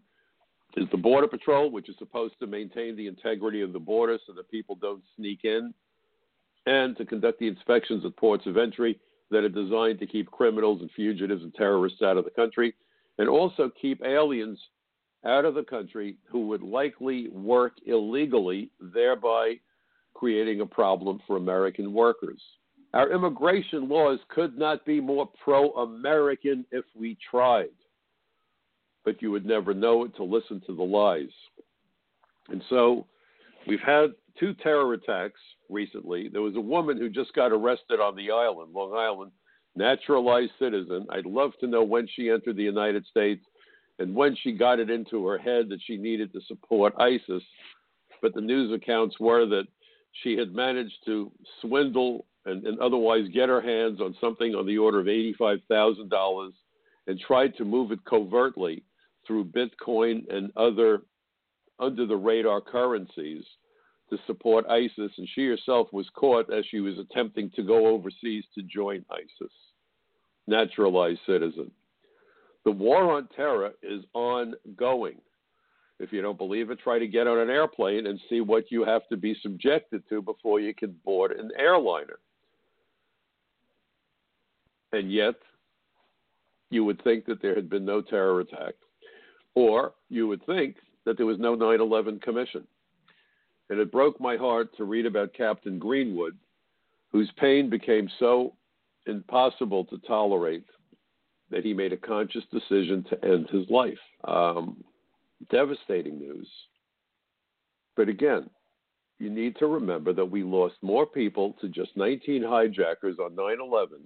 is 0.76 0.88
the 0.92 0.98
Border 0.98 1.28
Patrol, 1.28 1.70
which 1.72 1.90
is 1.90 1.96
supposed 2.00 2.34
to 2.40 2.48
maintain 2.48 2.96
the 2.96 3.08
integrity 3.08 3.62
of 3.62 3.74
the 3.74 3.80
border 3.80 4.18
so 4.26 4.34
that 4.34 4.50
people 4.50 4.76
don't 4.76 5.04
sneak 5.16 5.42
in, 5.44 5.74
and 6.66 6.98
to 6.98 7.06
conduct 7.06 7.40
the 7.40 7.48
inspections 7.48 8.04
at 8.06 8.16
ports 8.18 8.48
of 8.48 8.58
entry 8.58 9.00
that 9.30 9.44
are 9.44 9.50
designed 9.50 10.00
to 10.00 10.08
keep 10.08 10.32
criminals 10.32 10.82
and 10.82 10.90
fugitives 10.96 11.44
and 11.44 11.54
terrorists 11.54 12.02
out 12.02 12.18
of 12.18 12.26
the 12.26 12.32
country, 12.32 12.74
and 13.20 13.30
also 13.30 13.70
keep 13.80 14.04
aliens 14.04 14.60
out 15.26 15.46
of 15.46 15.54
the 15.54 15.64
country 15.64 16.18
who 16.26 16.48
would 16.48 16.64
likely 16.64 17.30
work 17.30 17.74
illegally, 17.86 18.72
thereby 18.80 19.56
creating 20.14 20.62
a 20.62 20.66
problem 20.66 21.20
for 21.26 21.38
American 21.38 21.94
workers. 21.94 22.42
Our 22.94 23.12
immigration 23.12 23.90
laws 23.90 24.20
could 24.30 24.58
not 24.58 24.86
be 24.86 25.02
more 25.02 25.28
pro 25.44 25.72
American 25.72 26.66
if 26.72 26.86
we 26.96 27.18
tried. 27.30 27.70
But 29.04 29.22
you 29.22 29.32
would 29.32 29.46
never 29.46 29.74
know 29.74 30.06
it 30.06 30.16
to 30.18 30.24
listen 30.24 30.62
to 30.68 30.76
the 30.76 30.84
lies. 30.84 31.32
And 32.50 32.64
so 32.70 33.08
we've 33.68 33.80
had 33.80 34.12
two 34.40 34.54
terror 34.56 34.94
attacks 34.94 35.40
recently. 35.70 36.30
There 36.30 36.42
was 36.42 36.56
a 36.56 36.62
woman 36.62 36.98
who 36.98 37.10
just 37.10 37.34
got 37.34 37.52
arrested 37.52 38.00
on 38.00 38.16
the 38.16 38.32
island, 38.32 38.74
Long 38.74 38.94
Island, 38.96 39.32
naturalized 39.76 40.52
citizen. 40.60 41.08
I'd 41.10 41.26
love 41.26 41.52
to 41.60 41.68
know 41.68 41.84
when 41.84 42.08
she 42.16 42.30
entered 42.30 42.58
the 42.58 42.64
United 42.64 43.06
States 43.08 43.44
and 44.00 44.16
when 44.16 44.36
she 44.42 44.52
got 44.52 44.80
it 44.80 44.90
into 44.90 45.26
her 45.26 45.38
head 45.38 45.70
that 45.70 45.80
she 45.86 45.98
needed 45.98 46.32
to 46.34 46.42
support 46.48 46.94
ISIS. 47.00 47.44
But 48.22 48.34
the 48.34 48.42
news 48.42 48.72
accounts 48.72 49.20
were 49.20 49.46
that 49.48 49.68
she 50.22 50.38
had 50.38 50.54
managed 50.54 50.98
to 51.06 51.32
swindle 51.62 52.26
and, 52.46 52.66
and 52.66 52.80
otherwise 52.80 53.28
get 53.34 53.50
her 53.50 53.62
hands 53.62 54.02
on 54.02 54.16
something 54.20 54.54
on 54.56 54.66
the 54.66 54.78
order 54.78 55.00
of 55.00 55.06
$85,000 55.06 56.52
and 57.08 57.20
tried 57.20 57.56
to 57.58 57.66
move 57.66 57.92
it 57.92 58.04
covertly 58.06 58.84
through 59.26 59.46
Bitcoin 59.46 60.32
and 60.34 60.52
other 60.58 61.02
under 61.80 62.06
the 62.06 62.16
radar 62.16 62.62
currencies 62.62 63.44
to 64.10 64.18
support 64.28 64.66
ISIS. 64.70 65.12
And 65.18 65.28
she 65.34 65.48
herself 65.48 65.88
was 65.92 66.08
caught 66.14 66.54
as 66.54 66.66
she 66.70 66.80
was 66.80 66.96
attempting 67.00 67.50
to 67.56 67.64
go 67.64 67.88
overseas 67.88 68.44
to 68.56 68.64
join 68.64 69.06
ISIS. 69.12 69.52
Naturalized 70.48 71.22
citizen. 71.26 71.72
The 72.66 72.72
war 72.72 73.12
on 73.14 73.28
terror 73.36 73.72
is 73.82 74.04
ongoing. 74.14 75.18
If 76.00 76.12
you 76.12 76.22
don't 76.22 76.38
believe 76.38 76.70
it, 76.70 76.80
try 76.80 77.00
to 77.00 77.08
get 77.08 77.28
on 77.28 77.40
an 77.40 77.50
airplane 77.50 78.08
and 78.08 78.20
see 78.30 78.42
what 78.42 78.72
you 78.72 78.84
have 78.84 79.08
to 79.10 79.18
be 79.18 79.36
subjected 79.42 80.04
to 80.10 80.22
before 80.22 80.60
you 80.60 80.74
can 80.74 80.92
board 81.06 81.32
an 81.32 81.52
airliner. 81.58 82.20
And 84.94 85.12
yet, 85.12 85.36
you 86.70 86.86
would 86.86 87.04
think 87.04 87.26
that 87.26 87.42
there 87.42 87.56
had 87.56 87.70
been 87.70 87.84
no 87.84 88.02
terror 88.02 88.40
attack, 88.40 88.76
or 89.56 89.94
you 90.10 90.28
would 90.28 90.46
think 90.46 90.78
that 91.06 91.18
there 91.18 91.26
was 91.26 91.40
no 91.40 91.56
9 91.56 91.82
11 91.82 92.20
commission. 92.20 92.66
And 93.70 93.80
it 93.80 93.92
broke 93.92 94.22
my 94.22 94.38
heart 94.38 94.76
to 94.78 94.84
read 94.84 95.08
about 95.08 95.34
Captain 95.34 95.80
Greenwood, 95.80 96.38
whose 97.12 97.32
pain 97.38 97.70
became 97.70 98.08
so 98.20 98.54
impossible 99.08 99.84
to 99.86 99.98
tolerate 100.08 100.66
that 101.50 101.66
he 101.66 101.74
made 101.74 101.92
a 101.92 101.98
conscious 101.98 102.44
decision 102.52 103.04
to 103.10 103.26
end 103.26 103.50
his 103.50 103.68
life. 103.70 103.98
Um, 104.26 104.84
devastating 105.50 106.20
news. 106.20 106.48
But 107.96 108.10
again, 108.10 108.50
you 109.20 109.30
need 109.30 109.56
to 109.58 109.68
remember 109.68 110.14
that 110.14 110.26
we 110.26 110.44
lost 110.44 110.76
more 110.82 111.06
people 111.06 111.56
to 111.62 111.68
just 111.68 111.98
19 111.98 112.44
hijackers 112.44 113.18
on 113.20 113.36
9 113.36 113.58
11 113.60 114.00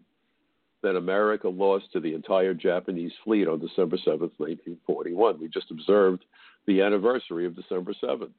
that 0.84 0.96
America 0.96 1.50
lost 1.50 1.92
to 1.94 2.00
the 2.00 2.13
entire 2.13 2.54
Japanese 2.54 3.12
fleet 3.24 3.48
on 3.48 3.60
December 3.60 3.98
7th, 3.98 4.38
1941. 4.38 5.40
We 5.40 5.48
just 5.48 5.72
observed 5.72 6.26
the 6.66 6.82
anniversary 6.82 7.46
of 7.46 7.56
December 7.56 7.94
7th. 8.02 8.32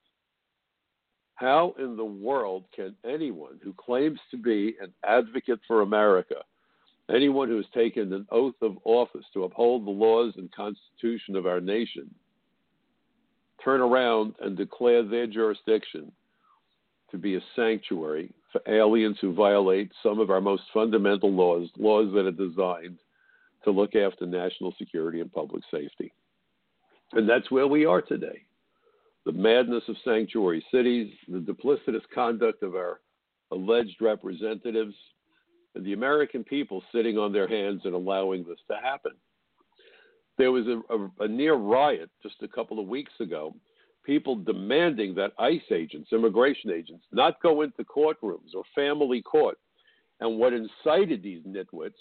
How 1.34 1.74
in 1.78 1.96
the 1.96 2.04
world 2.04 2.64
can 2.74 2.96
anyone 3.04 3.60
who 3.62 3.72
claims 3.72 4.18
to 4.30 4.36
be 4.36 4.76
an 4.80 4.92
advocate 5.04 5.60
for 5.66 5.82
America, 5.82 6.36
anyone 7.14 7.48
who 7.48 7.56
has 7.56 7.66
taken 7.72 8.12
an 8.12 8.26
oath 8.30 8.60
of 8.60 8.76
office 8.84 9.24
to 9.34 9.44
uphold 9.44 9.86
the 9.86 9.90
laws 9.90 10.34
and 10.36 10.52
constitution 10.52 11.36
of 11.36 11.46
our 11.46 11.60
nation, 11.60 12.12
turn 13.64 13.80
around 13.80 14.34
and 14.40 14.56
declare 14.56 15.02
their 15.02 15.26
jurisdiction 15.26 16.10
to 17.10 17.18
be 17.18 17.36
a 17.36 17.40
sanctuary 17.56 18.32
aliens 18.66 19.16
who 19.20 19.32
violate 19.34 19.92
some 20.02 20.20
of 20.20 20.30
our 20.30 20.40
most 20.40 20.62
fundamental 20.72 21.32
laws, 21.32 21.68
laws 21.76 22.12
that 22.14 22.26
are 22.26 22.32
designed 22.32 22.98
to 23.64 23.70
look 23.70 23.94
after 23.94 24.26
national 24.26 24.74
security 24.78 25.20
and 25.20 25.32
public 25.32 25.62
safety. 25.70 26.12
And 27.12 27.28
that's 27.28 27.50
where 27.50 27.66
we 27.66 27.84
are 27.84 28.02
today. 28.02 28.42
The 29.26 29.32
madness 29.32 29.82
of 29.88 29.96
sanctuary 30.04 30.64
cities, 30.72 31.12
the 31.26 31.38
duplicitous 31.38 32.02
conduct 32.14 32.62
of 32.62 32.74
our 32.74 33.00
alleged 33.50 34.00
representatives, 34.00 34.94
and 35.74 35.84
the 35.84 35.92
American 35.92 36.44
people 36.44 36.82
sitting 36.92 37.18
on 37.18 37.32
their 37.32 37.48
hands 37.48 37.82
and 37.84 37.94
allowing 37.94 38.44
this 38.44 38.58
to 38.70 38.76
happen. 38.76 39.12
There 40.38 40.52
was 40.52 40.66
a, 40.66 40.80
a, 40.94 41.24
a 41.24 41.28
near 41.28 41.54
riot 41.54 42.10
just 42.22 42.36
a 42.42 42.48
couple 42.48 42.78
of 42.78 42.86
weeks 42.86 43.12
ago 43.20 43.54
people 44.08 44.36
demanding 44.36 45.14
that 45.14 45.34
ICE 45.38 45.60
agents, 45.70 46.08
immigration 46.14 46.70
agents, 46.70 47.04
not 47.12 47.42
go 47.42 47.60
into 47.60 47.84
courtrooms 47.84 48.54
or 48.54 48.62
family 48.74 49.20
court. 49.20 49.58
And 50.20 50.38
what 50.38 50.54
incited 50.54 51.22
these 51.22 51.42
nitwits 51.42 52.00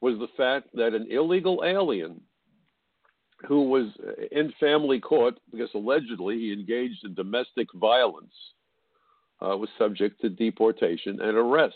was 0.00 0.16
the 0.20 0.28
fact 0.36 0.68
that 0.74 0.94
an 0.94 1.08
illegal 1.10 1.64
alien 1.66 2.20
who 3.48 3.68
was 3.68 3.86
in 4.30 4.52
family 4.60 5.00
court 5.00 5.34
because 5.50 5.70
allegedly 5.74 6.38
he 6.38 6.52
engaged 6.52 7.04
in 7.04 7.14
domestic 7.14 7.66
violence 7.74 8.32
uh, 9.42 9.56
was 9.56 9.68
subject 9.76 10.20
to 10.20 10.28
deportation 10.28 11.20
and 11.20 11.36
arrest. 11.36 11.74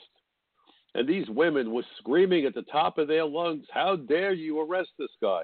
And 0.95 1.09
these 1.09 1.29
women 1.29 1.73
were 1.73 1.83
screaming 1.99 2.45
at 2.45 2.55
the 2.55 2.63
top 2.63 2.99
of 2.99 3.09
their 3.09 3.25
lungs, 3.25 3.67
How 3.73 3.97
dare 3.97 4.35
you 4.35 4.61
arrest 4.61 4.91
this 5.01 5.11
guy? 5.21 5.43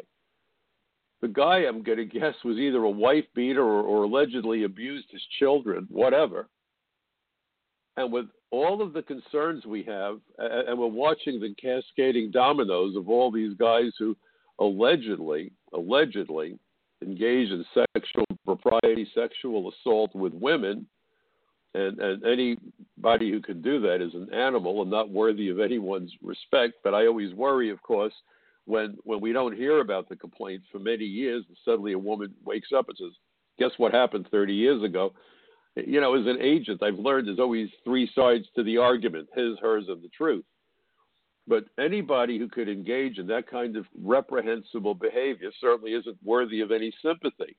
The 1.21 1.29
guy 1.29 1.59
I'm 1.59 1.83
going 1.83 1.99
to 1.99 2.05
guess 2.05 2.35
was 2.45 2.59
either 2.59 2.83
a 2.85 2.91
wife 2.91 3.25
beater 3.35 3.63
or, 3.63 3.83
or 3.83 4.05
allegedly 4.05 4.65
abused 4.65 5.07
his 5.11 5.23
children, 5.39 5.87
whatever. 5.91 6.49
And 7.97 8.13
with 8.13 8.27
all 8.51 8.83
of 8.83 8.93
the 8.93 9.03
concerns 9.03 9.67
we 9.67 9.83
have, 9.85 10.19
and 10.39 10.79
we're 10.79 10.87
watching 10.87 11.41
the 11.41 11.55
cascading 11.61 12.31
dominoes 12.31 12.97
of 12.97 13.09
all 13.09 13.31
these 13.31 13.55
guys 13.55 13.93
who 13.99 14.17
allegedly, 14.59 15.53
allegedly 15.73 16.59
engage 17.03 17.51
in 17.51 17.65
sexual 17.95 18.25
propriety, 18.45 19.07
sexual 19.15 19.71
assault 19.71 20.15
with 20.15 20.33
women, 20.35 20.87
and, 21.75 22.01
and 22.01 22.25
anybody 22.25 23.31
who 23.31 23.41
can 23.41 23.63
do 23.63 23.81
that 23.81 24.01
is 24.01 24.15
an 24.15 24.33
animal 24.35 24.83
and 24.83 24.91
not 24.91 25.11
worthy 25.11 25.51
of 25.51 25.61
anyone's 25.61 26.13
respect. 26.23 26.75
But 26.83 26.95
I 26.95 27.07
always 27.07 27.33
worry, 27.35 27.71
of 27.71 27.81
course, 27.83 28.15
when 28.67 28.97
when 29.05 29.21
we 29.21 29.33
don't 29.33 29.57
hear 29.57 29.81
about 29.81 30.09
the 30.09 30.17
complaints 30.17 30.67
for 30.71 30.79
many 30.79 31.05
years, 31.05 31.45
and 31.49 31.57
suddenly 31.65 31.93
a 31.93 31.99
woman 31.99 32.35
wakes 32.45 32.73
up 32.77 32.89
and 32.89 32.99
says, 32.99 33.13
"Guess 33.59 33.73
what 33.79 33.93
happened 33.93 34.29
30 34.31 34.55
years 34.55 34.83
ago?" 34.83 35.13
You 35.77 36.01
know, 36.01 36.15
as 36.15 36.27
an 36.27 36.41
agent, 36.41 36.83
I've 36.83 36.99
learned 36.99 37.29
there's 37.29 37.39
always 37.39 37.71
three 37.85 38.11
sides 38.15 38.47
to 38.57 38.63
the 38.63 38.79
argument: 38.79 39.29
his, 39.35 39.59
hers, 39.61 39.89
and 39.89 40.03
the 40.03 40.09
truth. 40.09 40.45
But 41.47 41.65
anybody 41.79 42.39
who 42.39 42.49
could 42.49 42.69
engage 42.69 43.19
in 43.19 43.27
that 43.29 43.49
kind 43.49 43.77
of 43.77 43.87
reprehensible 44.01 44.95
behavior 44.95 45.51
certainly 45.61 45.95
isn't 45.95 46.19
worthy 46.23 46.61
of 46.61 46.71
any 46.71 46.93
sympathy. 47.03 47.57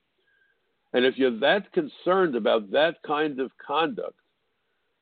And 0.93 1.05
if 1.05 1.17
you're 1.17 1.39
that 1.39 1.71
concerned 1.73 2.35
about 2.35 2.71
that 2.71 3.01
kind 3.05 3.39
of 3.39 3.51
conduct, 3.57 4.15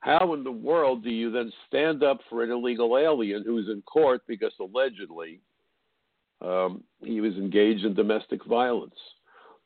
how 0.01 0.33
in 0.33 0.43
the 0.43 0.51
world 0.51 1.03
do 1.03 1.09
you 1.09 1.29
then 1.29 1.51
stand 1.67 2.03
up 2.03 2.19
for 2.29 2.43
an 2.43 2.51
illegal 2.51 2.97
alien 2.97 3.43
who's 3.43 3.67
in 3.67 3.81
court 3.81 4.21
because 4.27 4.53
allegedly 4.59 5.41
um, 6.41 6.83
he 7.03 7.21
was 7.21 7.35
engaged 7.35 7.85
in 7.85 7.93
domestic 7.93 8.43
violence? 8.45 8.95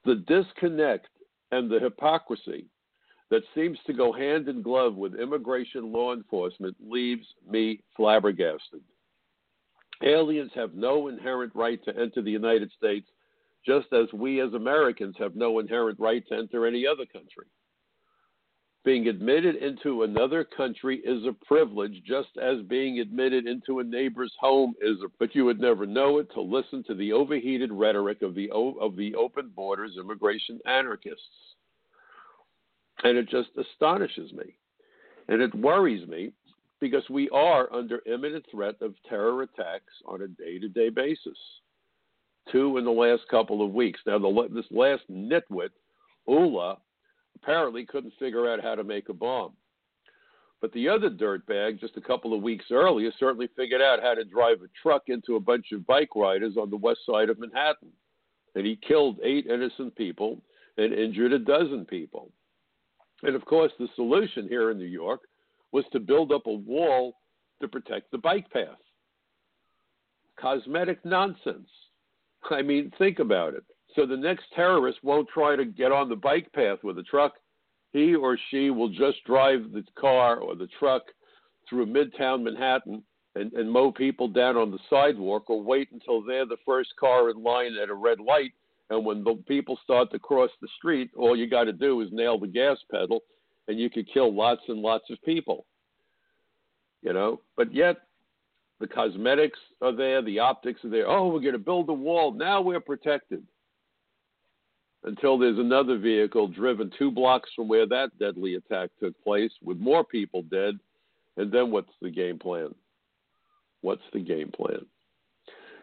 The 0.05 0.15
disconnect 0.27 1.07
and 1.51 1.69
the 1.69 1.79
hypocrisy 1.79 2.65
that 3.29 3.43
seems 3.55 3.77
to 3.87 3.93
go 3.93 4.11
hand 4.11 4.47
in 4.47 4.61
glove 4.61 4.95
with 4.95 5.15
immigration 5.15 5.91
law 5.91 6.13
enforcement 6.13 6.75
leaves 6.79 7.25
me 7.49 7.81
flabbergasted. 7.95 8.81
Aliens 10.03 10.51
have 10.55 10.73
no 10.73 11.07
inherent 11.07 11.51
right 11.55 11.83
to 11.85 11.97
enter 11.97 12.21
the 12.21 12.31
United 12.31 12.71
States, 12.77 13.07
just 13.65 13.87
as 13.93 14.11
we 14.13 14.41
as 14.41 14.53
Americans 14.53 15.15
have 15.17 15.35
no 15.35 15.59
inherent 15.59 15.99
right 15.99 16.27
to 16.27 16.35
enter 16.35 16.67
any 16.67 16.85
other 16.85 17.05
country. 17.05 17.45
Being 18.85 19.07
admitted 19.07 19.55
into 19.55 20.03
another 20.03 20.43
country 20.43 20.97
is 21.05 21.25
a 21.25 21.45
privilege, 21.45 22.03
just 22.05 22.29
as 22.41 22.61
being 22.67 22.99
admitted 22.99 23.47
into 23.47 23.79
a 23.79 23.83
neighbor's 23.83 24.33
home 24.37 24.73
is. 24.81 24.97
A, 25.01 25.07
but 25.19 25.33
you 25.33 25.45
would 25.45 25.61
never 25.61 25.85
know 25.85 26.17
it 26.17 26.29
to 26.33 26.41
listen 26.41 26.83
to 26.87 26.93
the 26.93 27.13
overheated 27.13 27.71
rhetoric 27.71 28.21
of 28.21 28.35
the 28.35 28.49
of 28.51 28.97
the 28.97 29.15
open 29.15 29.51
borders 29.55 29.95
immigration 29.97 30.59
anarchists, 30.65 31.55
and 33.03 33.17
it 33.17 33.29
just 33.29 33.49
astonishes 33.57 34.33
me, 34.33 34.57
and 35.29 35.41
it 35.41 35.55
worries 35.55 36.05
me 36.05 36.33
because 36.81 37.09
we 37.09 37.29
are 37.29 37.71
under 37.71 38.01
imminent 38.05 38.45
threat 38.51 38.75
of 38.81 38.93
terror 39.07 39.43
attacks 39.43 39.93
on 40.05 40.23
a 40.23 40.27
day-to-day 40.27 40.89
basis. 40.89 41.37
Two 42.51 42.77
in 42.77 42.83
the 42.83 42.91
last 42.91 43.21
couple 43.31 43.63
of 43.65 43.71
weeks. 43.71 44.01
Now, 44.05 44.19
the, 44.19 44.49
this 44.53 44.65
last 44.69 45.03
nitwit, 45.09 45.69
Ullah, 46.27 46.79
apparently 47.35 47.85
couldn't 47.85 48.13
figure 48.19 48.49
out 48.49 48.61
how 48.61 48.75
to 48.75 48.83
make 48.83 49.09
a 49.09 49.13
bomb. 49.13 49.53
But 50.61 50.71
the 50.71 50.87
other 50.87 51.09
dirtbag, 51.09 51.81
just 51.81 51.97
a 51.97 52.01
couple 52.01 52.33
of 52.33 52.41
weeks 52.41 52.65
earlier, 52.71 53.11
certainly 53.19 53.49
figured 53.55 53.81
out 53.81 54.01
how 54.01 54.13
to 54.13 54.23
drive 54.23 54.61
a 54.61 54.69
truck 54.81 55.03
into 55.07 55.35
a 55.35 55.39
bunch 55.39 55.73
of 55.73 55.85
bike 55.85 56.15
riders 56.15 56.55
on 56.57 56.69
the 56.69 56.77
west 56.77 57.01
side 57.05 57.29
of 57.29 57.37
Manhattan. 57.37 57.89
And 58.55 58.65
he 58.65 58.77
killed 58.87 59.19
eight 59.23 59.45
innocent 59.47 59.93
people 59.97 60.41
and 60.77 60.93
injured 60.93 61.33
a 61.33 61.39
dozen 61.39 61.85
people. 61.85 62.31
And 63.23 63.35
of 63.35 63.43
course, 63.45 63.73
the 63.77 63.89
solution 63.95 64.47
here 64.47 64.71
in 64.71 64.77
New 64.77 64.85
York 64.85 65.21
was 65.73 65.85
to 65.91 65.99
build 65.99 66.31
up 66.31 66.45
a 66.45 66.53
wall 66.53 67.15
to 67.61 67.67
protect 67.67 68.11
the 68.11 68.17
bike 68.17 68.49
path. 68.49 68.79
Cosmetic 70.39 71.03
nonsense. 71.03 71.69
I 72.49 72.61
mean, 72.61 72.91
think 72.97 73.19
about 73.19 73.53
it. 73.53 73.63
So 73.95 74.05
the 74.05 74.17
next 74.17 74.45
terrorist 74.55 74.99
won't 75.03 75.27
try 75.29 75.55
to 75.55 75.65
get 75.65 75.91
on 75.91 76.09
the 76.09 76.15
bike 76.15 76.51
path 76.53 76.79
with 76.83 76.97
a 76.97 77.03
truck. 77.03 77.33
He 77.91 78.15
or 78.15 78.37
she 78.49 78.71
will 78.71 78.89
just 78.89 79.23
drive 79.25 79.71
the 79.71 79.83
car 79.99 80.37
or 80.37 80.55
the 80.55 80.67
truck 80.79 81.03
through 81.69 81.85
midtown 81.85 82.43
Manhattan 82.43 83.03
and, 83.35 83.53
and 83.53 83.71
mow 83.71 83.91
people 83.91 84.27
down 84.27 84.57
on 84.57 84.71
the 84.71 84.79
sidewalk 84.89 85.49
or 85.49 85.61
wait 85.61 85.89
until 85.91 86.23
they're 86.23 86.45
the 86.45 86.57
first 86.65 86.95
car 86.99 87.29
in 87.29 87.43
line 87.43 87.75
at 87.81 87.89
a 87.89 87.93
red 87.93 88.19
light. 88.19 88.51
And 88.89 89.05
when 89.05 89.23
the 89.23 89.35
people 89.47 89.77
start 89.83 90.11
to 90.11 90.19
cross 90.19 90.49
the 90.61 90.67
street, 90.77 91.11
all 91.15 91.35
you 91.35 91.49
got 91.49 91.65
to 91.65 91.73
do 91.73 92.01
is 92.01 92.09
nail 92.11 92.39
the 92.39 92.47
gas 92.47 92.77
pedal 92.91 93.21
and 93.67 93.79
you 93.79 93.89
could 93.89 94.11
kill 94.11 94.33
lots 94.33 94.61
and 94.67 94.79
lots 94.79 95.05
of 95.09 95.21
people. 95.23 95.65
You 97.03 97.13
know, 97.13 97.41
but 97.57 97.73
yet 97.73 97.97
the 98.79 98.87
cosmetics 98.87 99.59
are 99.81 99.95
there, 99.95 100.21
the 100.21 100.39
optics 100.39 100.83
are 100.83 100.89
there. 100.89 101.07
Oh, 101.07 101.27
we're 101.27 101.41
going 101.41 101.53
to 101.53 101.59
build 101.59 101.89
a 101.89 101.93
wall. 101.93 102.31
Now 102.31 102.61
we're 102.61 102.79
protected 102.79 103.43
until 105.03 105.37
there's 105.37 105.59
another 105.59 105.97
vehicle 105.97 106.47
driven 106.47 106.91
two 106.97 107.11
blocks 107.11 107.49
from 107.55 107.67
where 107.67 107.85
that 107.87 108.17
deadly 108.19 108.55
attack 108.55 108.89
took 108.99 109.21
place 109.23 109.51
with 109.61 109.77
more 109.77 110.03
people 110.03 110.43
dead. 110.43 110.79
And 111.37 111.51
then 111.51 111.71
what's 111.71 111.91
the 112.01 112.09
game 112.09 112.39
plan? 112.39 112.73
What's 113.81 114.03
the 114.13 114.19
game 114.19 114.51
plan? 114.51 114.85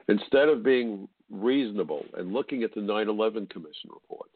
Instead 0.08 0.48
of 0.48 0.62
being 0.62 1.08
reasonable 1.30 2.04
and 2.16 2.32
looking 2.32 2.62
at 2.62 2.74
the 2.74 2.80
9 2.80 3.08
11 3.08 3.46
Commission 3.46 3.90
report 3.92 4.28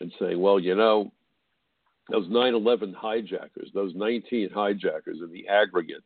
and 0.00 0.12
saying, 0.18 0.40
well, 0.40 0.58
you 0.58 0.74
know, 0.74 1.12
those 2.10 2.28
9 2.28 2.54
11 2.54 2.94
hijackers, 2.94 3.70
those 3.74 3.94
19 3.94 4.50
hijackers 4.50 5.18
in 5.22 5.32
the 5.32 5.48
aggregate, 5.48 6.04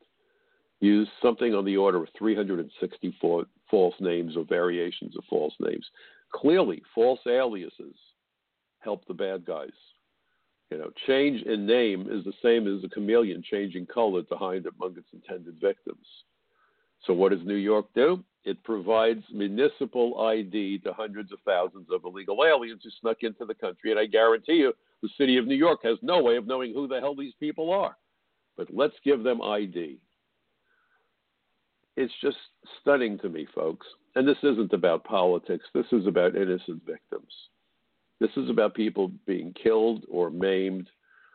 used 0.80 1.10
something 1.22 1.54
on 1.54 1.64
the 1.64 1.76
order 1.76 2.02
of 2.02 2.08
364 2.18 3.44
false 3.70 3.94
names 4.00 4.36
or 4.36 4.44
variations 4.44 5.16
of 5.16 5.24
false 5.28 5.54
names. 5.60 5.86
Clearly, 6.32 6.82
false 6.94 7.20
aliases 7.26 7.94
help 8.80 9.06
the 9.06 9.14
bad 9.14 9.44
guys. 9.44 9.70
You 10.70 10.78
know, 10.78 10.90
change 11.06 11.42
in 11.42 11.66
name 11.66 12.08
is 12.10 12.24
the 12.24 12.32
same 12.42 12.66
as 12.66 12.82
a 12.82 12.88
chameleon 12.88 13.42
changing 13.48 13.86
color 13.86 14.22
to 14.22 14.36
hide 14.36 14.66
among 14.66 14.96
its 14.96 15.08
intended 15.12 15.60
victims. 15.60 16.06
So, 17.04 17.12
what 17.12 17.30
does 17.30 17.44
New 17.44 17.54
York 17.54 17.86
do? 17.94 18.24
It 18.44 18.62
provides 18.64 19.22
municipal 19.32 20.20
ID 20.20 20.78
to 20.80 20.92
hundreds 20.92 21.32
of 21.32 21.38
thousands 21.44 21.86
of 21.92 22.04
illegal 22.04 22.44
aliens 22.44 22.80
who 22.82 22.90
snuck 23.00 23.18
into 23.22 23.44
the 23.44 23.54
country. 23.54 23.90
And 23.90 24.00
I 24.00 24.06
guarantee 24.06 24.54
you, 24.54 24.72
the 25.02 25.08
city 25.18 25.36
of 25.36 25.46
New 25.46 25.56
York 25.56 25.80
has 25.84 25.98
no 26.02 26.22
way 26.22 26.36
of 26.36 26.46
knowing 26.46 26.72
who 26.72 26.88
the 26.88 27.00
hell 27.00 27.14
these 27.14 27.34
people 27.38 27.72
are. 27.72 27.96
But 28.56 28.68
let's 28.72 28.94
give 29.04 29.22
them 29.22 29.42
ID. 29.42 29.98
It's 31.96 32.12
just 32.20 32.36
stunning 32.80 33.18
to 33.18 33.28
me, 33.28 33.46
folks. 33.54 33.86
And 34.16 34.26
this 34.26 34.38
isn't 34.42 34.72
about 34.72 35.04
politics, 35.04 35.66
this 35.74 35.86
is 35.92 36.06
about 36.06 36.36
innocent 36.36 36.82
victims. 36.86 37.32
This 38.18 38.30
is 38.38 38.48
about 38.48 38.74
people 38.74 39.12
being 39.26 39.52
killed 39.62 40.06
or 40.10 40.30
maimed 40.30 40.88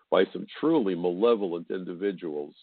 by 0.09 0.25
some 0.33 0.47
truly 0.59 0.95
malevolent 0.95 1.67
individuals. 1.69 2.55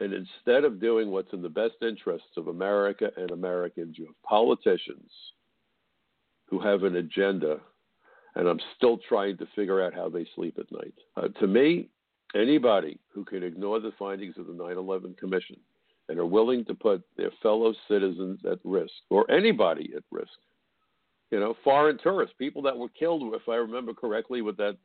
And 0.00 0.14
instead 0.14 0.64
of 0.64 0.80
doing 0.80 1.10
what's 1.10 1.34
in 1.34 1.42
the 1.42 1.50
best 1.50 1.74
interests 1.82 2.30
of 2.38 2.48
America 2.48 3.10
and 3.18 3.30
Americans, 3.30 3.96
you 3.98 4.06
have 4.06 4.22
politicians 4.26 5.10
who 6.46 6.58
have 6.58 6.82
an 6.82 6.96
agenda. 6.96 7.58
And 8.36 8.48
I'm 8.48 8.60
still 8.74 8.98
trying 9.06 9.36
to 9.36 9.46
figure 9.54 9.82
out 9.82 9.94
how 9.94 10.08
they 10.08 10.26
sleep 10.34 10.58
at 10.58 10.72
night. 10.72 10.94
Uh, 11.14 11.28
to 11.40 11.46
me, 11.46 11.90
anybody 12.34 12.98
who 13.12 13.22
can 13.22 13.42
ignore 13.42 13.80
the 13.80 13.92
findings 13.98 14.38
of 14.38 14.46
the 14.46 14.54
9 14.54 14.78
11 14.78 15.14
Commission 15.20 15.56
and 16.08 16.18
are 16.18 16.26
willing 16.26 16.64
to 16.66 16.74
put 16.74 17.02
their 17.16 17.30
fellow 17.42 17.74
citizens 17.88 18.40
at 18.50 18.58
risk, 18.64 18.92
or 19.10 19.30
anybody 19.30 19.92
at 19.96 20.02
risk, 20.10 20.32
you 21.30 21.40
know, 21.40 21.56
foreign 21.64 21.98
tourists, 21.98 22.34
people 22.38 22.62
that 22.62 22.76
were 22.76 22.88
killed, 22.88 23.34
if 23.34 23.48
I 23.48 23.56
remember 23.56 23.94
correctly, 23.94 24.42
with 24.42 24.56
that 24.58 24.76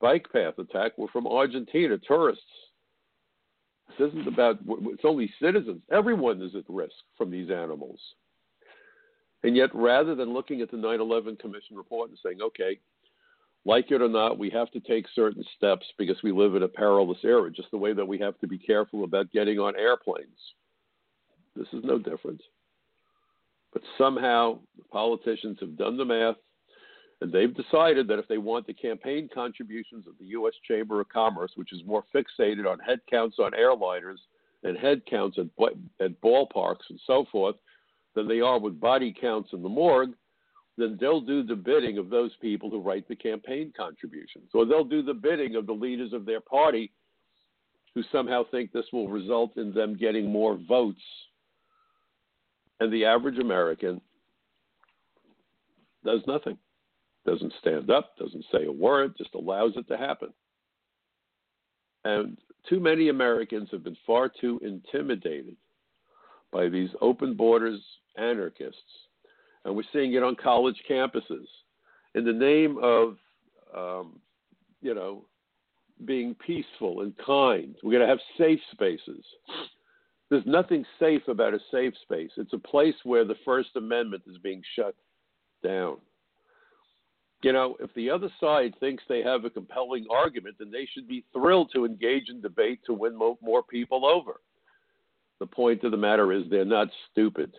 bike 0.00 0.26
path 0.32 0.58
attack 0.58 0.98
were 0.98 1.08
from 1.08 1.26
Argentina, 1.26 1.96
tourists. 2.06 2.42
This 3.98 4.08
isn't 4.08 4.28
about, 4.28 4.58
it's 4.66 5.04
only 5.04 5.32
citizens. 5.40 5.80
Everyone 5.90 6.42
is 6.42 6.54
at 6.54 6.64
risk 6.68 6.94
from 7.16 7.30
these 7.30 7.50
animals. 7.50 8.00
And 9.42 9.56
yet, 9.56 9.70
rather 9.74 10.14
than 10.14 10.34
looking 10.34 10.60
at 10.60 10.70
the 10.70 10.76
9 10.76 11.00
11 11.00 11.36
Commission 11.36 11.76
report 11.76 12.10
and 12.10 12.18
saying, 12.22 12.42
okay, 12.42 12.78
like 13.66 13.90
it 13.90 14.00
or 14.00 14.08
not, 14.08 14.38
we 14.38 14.48
have 14.50 14.70
to 14.70 14.80
take 14.80 15.06
certain 15.14 15.44
steps 15.56 15.84
because 15.98 16.16
we 16.22 16.30
live 16.30 16.54
in 16.54 16.62
a 16.62 16.68
perilous 16.68 17.18
era, 17.24 17.50
just 17.50 17.70
the 17.72 17.76
way 17.76 17.92
that 17.92 18.06
we 18.06 18.18
have 18.18 18.38
to 18.38 18.46
be 18.46 18.58
careful 18.58 19.04
about 19.04 19.32
getting 19.32 19.58
on 19.58 19.76
airplanes. 19.76 20.38
This 21.56 21.66
is 21.72 21.82
no 21.82 21.98
different. 21.98 22.40
But 23.72 23.82
somehow 23.98 24.60
politicians 24.90 25.58
have 25.60 25.76
done 25.76 25.96
the 25.96 26.04
math 26.04 26.36
and 27.20 27.32
they've 27.32 27.54
decided 27.54 28.06
that 28.08 28.18
if 28.18 28.28
they 28.28 28.38
want 28.38 28.66
the 28.66 28.74
campaign 28.74 29.28
contributions 29.32 30.06
of 30.06 30.14
the 30.18 30.26
U.S. 30.26 30.52
Chamber 30.68 31.00
of 31.00 31.08
Commerce, 31.08 31.50
which 31.56 31.72
is 31.72 31.80
more 31.86 32.04
fixated 32.14 32.70
on 32.70 32.78
head 32.78 33.00
counts 33.10 33.38
on 33.38 33.52
airliners 33.52 34.18
and 34.62 34.76
head 34.76 35.00
counts 35.08 35.38
at, 35.38 35.46
at 36.04 36.20
ballparks 36.20 36.88
and 36.90 37.00
so 37.06 37.24
forth, 37.32 37.56
than 38.14 38.28
they 38.28 38.40
are 38.40 38.58
with 38.58 38.80
body 38.80 39.14
counts 39.18 39.50
in 39.52 39.62
the 39.62 39.68
morgue, 39.68 40.14
then 40.76 40.96
they'll 41.00 41.20
do 41.20 41.42
the 41.42 41.56
bidding 41.56 41.98
of 41.98 42.10
those 42.10 42.32
people 42.40 42.70
who 42.70 42.80
write 42.80 43.08
the 43.08 43.16
campaign 43.16 43.72
contributions, 43.76 44.50
or 44.52 44.66
they'll 44.66 44.84
do 44.84 45.02
the 45.02 45.14
bidding 45.14 45.56
of 45.56 45.66
the 45.66 45.72
leaders 45.72 46.12
of 46.12 46.26
their 46.26 46.40
party 46.40 46.92
who 47.94 48.02
somehow 48.12 48.42
think 48.50 48.72
this 48.72 48.84
will 48.92 49.08
result 49.08 49.56
in 49.56 49.72
them 49.72 49.96
getting 49.96 50.30
more 50.30 50.58
votes 50.68 51.00
and 52.80 52.92
the 52.92 53.04
average 53.04 53.38
American 53.38 54.00
does 56.04 56.20
nothing, 56.26 56.58
doesn't 57.24 57.52
stand 57.60 57.90
up, 57.90 58.16
doesn't 58.18 58.44
say 58.52 58.66
a 58.66 58.72
word, 58.72 59.14
just 59.16 59.34
allows 59.34 59.72
it 59.76 59.88
to 59.88 59.96
happen. 59.96 60.32
And 62.04 62.38
too 62.68 62.78
many 62.78 63.08
Americans 63.08 63.68
have 63.72 63.82
been 63.82 63.96
far 64.06 64.28
too 64.28 64.60
intimidated 64.62 65.56
by 66.52 66.68
these 66.68 66.90
open 67.00 67.34
borders 67.34 67.80
anarchists. 68.16 69.05
And 69.66 69.74
we're 69.74 69.82
seeing 69.92 70.14
it 70.14 70.22
on 70.22 70.36
college 70.36 70.80
campuses. 70.88 71.46
In 72.14 72.24
the 72.24 72.32
name 72.32 72.78
of, 72.80 73.16
um, 73.76 74.20
you 74.80 74.94
know, 74.94 75.24
being 76.04 76.36
peaceful 76.36 77.00
and 77.00 77.12
kind, 77.18 77.74
we're 77.82 77.92
going 77.92 78.02
to 78.02 78.08
have 78.08 78.20
safe 78.38 78.60
spaces. 78.70 79.24
There's 80.30 80.46
nothing 80.46 80.84
safe 81.00 81.22
about 81.26 81.52
a 81.52 81.58
safe 81.72 81.94
space. 82.02 82.30
It's 82.36 82.52
a 82.52 82.58
place 82.58 82.94
where 83.02 83.24
the 83.24 83.34
First 83.44 83.70
Amendment 83.74 84.22
is 84.28 84.38
being 84.38 84.62
shut 84.76 84.94
down. 85.64 85.96
You 87.42 87.52
know, 87.52 87.76
if 87.80 87.92
the 87.94 88.08
other 88.08 88.28
side 88.40 88.72
thinks 88.78 89.02
they 89.08 89.22
have 89.22 89.44
a 89.44 89.50
compelling 89.50 90.06
argument, 90.10 90.56
then 90.58 90.70
they 90.70 90.88
should 90.92 91.08
be 91.08 91.24
thrilled 91.32 91.70
to 91.74 91.84
engage 91.84 92.28
in 92.28 92.40
debate 92.40 92.80
to 92.86 92.92
win 92.92 93.16
mo- 93.16 93.38
more 93.42 93.64
people 93.64 94.06
over. 94.06 94.40
The 95.40 95.46
point 95.46 95.82
of 95.82 95.90
the 95.90 95.96
matter 95.96 96.32
is 96.32 96.44
they're 96.48 96.64
not 96.64 96.88
stupid. 97.10 97.52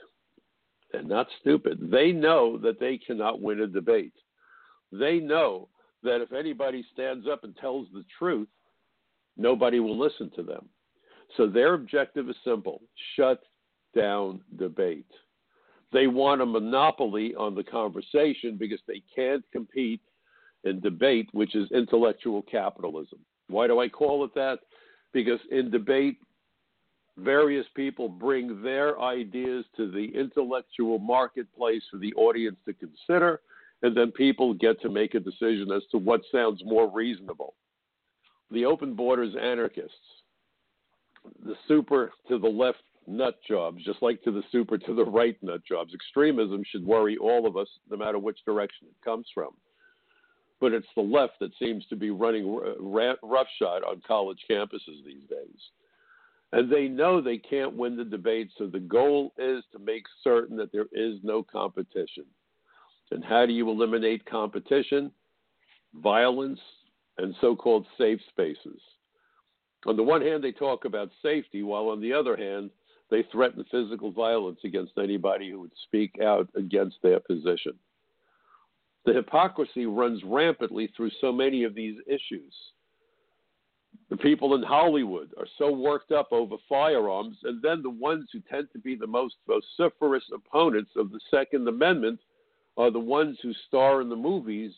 They're 0.98 1.06
not 1.06 1.28
stupid. 1.42 1.92
They 1.92 2.12
know 2.12 2.58
that 2.58 2.80
they 2.80 2.98
cannot 2.98 3.40
win 3.40 3.60
a 3.60 3.68
debate. 3.68 4.14
They 4.92 5.20
know 5.20 5.70
that 6.02 6.22
if 6.22 6.34
anybody 6.34 6.84
stands 6.92 7.28
up 7.32 7.44
and 7.44 7.56
tells 7.56 7.88
the 7.94 8.04
truth, 8.18 8.48
nobody 9.38 9.80
will 9.80 9.98
listen 9.98 10.32
to 10.36 10.42
them. 10.42 10.68
So 11.36 11.46
their 11.46 11.76
objective 11.76 12.30
is 12.30 12.36
simple 12.44 12.82
shut 13.16 13.44
down 13.96 14.42
debate. 14.58 15.12
They 15.94 16.08
want 16.08 16.42
a 16.42 16.46
monopoly 16.48 17.36
on 17.36 17.54
the 17.54 17.64
conversation 17.64 18.58
because 18.58 18.82
they 18.88 19.04
can't 19.16 19.44
compete 19.52 20.02
in 20.64 20.80
debate, 20.80 21.30
which 21.32 21.56
is 21.56 21.70
intellectual 21.72 22.42
capitalism. 22.42 23.20
Why 23.50 23.68
do 23.68 23.80
I 23.80 23.88
call 23.88 24.26
it 24.26 24.34
that? 24.34 24.60
Because 25.14 25.40
in 25.52 25.70
debate, 25.70 26.18
various 27.18 27.66
people 27.76 28.08
bring 28.08 28.62
their 28.62 29.00
ideas 29.02 29.66
to 29.76 29.92
the 29.92 30.12
intellectual 30.16 31.00
marketplace 31.00 31.82
for 31.90 31.98
the 31.98 32.14
audience 32.14 32.58
to 32.66 32.74
consider, 32.74 33.42
and 33.82 33.96
then 33.96 34.12
people 34.12 34.54
get 34.54 34.82
to 34.82 34.90
make 34.90 35.16
a 35.16 35.20
decision 35.20 35.72
as 35.76 35.84
to 35.92 35.98
what 35.98 36.22
sounds 36.32 36.62
more 36.66 36.92
reasonable. 36.92 37.56
The 38.52 38.66
open 38.66 38.94
borders 38.94 39.36
anarchists, 39.40 39.96
the 41.44 41.56
super 41.68 42.12
to 42.30 42.38
the 42.38 42.48
left 42.48 42.82
nut 43.08 43.40
jobs, 43.48 43.84
just 43.84 44.02
like 44.02 44.22
to 44.24 44.32
the 44.32 44.44
super 44.52 44.78
to 44.78 44.94
the 44.96 45.06
right 45.06 45.38
nut 45.42 45.62
jobs. 45.68 45.94
Extremism 45.94 46.64
should 46.70 46.86
worry 46.86 47.18
all 47.18 47.48
of 47.48 47.58
us, 47.58 47.68
no 47.90 47.98
matter 47.98 48.20
which 48.20 48.40
direction 48.46 48.88
it 48.88 49.04
comes 49.04 49.28
from. 49.34 49.52
But 50.60 50.74
it's 50.74 50.88
the 50.96 51.02
left 51.02 51.34
that 51.40 51.52
seems 51.60 51.86
to 51.88 51.96
be 51.96 52.10
running 52.10 52.48
roughshod 52.80 53.84
on 53.84 54.02
college 54.08 54.40
campuses 54.50 55.04
these 55.06 55.24
days. 55.30 55.60
And 56.54 56.72
they 56.72 56.88
know 56.88 57.20
they 57.20 57.38
can't 57.38 57.76
win 57.76 57.98
the 57.98 58.06
debate, 58.06 58.50
so 58.58 58.68
the 58.68 58.80
goal 58.80 59.34
is 59.38 59.64
to 59.74 59.80
make 59.80 60.04
certain 60.24 60.56
that 60.58 60.72
there 60.72 60.88
is 60.94 61.20
no 61.24 61.44
competition. 61.44 62.26
And 63.12 63.24
how 63.24 63.46
do 63.46 63.54
you 63.54 63.70
eliminate 63.70 64.26
competition? 64.26 65.12
Violence 65.96 66.60
and 67.18 67.36
so 67.42 67.56
called 67.56 67.86
safe 67.98 68.20
spaces. 68.30 68.80
On 69.86 69.96
the 69.96 70.04
one 70.04 70.22
hand, 70.22 70.44
they 70.44 70.52
talk 70.52 70.86
about 70.86 71.10
safety, 71.22 71.64
while 71.64 71.90
on 71.90 72.02
the 72.02 72.14
other 72.14 72.36
hand, 72.36 72.72
they 73.10 73.24
threaten 73.32 73.64
physical 73.72 74.12
violence 74.12 74.60
against 74.64 74.98
anybody 74.98 75.50
who 75.50 75.62
would 75.62 75.72
speak 75.84 76.16
out 76.22 76.50
against 76.56 76.98
their 77.02 77.20
position. 77.20 77.74
The 79.06 79.14
hypocrisy 79.14 79.86
runs 79.86 80.22
rampantly 80.26 80.92
through 80.96 81.12
so 81.22 81.32
many 81.32 81.64
of 81.64 81.74
these 81.74 81.98
issues. 82.08 82.54
The 84.10 84.18
people 84.18 84.56
in 84.56 84.64
Hollywood 84.64 85.34
are 85.38 85.48
so 85.58 85.72
worked 85.72 86.12
up 86.12 86.30
over 86.32 86.56
firearms, 86.70 87.38
and 87.44 87.62
then 87.62 87.82
the 87.82 87.90
ones 87.90 88.30
who 88.32 88.40
tend 88.40 88.70
to 88.74 88.80
be 88.80 88.96
the 88.96 89.08
most 89.08 89.36
vociferous 89.46 90.24
opponents 90.34 90.92
of 90.96 91.12
the 91.12 91.20
Second 91.30 91.68
Amendment 91.68 92.20
are 92.78 92.92
the 92.92 93.00
ones 93.00 93.38
who 93.42 93.52
star 93.68 94.02
in 94.02 94.10
the 94.10 94.16
movies 94.16 94.72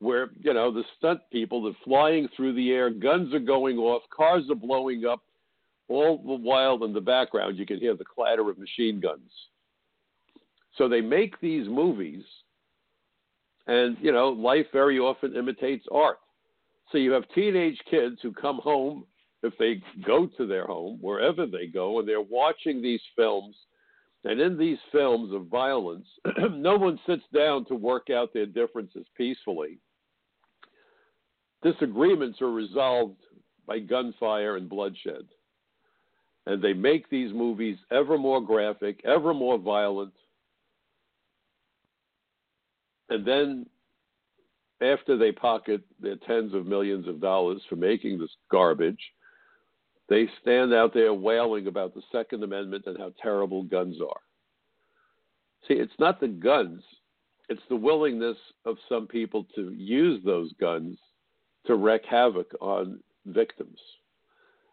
where, 0.00 0.30
you 0.40 0.54
know, 0.54 0.70
the 0.70 0.84
stunt 0.96 1.20
people, 1.32 1.66
are 1.66 1.72
flying 1.84 2.28
through 2.36 2.52
the 2.52 2.70
air, 2.70 2.90
guns 2.90 3.34
are 3.34 3.40
going 3.40 3.78
off, 3.78 4.02
cars 4.10 4.44
are 4.50 4.54
blowing 4.54 5.04
up, 5.04 5.22
all 5.88 6.18
the 6.18 6.34
while 6.34 6.84
in 6.84 6.92
the 6.92 7.00
background 7.00 7.58
you 7.58 7.66
can 7.66 7.80
hear 7.80 7.96
the 7.96 8.04
clatter 8.04 8.48
of 8.50 8.58
machine 8.58 9.00
guns. 9.00 9.30
So 10.76 10.88
they 10.88 11.00
make 11.00 11.40
these 11.40 11.66
movies, 11.66 12.22
and, 13.66 13.96
you 14.00 14.12
know, 14.12 14.28
life 14.28 14.66
very 14.72 14.98
often 14.98 15.34
imitates 15.34 15.86
art. 15.90 16.18
So 16.90 16.98
you 16.98 17.12
have 17.12 17.24
teenage 17.34 17.78
kids 17.90 18.18
who 18.22 18.32
come 18.32 18.58
home, 18.58 19.04
if 19.42 19.52
they 19.58 19.82
go 20.04 20.26
to 20.36 20.46
their 20.46 20.66
home, 20.66 20.98
wherever 21.00 21.46
they 21.46 21.66
go, 21.66 21.98
and 21.98 22.08
they're 22.08 22.20
watching 22.20 22.82
these 22.82 23.02
films 23.14 23.54
and 24.24 24.40
in 24.40 24.58
these 24.58 24.78
films 24.90 25.32
of 25.32 25.46
violence, 25.46 26.06
no 26.50 26.76
one 26.76 26.98
sits 27.06 27.22
down 27.34 27.64
to 27.66 27.74
work 27.74 28.10
out 28.10 28.32
their 28.32 28.46
differences 28.46 29.06
peacefully. 29.16 29.78
Disagreements 31.62 32.40
are 32.40 32.50
resolved 32.50 33.20
by 33.66 33.78
gunfire 33.78 34.56
and 34.56 34.68
bloodshed. 34.68 35.22
And 36.46 36.62
they 36.62 36.72
make 36.72 37.08
these 37.10 37.32
movies 37.32 37.76
ever 37.90 38.16
more 38.16 38.40
graphic, 38.40 39.00
ever 39.04 39.34
more 39.34 39.58
violent. 39.58 40.14
And 43.10 43.24
then, 43.24 43.66
after 44.80 45.16
they 45.16 45.32
pocket 45.32 45.82
their 46.00 46.16
tens 46.16 46.54
of 46.54 46.66
millions 46.66 47.08
of 47.08 47.20
dollars 47.20 47.60
for 47.68 47.76
making 47.76 48.18
this 48.18 48.30
garbage, 48.50 49.00
they 50.08 50.28
stand 50.40 50.72
out 50.72 50.94
there 50.94 51.12
wailing 51.12 51.66
about 51.66 51.94
the 51.94 52.02
Second 52.10 52.42
Amendment 52.42 52.84
and 52.86 52.96
how 52.96 53.12
terrible 53.22 53.62
guns 53.62 53.96
are. 54.00 54.20
See, 55.66 55.74
it's 55.74 55.98
not 55.98 56.20
the 56.20 56.28
guns, 56.28 56.82
it's 57.48 57.62
the 57.68 57.76
willingness 57.76 58.36
of 58.64 58.76
some 58.88 59.06
people 59.06 59.46
to 59.54 59.72
use 59.72 60.22
those 60.24 60.52
guns 60.60 60.98
to 61.66 61.74
wreak 61.74 62.02
havoc 62.08 62.50
on 62.60 63.00
victims. 63.26 63.78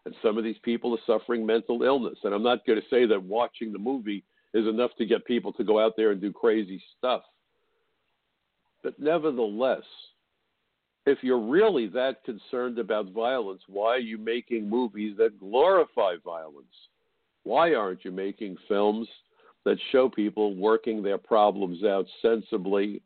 And 0.04 0.14
some 0.22 0.38
of 0.38 0.44
these 0.44 0.58
people 0.62 0.94
are 0.94 1.00
suffering 1.06 1.44
mental 1.44 1.82
illness. 1.82 2.18
And 2.22 2.32
I'm 2.32 2.42
not 2.42 2.64
going 2.64 2.80
to 2.80 2.88
say 2.88 3.06
that 3.06 3.22
watching 3.22 3.72
the 3.72 3.78
movie 3.78 4.24
is 4.54 4.66
enough 4.66 4.92
to 4.98 5.04
get 5.04 5.24
people 5.24 5.52
to 5.54 5.64
go 5.64 5.84
out 5.84 5.94
there 5.96 6.12
and 6.12 6.20
do 6.20 6.32
crazy 6.32 6.82
stuff. 6.96 7.22
But 8.86 9.00
nevertheless, 9.00 9.82
if 11.06 11.18
you're 11.22 11.40
really 11.40 11.88
that 11.88 12.22
concerned 12.22 12.78
about 12.78 13.10
violence, 13.10 13.60
why 13.66 13.96
are 13.96 13.98
you 13.98 14.16
making 14.16 14.70
movies 14.70 15.16
that 15.18 15.40
glorify 15.40 16.14
violence? 16.24 16.72
Why 17.42 17.74
aren't 17.74 18.04
you 18.04 18.12
making 18.12 18.56
films 18.68 19.08
that 19.64 19.76
show 19.90 20.08
people 20.08 20.54
working 20.54 21.02
their 21.02 21.18
problems 21.18 21.82
out 21.82 22.06
sensibly, 22.22 23.02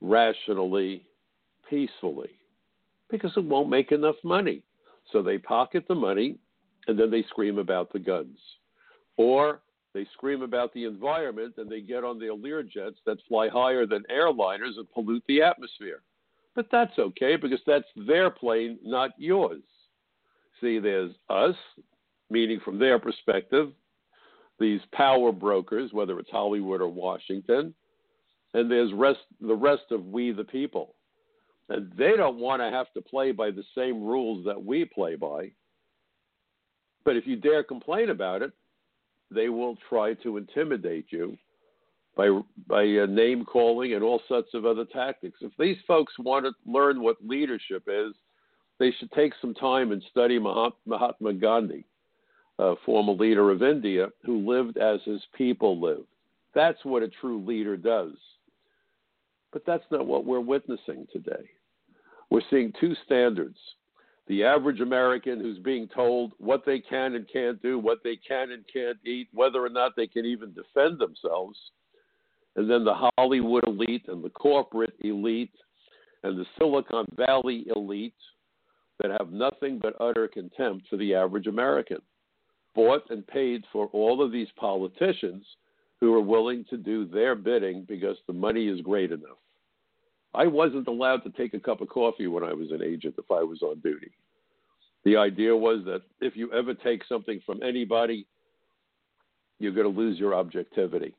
rationally, 0.00 1.04
peacefully? 1.68 2.30
Because 3.10 3.32
it 3.36 3.44
won't 3.44 3.68
make 3.68 3.92
enough 3.92 4.16
money. 4.24 4.62
So 5.12 5.20
they 5.20 5.36
pocket 5.36 5.84
the 5.88 5.94
money 5.94 6.38
and 6.86 6.98
then 6.98 7.10
they 7.10 7.24
scream 7.24 7.58
about 7.58 7.92
the 7.92 7.98
guns. 7.98 8.38
Or 9.18 9.60
they 9.98 10.06
scream 10.12 10.42
about 10.42 10.72
the 10.74 10.84
environment 10.84 11.54
and 11.56 11.68
they 11.68 11.80
get 11.80 12.04
on 12.04 12.20
their 12.20 12.32
Learjets 12.32 12.94
that 13.04 13.18
fly 13.26 13.48
higher 13.48 13.84
than 13.84 14.04
airliners 14.04 14.76
and 14.76 14.88
pollute 14.92 15.24
the 15.26 15.42
atmosphere. 15.42 16.02
But 16.54 16.68
that's 16.70 16.96
okay 17.00 17.34
because 17.34 17.58
that's 17.66 17.88
their 18.06 18.30
plane, 18.30 18.78
not 18.84 19.10
yours. 19.18 19.62
See, 20.60 20.78
there's 20.78 21.10
us, 21.28 21.56
meaning 22.30 22.60
from 22.64 22.78
their 22.78 23.00
perspective, 23.00 23.72
these 24.60 24.80
power 24.92 25.32
brokers, 25.32 25.92
whether 25.92 26.16
it's 26.20 26.30
Hollywood 26.30 26.80
or 26.80 26.88
Washington, 26.88 27.74
and 28.54 28.70
there's 28.70 28.92
rest, 28.92 29.18
the 29.40 29.56
rest 29.56 29.90
of 29.90 30.06
we 30.06 30.30
the 30.30 30.44
people. 30.44 30.94
And 31.70 31.92
they 31.98 32.12
don't 32.16 32.38
want 32.38 32.62
to 32.62 32.70
have 32.70 32.92
to 32.94 33.02
play 33.02 33.32
by 33.32 33.50
the 33.50 33.64
same 33.76 34.00
rules 34.00 34.44
that 34.44 34.64
we 34.64 34.84
play 34.84 35.16
by. 35.16 35.50
But 37.04 37.16
if 37.16 37.26
you 37.26 37.34
dare 37.34 37.64
complain 37.64 38.10
about 38.10 38.42
it, 38.42 38.52
they 39.30 39.48
will 39.48 39.76
try 39.88 40.14
to 40.14 40.36
intimidate 40.36 41.06
you 41.10 41.36
by 42.16 42.28
by 42.66 42.82
uh, 42.82 43.06
name 43.06 43.44
calling 43.44 43.94
and 43.94 44.02
all 44.02 44.20
sorts 44.28 44.54
of 44.54 44.66
other 44.66 44.84
tactics. 44.84 45.38
If 45.40 45.52
these 45.58 45.76
folks 45.86 46.12
want 46.18 46.44
to 46.44 46.52
learn 46.70 47.02
what 47.02 47.16
leadership 47.24 47.84
is, 47.86 48.14
they 48.78 48.92
should 48.98 49.10
take 49.12 49.32
some 49.40 49.54
time 49.54 49.92
and 49.92 50.02
study 50.10 50.38
Mahatma 50.38 51.32
Gandhi, 51.34 51.84
a 52.58 52.74
former 52.84 53.12
leader 53.12 53.50
of 53.50 53.62
India 53.62 54.08
who 54.24 54.48
lived 54.48 54.78
as 54.78 55.00
his 55.04 55.22
people 55.36 55.80
lived. 55.80 56.06
That's 56.54 56.84
what 56.84 57.02
a 57.02 57.08
true 57.08 57.44
leader 57.44 57.76
does. 57.76 58.14
But 59.52 59.62
that's 59.66 59.84
not 59.90 60.06
what 60.06 60.24
we're 60.24 60.40
witnessing 60.40 61.06
today. 61.12 61.48
We're 62.30 62.42
seeing 62.50 62.72
two 62.78 62.94
standards. 63.06 63.56
The 64.28 64.44
average 64.44 64.80
American 64.80 65.40
who's 65.40 65.58
being 65.58 65.88
told 65.88 66.32
what 66.38 66.64
they 66.64 66.80
can 66.80 67.14
and 67.14 67.26
can't 67.32 67.60
do, 67.62 67.78
what 67.78 67.98
they 68.04 68.16
can 68.16 68.52
and 68.52 68.64
can't 68.72 68.98
eat, 69.06 69.28
whether 69.32 69.64
or 69.64 69.70
not 69.70 69.96
they 69.96 70.06
can 70.06 70.26
even 70.26 70.52
defend 70.52 70.98
themselves 70.98 71.58
and 72.58 72.68
then 72.68 72.84
the 72.84 73.10
Hollywood 73.16 73.62
elite 73.68 74.06
and 74.08 74.22
the 74.22 74.30
corporate 74.30 74.94
elite 75.02 75.54
and 76.24 76.36
the 76.36 76.44
Silicon 76.58 77.06
Valley 77.16 77.64
elite 77.76 78.16
that 78.98 79.12
have 79.16 79.30
nothing 79.30 79.78
but 79.78 79.94
utter 80.00 80.26
contempt 80.26 80.88
for 80.90 80.96
the 80.96 81.14
average 81.14 81.46
American. 81.46 81.98
Bought 82.74 83.08
and 83.10 83.24
paid 83.24 83.62
for 83.72 83.86
all 83.92 84.20
of 84.20 84.32
these 84.32 84.48
politicians 84.56 85.46
who 86.00 86.12
are 86.14 86.20
willing 86.20 86.64
to 86.68 86.76
do 86.76 87.06
their 87.06 87.36
bidding 87.36 87.84
because 87.88 88.16
the 88.26 88.32
money 88.32 88.66
is 88.66 88.80
great 88.80 89.12
enough. 89.12 89.38
I 90.34 90.46
wasn't 90.46 90.88
allowed 90.88 91.24
to 91.24 91.30
take 91.30 91.54
a 91.54 91.60
cup 91.60 91.80
of 91.80 91.88
coffee 91.88 92.26
when 92.26 92.44
I 92.44 92.52
was 92.52 92.70
an 92.70 92.82
agent 92.82 93.14
if 93.18 93.30
I 93.30 93.42
was 93.42 93.62
on 93.62 93.80
duty. 93.80 94.10
The 95.04 95.16
idea 95.16 95.56
was 95.56 95.84
that 95.86 96.02
if 96.20 96.36
you 96.36 96.52
ever 96.52 96.74
take 96.74 97.02
something 97.08 97.40
from 97.46 97.62
anybody, 97.62 98.26
you're 99.58 99.72
going 99.72 99.92
to 99.92 100.00
lose 100.00 100.18
your 100.18 100.34
objectivity. 100.34 101.14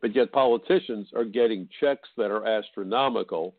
But 0.00 0.14
yet 0.14 0.32
politicians 0.32 1.08
are 1.16 1.24
getting 1.24 1.68
checks 1.80 2.08
that 2.16 2.30
are 2.30 2.46
astronomical. 2.46 3.54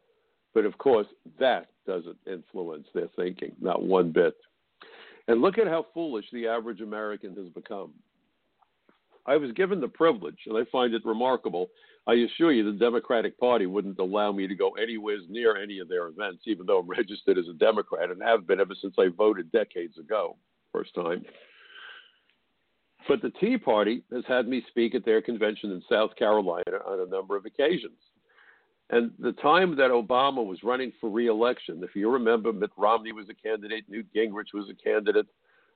But 0.54 0.66
of 0.66 0.78
course, 0.78 1.08
that 1.40 1.68
doesn't 1.86 2.18
influence 2.32 2.88
their 2.94 3.10
thinking, 3.16 3.54
not 3.60 3.84
one 3.84 4.12
bit. 4.12 4.36
And 5.28 5.42
look 5.42 5.58
at 5.58 5.68
how 5.68 5.88
foolish 5.94 6.26
the 6.32 6.48
average 6.48 6.82
American 6.82 7.36
has 7.36 7.50
become. 7.50 7.94
I 9.26 9.38
was 9.38 9.52
given 9.52 9.80
the 9.80 9.88
privilege, 9.88 10.40
and 10.48 10.58
I 10.58 10.64
find 10.72 10.94
it 10.94 11.06
remarkable. 11.06 11.70
I 12.10 12.16
assure 12.16 12.52
you, 12.52 12.64
the 12.64 12.80
Democratic 12.80 13.40
Party 13.40 13.68
wouldn't 13.68 14.00
allow 14.00 14.32
me 14.32 14.48
to 14.48 14.56
go 14.56 14.72
anywhere 14.72 15.18
near 15.30 15.56
any 15.56 15.78
of 15.78 15.88
their 15.88 16.08
events, 16.08 16.42
even 16.48 16.66
though 16.66 16.80
I'm 16.80 16.88
registered 17.00 17.38
as 17.38 17.48
a 17.48 17.54
Democrat 17.54 18.10
and 18.10 18.20
have 18.24 18.48
been 18.48 18.60
ever 18.60 18.74
since 18.82 18.96
I 18.98 19.10
voted 19.16 19.52
decades 19.52 19.96
ago, 20.00 20.36
first 20.72 20.96
time. 20.96 21.24
But 23.08 23.22
the 23.22 23.30
Tea 23.40 23.60
Party 23.60 24.02
has 24.12 24.24
had 24.28 24.48
me 24.48 24.64
speak 24.70 24.96
at 24.96 25.06
their 25.06 25.22
convention 25.22 25.72
in 25.72 25.84
South 25.88 26.16
Carolina 26.16 26.80
on 26.84 27.00
a 27.00 27.12
number 27.12 27.38
of 27.38 27.46
occasions. 27.46 28.00
And 28.90 29.12
the 29.20 29.34
time 29.34 29.76
that 29.78 29.92
Obama 29.92 30.44
was 30.44 30.64
running 30.64 30.92
for 31.00 31.12
reelection, 31.12 31.84
if 31.84 31.96
you 31.96 32.10
remember, 32.10 32.52
Mitt 32.52 32.72
Romney 32.76 33.12
was 33.12 33.28
a 33.30 33.36
candidate, 33.36 33.86
Newt 33.88 34.08
Gingrich 34.16 34.56
was 34.56 34.68
a 34.68 34.84
candidate, 34.84 35.28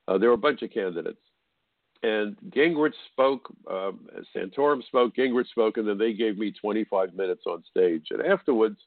uh, 0.07 0.17
there 0.17 0.29
were 0.29 0.36
a 0.36 0.38
bunch 0.39 0.63
of 0.63 0.71
candidates. 0.71 1.21
And 2.04 2.36
Gingrich 2.49 2.93
spoke, 3.14 3.47
uh, 3.70 3.91
Santorum 4.36 4.84
spoke, 4.84 5.16
Gingrich 5.16 5.47
spoke, 5.47 5.78
and 5.78 5.88
then 5.88 5.97
they 5.97 6.12
gave 6.12 6.38
me 6.38 6.51
25 6.51 7.14
minutes 7.14 7.43
on 7.47 7.64
stage. 7.72 8.08
And 8.10 8.22
afterwards, 8.22 8.78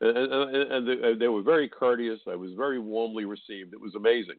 and, 0.00 0.16
and, 0.16 0.88
and 0.88 1.20
they 1.20 1.28
were 1.28 1.42
very 1.42 1.68
courteous. 1.68 2.20
I 2.30 2.36
was 2.36 2.52
very 2.56 2.78
warmly 2.78 3.24
received. 3.24 3.72
It 3.72 3.80
was 3.80 3.94
amazing. 3.94 4.36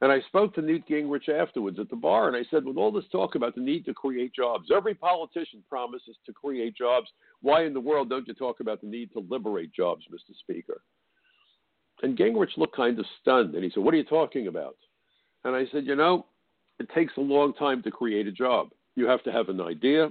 And 0.00 0.10
I 0.10 0.20
spoke 0.26 0.54
to 0.54 0.60
Newt 0.60 0.86
Gingrich 0.88 1.28
afterwards 1.28 1.78
at 1.78 1.88
the 1.88 1.96
bar, 1.96 2.26
and 2.26 2.36
I 2.36 2.44
said, 2.50 2.64
with 2.64 2.76
all 2.76 2.90
this 2.90 3.04
talk 3.12 3.36
about 3.36 3.54
the 3.54 3.60
need 3.60 3.86
to 3.86 3.94
create 3.94 4.34
jobs, 4.34 4.70
every 4.74 4.94
politician 4.94 5.62
promises 5.68 6.16
to 6.26 6.32
create 6.32 6.76
jobs. 6.76 7.06
Why 7.40 7.64
in 7.64 7.72
the 7.72 7.80
world 7.80 8.10
don't 8.10 8.26
you 8.26 8.34
talk 8.34 8.58
about 8.60 8.80
the 8.80 8.88
need 8.88 9.12
to 9.12 9.24
liberate 9.30 9.72
jobs, 9.72 10.04
Mr. 10.12 10.36
Speaker? 10.40 10.82
And 12.02 12.18
Gingrich 12.18 12.56
looked 12.56 12.76
kind 12.76 12.98
of 12.98 13.06
stunned, 13.20 13.54
and 13.54 13.62
he 13.62 13.70
said, 13.70 13.84
What 13.84 13.94
are 13.94 13.98
you 13.98 14.04
talking 14.04 14.48
about? 14.48 14.76
And 15.44 15.54
I 15.54 15.64
said, 15.70 15.86
You 15.86 15.94
know, 15.94 16.26
it 16.78 16.88
takes 16.94 17.12
a 17.16 17.20
long 17.20 17.54
time 17.54 17.82
to 17.82 17.90
create 17.90 18.26
a 18.26 18.32
job. 18.32 18.70
You 18.96 19.06
have 19.06 19.22
to 19.24 19.32
have 19.32 19.48
an 19.48 19.60
idea. 19.60 20.08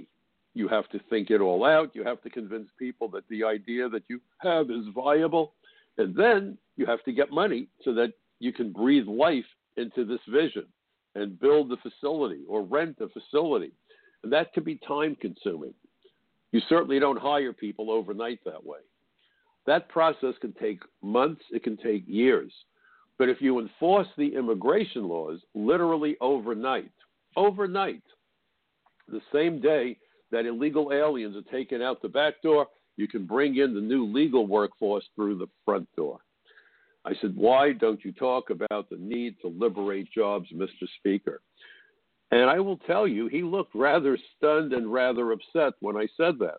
You 0.54 0.68
have 0.68 0.88
to 0.90 1.00
think 1.10 1.30
it 1.30 1.40
all 1.40 1.64
out. 1.64 1.90
You 1.94 2.04
have 2.04 2.22
to 2.22 2.30
convince 2.30 2.68
people 2.78 3.08
that 3.08 3.28
the 3.28 3.44
idea 3.44 3.88
that 3.88 4.04
you 4.08 4.20
have 4.38 4.70
is 4.70 4.84
viable. 4.94 5.54
And 5.98 6.14
then 6.14 6.58
you 6.76 6.86
have 6.86 7.02
to 7.04 7.12
get 7.12 7.30
money 7.30 7.68
so 7.84 7.92
that 7.94 8.12
you 8.40 8.52
can 8.52 8.72
breathe 8.72 9.06
life 9.06 9.44
into 9.76 10.04
this 10.04 10.20
vision 10.28 10.66
and 11.14 11.38
build 11.40 11.68
the 11.68 11.76
facility 11.76 12.42
or 12.48 12.62
rent 12.62 12.98
the 12.98 13.08
facility. 13.08 13.72
And 14.22 14.32
that 14.32 14.52
can 14.52 14.64
be 14.64 14.80
time 14.86 15.16
consuming. 15.20 15.74
You 16.52 16.60
certainly 16.68 16.98
don't 16.98 17.18
hire 17.18 17.52
people 17.52 17.90
overnight 17.90 18.40
that 18.44 18.64
way. 18.64 18.78
That 19.66 19.88
process 19.88 20.34
can 20.40 20.52
take 20.52 20.80
months, 21.02 21.42
it 21.50 21.64
can 21.64 21.76
take 21.76 22.04
years. 22.06 22.52
But 23.18 23.28
if 23.28 23.40
you 23.40 23.60
enforce 23.60 24.08
the 24.16 24.34
immigration 24.34 25.08
laws 25.08 25.40
literally 25.54 26.16
overnight, 26.20 26.90
overnight, 27.36 28.02
the 29.08 29.20
same 29.32 29.60
day 29.60 29.98
that 30.32 30.46
illegal 30.46 30.92
aliens 30.92 31.36
are 31.36 31.52
taken 31.52 31.82
out 31.82 32.02
the 32.02 32.08
back 32.08 32.42
door, 32.42 32.66
you 32.96 33.06
can 33.06 33.26
bring 33.26 33.56
in 33.56 33.74
the 33.74 33.80
new 33.80 34.06
legal 34.06 34.46
workforce 34.46 35.04
through 35.14 35.38
the 35.38 35.48
front 35.64 35.88
door. 35.96 36.20
I 37.04 37.12
said, 37.20 37.36
Why 37.36 37.72
don't 37.72 38.04
you 38.04 38.12
talk 38.12 38.50
about 38.50 38.88
the 38.88 38.96
need 38.96 39.36
to 39.42 39.48
liberate 39.48 40.10
jobs, 40.12 40.48
Mr. 40.52 40.88
Speaker? 40.98 41.40
And 42.30 42.50
I 42.50 42.58
will 42.60 42.78
tell 42.78 43.06
you, 43.06 43.28
he 43.28 43.42
looked 43.42 43.74
rather 43.74 44.18
stunned 44.36 44.72
and 44.72 44.92
rather 44.92 45.32
upset 45.32 45.74
when 45.80 45.96
I 45.96 46.08
said 46.16 46.38
that. 46.40 46.58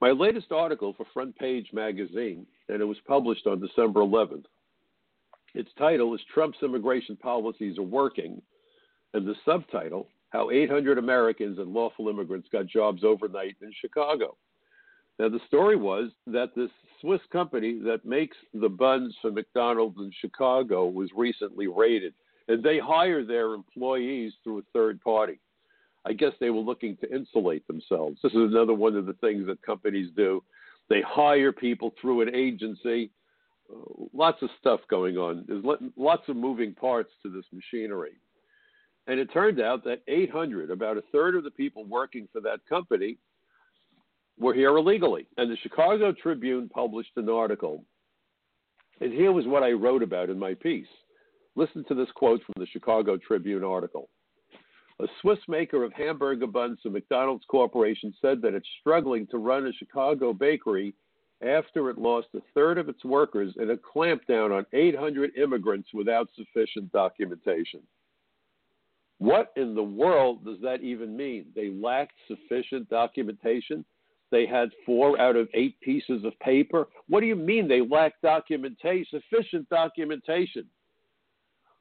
My 0.00 0.10
latest 0.10 0.52
article 0.52 0.94
for 0.96 1.04
Front 1.12 1.36
Page 1.36 1.68
Magazine, 1.72 2.46
and 2.68 2.80
it 2.80 2.84
was 2.84 2.96
published 3.06 3.46
on 3.46 3.60
December 3.60 4.00
11th, 4.00 4.44
its 5.54 5.70
title 5.78 6.14
is 6.14 6.20
Trump's 6.32 6.58
Immigration 6.62 7.16
Policies 7.16 7.78
Are 7.78 7.82
Working, 7.82 8.40
and 9.14 9.26
the 9.26 9.34
subtitle, 9.44 10.08
How 10.30 10.50
800 10.50 10.98
Americans 10.98 11.58
and 11.58 11.72
Lawful 11.72 12.08
Immigrants 12.08 12.48
Got 12.52 12.66
Jobs 12.66 13.04
Overnight 13.04 13.56
in 13.62 13.72
Chicago. 13.80 14.36
Now, 15.18 15.28
the 15.28 15.40
story 15.48 15.76
was 15.76 16.10
that 16.28 16.54
this 16.54 16.70
Swiss 17.00 17.20
company 17.32 17.80
that 17.84 18.04
makes 18.04 18.36
the 18.54 18.68
buns 18.68 19.16
for 19.20 19.32
McDonald's 19.32 19.98
in 19.98 20.12
Chicago 20.20 20.86
was 20.86 21.10
recently 21.16 21.66
raided, 21.66 22.14
and 22.46 22.62
they 22.62 22.78
hire 22.78 23.24
their 23.24 23.54
employees 23.54 24.32
through 24.44 24.58
a 24.58 24.62
third 24.72 25.00
party. 25.00 25.40
I 26.06 26.12
guess 26.12 26.32
they 26.40 26.50
were 26.50 26.60
looking 26.60 26.96
to 26.98 27.12
insulate 27.14 27.66
themselves. 27.66 28.18
This 28.22 28.32
is 28.32 28.50
another 28.50 28.74
one 28.74 28.96
of 28.96 29.06
the 29.06 29.12
things 29.14 29.46
that 29.46 29.60
companies 29.62 30.10
do. 30.16 30.42
They 30.88 31.02
hire 31.02 31.52
people 31.52 31.92
through 32.00 32.22
an 32.22 32.34
agency. 32.34 33.10
Lots 34.14 34.42
of 34.42 34.50
stuff 34.58 34.80
going 34.88 35.16
on. 35.16 35.44
There's 35.46 35.64
lots 35.96 36.22
of 36.28 36.36
moving 36.36 36.74
parts 36.74 37.10
to 37.22 37.30
this 37.30 37.44
machinery. 37.52 38.12
And 39.06 39.20
it 39.20 39.32
turned 39.32 39.60
out 39.60 39.84
that 39.84 40.02
800, 40.08 40.70
about 40.70 40.96
a 40.96 41.02
third 41.12 41.34
of 41.34 41.44
the 41.44 41.50
people 41.50 41.84
working 41.84 42.28
for 42.32 42.40
that 42.42 42.60
company, 42.68 43.18
were 44.38 44.54
here 44.54 44.76
illegally. 44.76 45.26
And 45.36 45.50
the 45.50 45.56
Chicago 45.62 46.12
Tribune 46.12 46.68
published 46.68 47.12
an 47.16 47.28
article. 47.28 47.84
And 49.00 49.12
here 49.12 49.32
was 49.32 49.46
what 49.46 49.62
I 49.62 49.72
wrote 49.72 50.02
about 50.02 50.30
in 50.30 50.38
my 50.38 50.54
piece. 50.54 50.86
Listen 51.56 51.84
to 51.88 51.94
this 51.94 52.10
quote 52.14 52.42
from 52.44 52.54
the 52.58 52.66
Chicago 52.66 53.16
Tribune 53.16 53.64
article. 53.64 54.08
A 55.00 55.06
Swiss 55.20 55.38
maker 55.46 55.84
of 55.84 55.92
hamburger 55.92 56.46
buns 56.46 56.80
to 56.82 56.90
McDonald's 56.90 57.44
Corporation 57.48 58.12
said 58.20 58.42
that 58.42 58.54
it's 58.54 58.68
struggling 58.80 59.26
to 59.28 59.38
run 59.38 59.66
a 59.66 59.72
Chicago 59.72 60.32
bakery 60.32 60.94
after 61.42 61.90
it 61.90 61.98
lost 61.98 62.28
a 62.34 62.40
third 62.54 62.78
of 62.78 62.88
its 62.88 63.04
workers 63.04 63.54
in 63.58 63.70
a 63.70 63.76
clampdown 63.76 64.56
on 64.56 64.66
800 64.72 65.36
immigrants 65.36 65.88
without 65.94 66.28
sufficient 66.36 66.90
documentation. 66.92 67.80
What 69.18 69.52
in 69.56 69.74
the 69.74 69.82
world 69.82 70.44
does 70.44 70.58
that 70.62 70.80
even 70.80 71.16
mean? 71.16 71.46
They 71.54 71.70
lacked 71.70 72.14
sufficient 72.28 72.88
documentation? 72.88 73.84
They 74.30 74.46
had 74.46 74.70
four 74.84 75.20
out 75.20 75.36
of 75.36 75.48
eight 75.54 75.80
pieces 75.80 76.24
of 76.24 76.38
paper. 76.40 76.88
What 77.08 77.20
do 77.20 77.26
you 77.26 77.36
mean 77.36 77.66
they 77.66 77.80
lacked 77.80 78.22
documentation, 78.22 79.20
sufficient 79.30 79.68
documentation? 79.68 80.66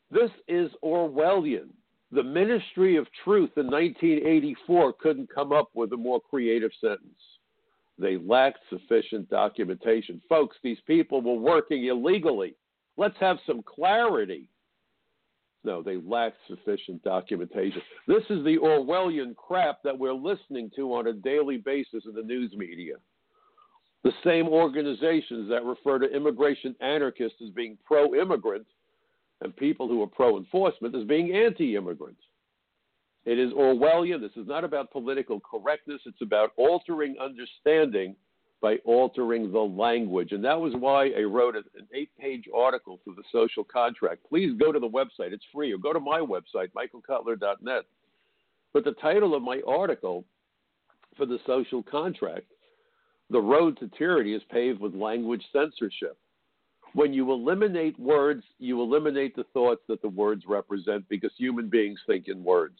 This 0.09 0.31
is 0.47 0.71
Orwellian. 0.83 1.67
The 2.11 2.23
Ministry 2.23 2.95
of 2.95 3.05
Truth 3.23 3.51
in 3.57 3.67
1984 3.67 4.93
couldn't 4.93 5.33
come 5.33 5.51
up 5.51 5.69
with 5.73 5.91
a 5.91 5.97
more 5.97 6.21
creative 6.21 6.71
sentence. 6.79 7.19
They 7.99 8.17
lacked 8.17 8.59
sufficient 8.69 9.29
documentation. 9.29 10.21
Folks, 10.29 10.57
these 10.63 10.77
people 10.85 11.21
were 11.21 11.39
working 11.39 11.85
illegally. 11.85 12.55
Let's 12.95 13.17
have 13.19 13.37
some 13.45 13.63
clarity. 13.63 14.49
No, 15.63 15.81
they 15.81 15.97
lacked 15.97 16.37
sufficient 16.47 17.03
documentation. 17.03 17.81
This 18.07 18.23
is 18.29 18.43
the 18.43 18.57
Orwellian 18.57 19.35
crap 19.35 19.83
that 19.83 19.97
we're 19.97 20.13
listening 20.13 20.71
to 20.75 20.93
on 20.93 21.07
a 21.07 21.13
daily 21.13 21.57
basis 21.57 22.03
in 22.05 22.13
the 22.13 22.21
news 22.21 22.53
media. 22.55 22.95
The 24.03 24.13
same 24.23 24.47
organizations 24.47 25.49
that 25.49 25.65
refer 25.65 25.99
to 25.99 26.15
immigration 26.15 26.75
anarchists 26.79 27.41
as 27.43 27.49
being 27.49 27.77
pro 27.83 28.13
immigrant 28.15 28.65
and 29.41 29.55
people 29.55 29.87
who 29.87 30.01
are 30.01 30.07
pro 30.07 30.37
enforcement 30.37 30.95
as 30.95 31.03
being 31.03 31.35
anti 31.35 31.75
immigrant. 31.75 32.17
It 33.27 33.37
is 33.37 33.51
Orwellian. 33.51 34.21
This 34.21 34.37
is 34.37 34.47
not 34.47 34.63
about 34.63 34.89
political 34.89 35.41
correctness, 35.41 35.99
it's 36.05 36.21
about 36.21 36.53
altering 36.55 37.17
understanding 37.19 38.15
by 38.61 38.77
altering 38.85 39.51
the 39.51 39.59
language. 39.59 40.31
And 40.31 40.41
that 40.45 40.57
was 40.59 40.73
why 40.79 41.09
I 41.09 41.23
wrote 41.23 41.57
an 41.57 41.65
eight 41.93 42.09
page 42.17 42.45
article 42.55 43.01
for 43.03 43.13
the 43.15 43.23
social 43.33 43.65
contract. 43.65 44.21
Please 44.29 44.57
go 44.57 44.71
to 44.71 44.79
the 44.79 44.87
website, 44.87 45.33
it's 45.33 45.43
free, 45.53 45.73
or 45.73 45.77
go 45.77 45.91
to 45.91 45.99
my 45.99 46.19
website, 46.21 46.69
michaelcutler.net. 46.71 47.83
But 48.71 48.85
the 48.85 48.93
title 48.93 49.35
of 49.35 49.43
my 49.43 49.61
article 49.67 50.23
for 51.17 51.25
the 51.25 51.39
social 51.45 51.83
contract, 51.83 52.47
The 53.29 53.41
Road 53.41 53.77
to 53.79 53.89
Tyranny 53.97 54.35
is 54.35 54.41
Paved 54.49 54.79
with 54.79 54.95
Language 54.95 55.43
Censorship. 55.51 56.17
When 56.93 57.11
you 57.11 57.29
eliminate 57.33 57.99
words, 57.99 58.45
you 58.57 58.81
eliminate 58.81 59.35
the 59.35 59.43
thoughts 59.53 59.81
that 59.89 60.01
the 60.01 60.07
words 60.07 60.43
represent 60.47 61.09
because 61.09 61.33
human 61.37 61.67
beings 61.67 61.99
think 62.07 62.29
in 62.29 62.41
words. 62.41 62.79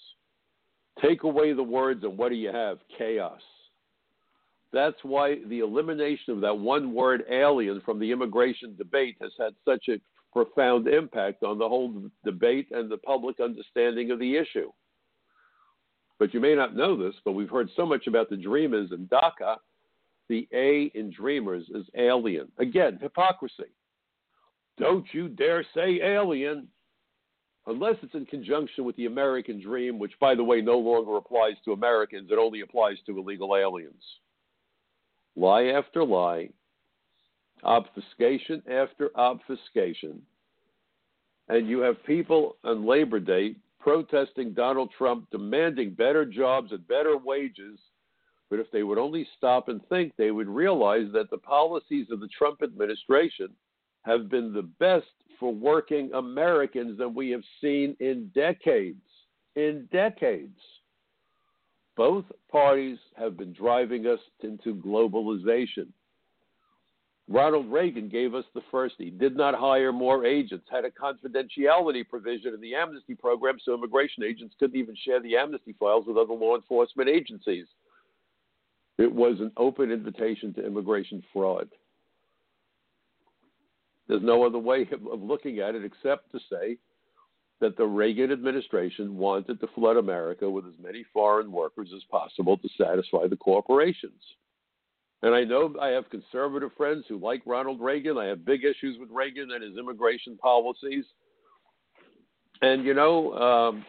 Take 1.02 1.24
away 1.24 1.54
the 1.54 1.64
words, 1.64 2.04
and 2.04 2.18
what 2.18 2.30
do 2.30 2.36
you 2.36 2.52
have? 2.52 2.80
Chaos. 2.98 3.42
That's 4.74 4.98
why 5.04 5.38
the 5.48 5.60
elimination 5.60 6.34
of 6.34 6.42
that 6.42 6.58
one 6.58 6.94
word 6.94 7.24
alien 7.32 7.82
from 7.86 8.00
the 8.00 8.12
immigration 8.12 8.76
debate 8.78 9.16
has 9.22 9.32
had 9.40 9.54
such 9.64 9.88
a 9.90 10.02
profound 10.34 10.88
impact 10.88 11.44
on 11.44 11.58
the 11.58 11.68
whole 11.68 12.12
debate 12.26 12.68
and 12.72 12.92
the 12.92 12.98
public 12.98 13.40
understanding 13.40 14.12
of 14.12 14.20
the 14.20 14.36
issue. 14.36 14.72
But 16.20 16.34
you 16.34 16.40
may 16.40 16.56
not 16.56 16.76
know 16.76 16.98
this, 16.98 17.16
but 17.24 17.34
we've 17.34 17.50
heard 17.50 17.70
so 17.76 17.86
much 17.86 18.08
about 18.08 18.30
the 18.30 18.38
dreamers 18.38 18.92
in 18.92 19.08
DACA. 19.08 19.58
The 20.30 20.48
A 20.54 20.92
in 20.96 21.12
dreamers 21.12 21.66
is 21.74 21.86
alien. 21.96 22.52
Again, 22.58 23.00
hypocrisy. 23.02 23.72
Don't 24.78 25.06
you 25.14 25.30
dare 25.30 25.66
say 25.74 26.02
alien. 26.02 26.68
Unless 27.68 27.96
it's 28.02 28.16
in 28.16 28.26
conjunction 28.26 28.86
with 28.86 28.96
the 28.96 29.06
American 29.06 29.62
dream, 29.62 30.00
which, 30.00 30.14
by 30.20 30.34
the 30.34 30.44
way, 30.44 30.62
no 30.62 30.78
longer 30.78 31.18
applies 31.18 31.56
to 31.66 31.74
Americans, 31.74 32.30
it 32.32 32.40
only 32.40 32.62
applies 32.62 32.98
to 33.06 33.18
illegal 33.18 33.56
aliens. 33.56 34.02
Lie 35.36 35.66
after 35.66 36.04
lie, 36.04 36.50
obfuscation 37.64 38.64
after 38.72 39.12
obfuscation, 39.16 40.22
and 41.50 41.70
you 41.70 41.80
have 41.80 42.04
people 42.06 42.56
on 42.64 42.86
Labor 42.86 43.20
Day 43.20 43.56
protesting 43.80 44.54
Donald 44.54 44.90
Trump, 44.98 45.30
demanding 45.30 45.92
better 45.92 46.26
jobs 46.26 46.72
and 46.72 46.88
better 46.88 47.18
wages. 47.18 47.80
But 48.50 48.60
if 48.60 48.72
they 48.72 48.84
would 48.84 48.98
only 48.98 49.28
stop 49.38 49.68
and 49.68 49.86
think, 49.88 50.14
they 50.18 50.32
would 50.32 50.48
realize 50.48 51.08
that 51.14 51.30
the 51.30 51.38
policies 51.38 52.08
of 52.12 52.22
the 52.22 52.30
Trump 52.30 52.64
administration 52.64 53.50
have 54.08 54.30
been 54.30 54.54
the 54.54 54.64
best 54.64 55.06
for 55.40 55.54
working 55.54 56.10
Americans 56.14 56.98
that 56.98 57.10
we 57.10 57.30
have 57.30 57.44
seen 57.62 57.96
in 58.00 58.32
decades. 58.34 59.02
In 59.56 59.88
decades. 59.92 60.60
Both 61.96 62.26
parties 62.52 62.98
have 63.18 63.38
been 63.38 63.54
driving 63.54 64.08
us 64.08 64.20
into 64.42 64.76
globalization. 64.76 65.88
Ronald 67.30 67.70
Reagan 67.70 68.08
gave 68.08 68.34
us 68.34 68.46
the 68.54 68.62
first. 68.72 68.96
He 68.98 69.10
did 69.10 69.36
not 69.36 69.54
hire 69.54 69.92
more 69.92 70.26
agents, 70.26 70.66
had 70.72 70.86
a 70.86 70.92
confidentiality 70.92 72.08
provision 72.08 72.54
in 72.54 72.62
the 72.62 72.74
amnesty 72.74 73.16
program 73.16 73.58
so 73.62 73.74
immigration 73.74 74.24
agents 74.24 74.56
couldn't 74.58 74.80
even 74.80 74.96
share 75.04 75.22
the 75.22 75.36
amnesty 75.36 75.76
files 75.78 76.06
with 76.08 76.18
other 76.18 76.34
law 76.34 76.56
enforcement 76.56 77.10
agencies. 77.10 77.66
It 78.98 79.12
was 79.12 79.42
an 79.42 79.52
open 79.58 79.92
invitation 79.92 80.54
to 80.54 80.66
immigration 80.66 81.22
fraud. 81.34 81.68
There's 84.08 84.24
no 84.24 84.46
other 84.46 84.60
way 84.60 84.88
of 84.92 85.22
looking 85.22 85.60
at 85.60 85.76
it 85.76 85.84
except 85.84 86.32
to 86.32 86.40
say 86.50 86.78
that 87.60 87.76
the 87.76 87.86
Reagan 87.86 88.32
administration 88.32 89.18
wanted 89.18 89.60
to 89.60 89.68
flood 89.76 89.98
America 89.98 90.50
with 90.50 90.66
as 90.66 90.76
many 90.82 91.04
foreign 91.12 91.52
workers 91.52 91.90
as 91.96 92.04
possible 92.10 92.58
to 92.58 92.70
satisfy 92.78 93.28
the 93.28 93.36
corporations. 93.36 94.22
And 95.24 95.34
I 95.34 95.44
know 95.44 95.76
I 95.82 95.88
have 95.88 96.10
conservative 96.10 96.70
friends 96.78 97.06
who 97.10 97.18
like 97.18 97.42
Ronald 97.46 97.82
Reagan. 97.82 98.18
I 98.18 98.26
have 98.26 98.46
big 98.46 98.64
issues 98.64 98.98
with 99.00 99.10
Reagan 99.12 99.52
and 99.52 99.64
his 99.64 99.78
immigration 99.78 100.38
policies. 100.38 101.06
And, 102.62 102.86
you 102.86 102.94
know, 102.94 103.34
um, 103.34 103.86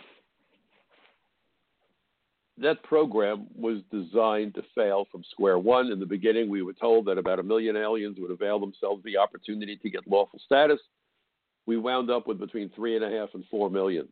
that 2.61 2.83
program 2.83 3.47
was 3.55 3.79
designed 3.91 4.55
to 4.55 4.63
fail 4.75 5.07
from 5.11 5.23
square 5.31 5.59
one. 5.59 5.93
In 5.93 6.01
the 6.01 6.07
beginning, 6.07 6.49
we 6.49 6.63
were 6.63 6.73
told 6.73 7.07
that 7.07 7.19
about 7.19 7.39
a 7.39 7.43
million 7.43 7.77
aliens 7.77 8.17
would 8.19 8.31
avail 8.31 8.59
themselves 8.59 9.03
the 9.05 9.17
opportunity 9.17 9.77
to 9.77 9.91
get 9.91 10.09
lawful 10.09 10.41
status. 10.45 10.81
We 11.67 11.77
wound 11.77 12.11
up 12.11 12.27
with 12.27 12.39
between 12.39 12.71
three 12.71 12.97
and 12.97 13.05
a 13.05 13.11
half 13.11 13.31
and 13.35 13.45
four 13.51 13.71
million. 13.71 14.09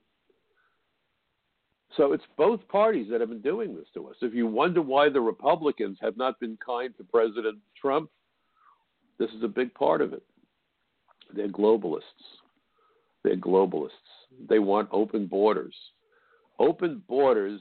So 1.96 2.12
it's 2.12 2.24
both 2.36 2.66
parties 2.68 3.06
that 3.10 3.20
have 3.20 3.30
been 3.30 3.40
doing 3.40 3.74
this 3.74 3.86
to 3.94 4.08
us. 4.08 4.16
If 4.20 4.34
you 4.34 4.46
wonder 4.46 4.82
why 4.82 5.08
the 5.08 5.20
Republicans 5.20 5.98
have 6.02 6.16
not 6.16 6.38
been 6.38 6.58
kind 6.64 6.94
to 6.98 7.04
President 7.04 7.58
Trump, 7.80 8.10
this 9.18 9.30
is 9.30 9.42
a 9.42 9.48
big 9.48 9.72
part 9.72 10.02
of 10.02 10.12
it. 10.12 10.22
They're 11.34 11.48
globalists. 11.48 12.02
They're 13.24 13.36
globalists. 13.36 13.90
They 14.48 14.58
want 14.58 14.88
open 14.92 15.26
borders. 15.26 15.74
Open 16.58 17.02
borders 17.08 17.60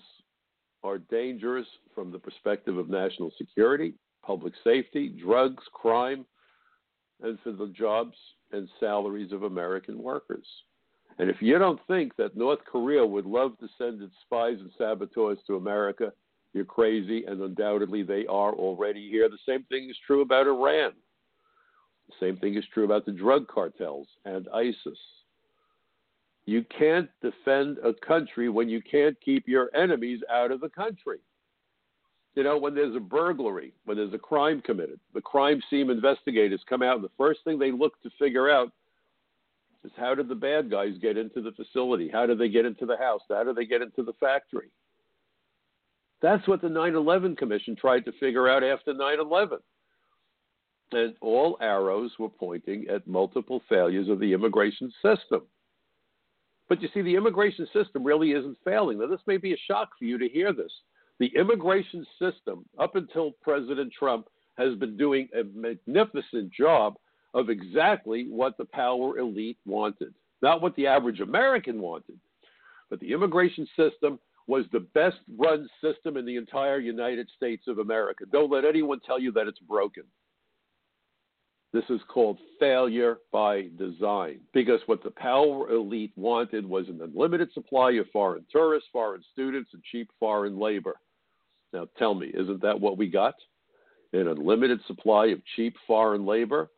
are 0.85 0.99
dangerous 0.99 1.67
from 1.95 2.11
the 2.11 2.19
perspective 2.19 2.77
of 2.77 2.89
national 2.89 3.31
security, 3.37 3.95
public 4.23 4.53
safety, 4.63 5.09
drugs, 5.09 5.63
crime, 5.73 6.25
and 7.21 7.39
for 7.43 7.51
the 7.51 7.67
jobs 7.67 8.15
and 8.51 8.69
salaries 8.79 9.31
of 9.31 9.43
American 9.43 10.01
workers. 10.01 10.45
And 11.17 11.29
if 11.29 11.37
you 11.41 11.57
don't 11.57 11.79
think 11.87 12.15
that 12.17 12.37
North 12.37 12.59
Korea 12.69 13.05
would 13.05 13.25
love 13.25 13.57
to 13.59 13.67
send 13.77 14.01
its 14.01 14.13
spies 14.25 14.57
and 14.59 14.69
saboteurs 14.77 15.39
to 15.47 15.55
America, 15.55 16.11
you're 16.53 16.65
crazy, 16.65 17.25
and 17.25 17.41
undoubtedly 17.41 18.03
they 18.03 18.25
are 18.27 18.53
already 18.53 19.09
here. 19.09 19.27
The 19.29 19.37
same 19.45 19.63
thing 19.63 19.89
is 19.89 19.97
true 20.05 20.21
about 20.21 20.47
Iran. 20.47 20.91
The 22.07 22.15
same 22.19 22.37
thing 22.37 22.55
is 22.55 22.63
true 22.73 22.85
about 22.85 23.05
the 23.05 23.11
drug 23.11 23.47
cartels 23.47 24.07
and 24.25 24.47
ISIS. 24.53 24.99
You 26.45 26.63
can't 26.77 27.09
defend 27.21 27.79
a 27.79 27.93
country 28.05 28.49
when 28.49 28.69
you 28.69 28.81
can't 28.81 29.19
keep 29.19 29.47
your 29.47 29.75
enemies 29.75 30.21
out 30.31 30.51
of 30.51 30.61
the 30.61 30.69
country. 30.69 31.19
You 32.35 32.43
know, 32.43 32.57
when 32.57 32.75
there's 32.75 32.95
a 32.95 32.99
burglary, 32.99 33.73
when 33.85 33.97
there's 33.97 34.13
a 34.13 34.19
crime 34.19 34.61
committed, 34.61 34.99
the 35.13 35.21
crime 35.21 35.61
scene 35.69 35.89
investigators 35.89 36.61
come 36.69 36.83
out, 36.83 36.95
and 36.95 37.03
the 37.03 37.09
first 37.17 37.39
thing 37.43 37.57
they 37.57 37.71
look 37.71 37.99
to 38.03 38.09
figure 38.19 38.49
out 38.49 38.71
is 39.83 39.91
how 39.95 40.13
did 40.13 40.27
the 40.27 40.35
bad 40.35 40.69
guys 40.69 40.93
get 41.01 41.17
into 41.17 41.41
the 41.41 41.51
facility? 41.51 42.09
How 42.11 42.25
did 42.25 42.37
they 42.37 42.49
get 42.49 42.65
into 42.65 42.85
the 42.85 42.97
house? 42.97 43.21
How 43.29 43.43
did 43.43 43.55
they 43.55 43.65
get 43.65 43.81
into 43.81 44.03
the 44.03 44.13
factory? 44.19 44.69
That's 46.21 46.47
what 46.47 46.61
the 46.61 46.69
9 46.69 46.95
11 46.95 47.35
Commission 47.35 47.75
tried 47.75 48.05
to 48.05 48.11
figure 48.13 48.49
out 48.49 48.63
after 48.63 48.93
9 48.93 49.19
11. 49.19 49.59
And 50.91 51.15
all 51.21 51.57
arrows 51.61 52.11
were 52.19 52.29
pointing 52.29 52.87
at 52.89 53.07
multiple 53.07 53.61
failures 53.69 54.09
of 54.09 54.19
the 54.19 54.33
immigration 54.33 54.91
system. 55.01 55.41
But 56.67 56.81
you 56.81 56.89
see, 56.93 57.01
the 57.01 57.15
immigration 57.15 57.67
system 57.73 58.03
really 58.03 58.31
isn't 58.31 58.57
failing. 58.63 58.99
Now, 58.99 59.07
this 59.07 59.19
may 59.27 59.37
be 59.37 59.53
a 59.53 59.57
shock 59.67 59.89
for 59.97 60.05
you 60.05 60.17
to 60.17 60.27
hear 60.27 60.51
this. 60.51 60.71
The 61.19 61.31
immigration 61.35 62.05
system, 62.19 62.65
up 62.79 62.95
until 62.95 63.31
President 63.41 63.93
Trump, 63.97 64.27
has 64.57 64.75
been 64.75 64.97
doing 64.97 65.29
a 65.33 65.43
magnificent 65.57 66.51
job 66.51 66.95
of 67.33 67.49
exactly 67.49 68.27
what 68.29 68.57
the 68.57 68.65
power 68.65 69.19
elite 69.19 69.57
wanted. 69.65 70.13
Not 70.41 70.61
what 70.61 70.75
the 70.75 70.87
average 70.87 71.19
American 71.19 71.81
wanted, 71.81 72.19
but 72.89 72.99
the 72.99 73.11
immigration 73.11 73.67
system 73.77 74.19
was 74.47 74.65
the 74.71 74.81
best 74.93 75.17
run 75.37 75.67
system 75.81 76.17
in 76.17 76.25
the 76.25 76.35
entire 76.35 76.79
United 76.79 77.29
States 77.35 77.63
of 77.67 77.79
America. 77.79 78.25
Don't 78.31 78.51
let 78.51 78.65
anyone 78.65 78.99
tell 79.05 79.19
you 79.19 79.31
that 79.33 79.47
it's 79.47 79.59
broken. 79.59 80.03
This 81.75 81.83
is 81.89 81.99
called 82.07 82.37
failure 82.57 83.17
by 83.33 83.67
design 83.77 84.39
because 84.53 84.79
what 84.85 85.03
the 85.03 85.11
power 85.11 85.69
elite 85.69 86.13
wanted 86.15 86.65
was 86.65 86.87
an 86.87 87.01
unlimited 87.03 87.51
supply 87.51 87.91
of 87.91 88.05
foreign 88.13 88.45
tourists, 88.49 88.87
foreign 88.93 89.21
students, 89.33 89.71
and 89.73 89.83
cheap 89.91 90.09
foreign 90.17 90.57
labor. 90.57 90.95
Now 91.73 91.89
tell 91.97 92.13
me, 92.13 92.27
isn't 92.33 92.61
that 92.61 92.79
what 92.79 92.97
we 92.97 93.09
got? 93.09 93.35
An 94.13 94.29
unlimited 94.29 94.79
supply 94.87 95.25
of 95.25 95.41
cheap 95.57 95.75
foreign 95.85 96.25
labor, 96.25 96.69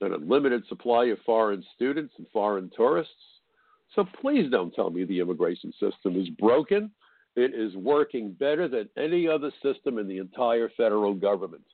an 0.00 0.12
unlimited 0.12 0.62
supply 0.68 1.06
of 1.06 1.18
foreign 1.26 1.64
students 1.74 2.14
and 2.16 2.28
foreign 2.32 2.70
tourists. 2.76 3.12
So 3.96 4.06
please 4.20 4.48
don't 4.48 4.72
tell 4.72 4.90
me 4.90 5.02
the 5.02 5.18
immigration 5.18 5.72
system 5.72 6.16
is 6.16 6.28
broken. 6.38 6.92
It 7.34 7.52
is 7.52 7.74
working 7.74 8.30
better 8.30 8.68
than 8.68 8.88
any 8.96 9.26
other 9.26 9.50
system 9.60 9.98
in 9.98 10.06
the 10.06 10.18
entire 10.18 10.70
federal 10.76 11.14
government 11.14 11.64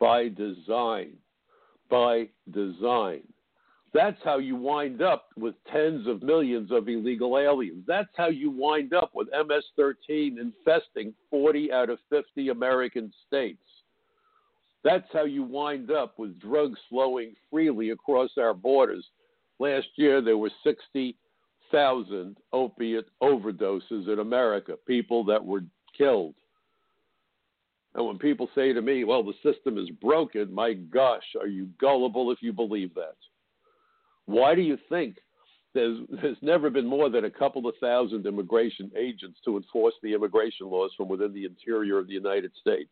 by 0.00 0.28
design 0.28 1.18
by 1.88 2.28
design. 2.50 3.22
That's 3.94 4.20
how 4.24 4.38
you 4.38 4.56
wind 4.56 5.00
up 5.00 5.28
with 5.36 5.54
tens 5.72 6.06
of 6.06 6.22
millions 6.22 6.70
of 6.70 6.88
illegal 6.88 7.38
aliens. 7.38 7.84
That's 7.86 8.10
how 8.14 8.28
you 8.28 8.50
wind 8.50 8.92
up 8.92 9.12
with 9.14 9.28
MS 9.32 9.64
13 9.76 10.38
infesting 10.38 11.14
40 11.30 11.72
out 11.72 11.88
of 11.88 11.98
50 12.10 12.50
American 12.50 13.10
states. 13.26 13.62
That's 14.84 15.08
how 15.12 15.24
you 15.24 15.42
wind 15.42 15.90
up 15.90 16.18
with 16.18 16.38
drugs 16.38 16.78
flowing 16.90 17.34
freely 17.50 17.90
across 17.90 18.30
our 18.38 18.54
borders. 18.54 19.04
Last 19.58 19.88
year, 19.96 20.20
there 20.20 20.36
were 20.38 20.52
60,000 20.62 22.36
opiate 22.52 23.08
overdoses 23.22 24.12
in 24.12 24.18
America, 24.18 24.74
people 24.86 25.24
that 25.24 25.44
were 25.44 25.64
killed. 25.96 26.34
And 27.96 28.06
when 28.06 28.18
people 28.18 28.50
say 28.54 28.74
to 28.74 28.82
me, 28.82 29.04
well, 29.04 29.22
the 29.22 29.32
system 29.42 29.78
is 29.78 29.88
broken, 30.02 30.52
my 30.52 30.74
gosh, 30.74 31.24
are 31.40 31.46
you 31.46 31.68
gullible 31.80 32.30
if 32.30 32.42
you 32.42 32.52
believe 32.52 32.94
that? 32.94 33.16
Why 34.26 34.54
do 34.54 34.60
you 34.60 34.76
think 34.90 35.16
there's, 35.72 36.00
there's 36.20 36.36
never 36.42 36.68
been 36.68 36.86
more 36.86 37.08
than 37.08 37.24
a 37.24 37.30
couple 37.30 37.66
of 37.66 37.74
thousand 37.80 38.26
immigration 38.26 38.90
agents 38.98 39.38
to 39.46 39.56
enforce 39.56 39.94
the 40.02 40.12
immigration 40.12 40.66
laws 40.66 40.90
from 40.94 41.08
within 41.08 41.32
the 41.32 41.46
interior 41.46 41.98
of 41.98 42.06
the 42.06 42.12
United 42.12 42.52
States? 42.60 42.90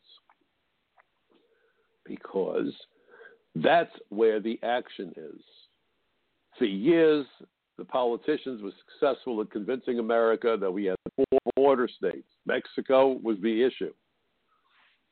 Because 2.07 2.73
that's 3.57 3.93
where 4.09 4.41
the 4.41 4.59
action 4.63 5.13
is. 5.17 5.41
For 6.59 6.65
years, 6.65 7.27
the 7.77 7.85
politicians 7.85 8.63
were 8.63 8.73
successful 8.89 9.43
in 9.43 9.49
convincing 9.49 9.99
America 9.99 10.57
that 10.59 10.71
we 10.71 10.87
had 10.87 10.97
four 11.15 11.41
border 11.57 11.89
states. 11.89 12.29
Mexico 12.47 13.19
was 13.23 13.37
the 13.43 13.63
issue. 13.63 13.93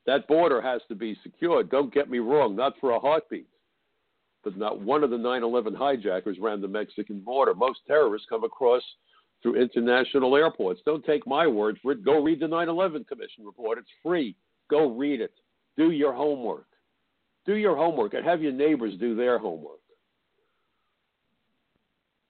That 0.05 0.27
border 0.27 0.61
has 0.61 0.81
to 0.89 0.95
be 0.95 1.17
secured. 1.23 1.69
Don't 1.69 1.93
get 1.93 2.09
me 2.09 2.19
wrong, 2.19 2.55
not 2.55 2.73
for 2.79 2.91
a 2.91 2.99
heartbeat. 2.99 3.47
But 4.43 4.57
not 4.57 4.81
one 4.81 5.03
of 5.03 5.09
the 5.09 5.17
9 5.17 5.43
11 5.43 5.73
hijackers 5.73 6.37
ran 6.39 6.61
the 6.61 6.67
Mexican 6.67 7.21
border. 7.21 7.53
Most 7.53 7.79
terrorists 7.87 8.27
come 8.29 8.43
across 8.43 8.83
through 9.41 9.61
international 9.61 10.35
airports. 10.35 10.81
Don't 10.85 11.05
take 11.05 11.25
my 11.25 11.47
word 11.47 11.77
for 11.81 11.93
it. 11.93 12.03
Go 12.03 12.21
read 12.21 12.41
the 12.41 12.47
9 12.47 12.67
11 12.67 13.05
Commission 13.05 13.45
report. 13.45 13.77
It's 13.77 13.87
free. 14.01 14.35
Go 14.69 14.91
read 14.91 15.21
it. 15.21 15.33
Do 15.77 15.91
your 15.91 16.13
homework. 16.13 16.67
Do 17.45 17.55
your 17.55 17.75
homework 17.75 18.13
and 18.13 18.25
have 18.25 18.41
your 18.41 18.51
neighbors 18.51 18.93
do 18.99 19.15
their 19.15 19.37
homework. 19.37 19.79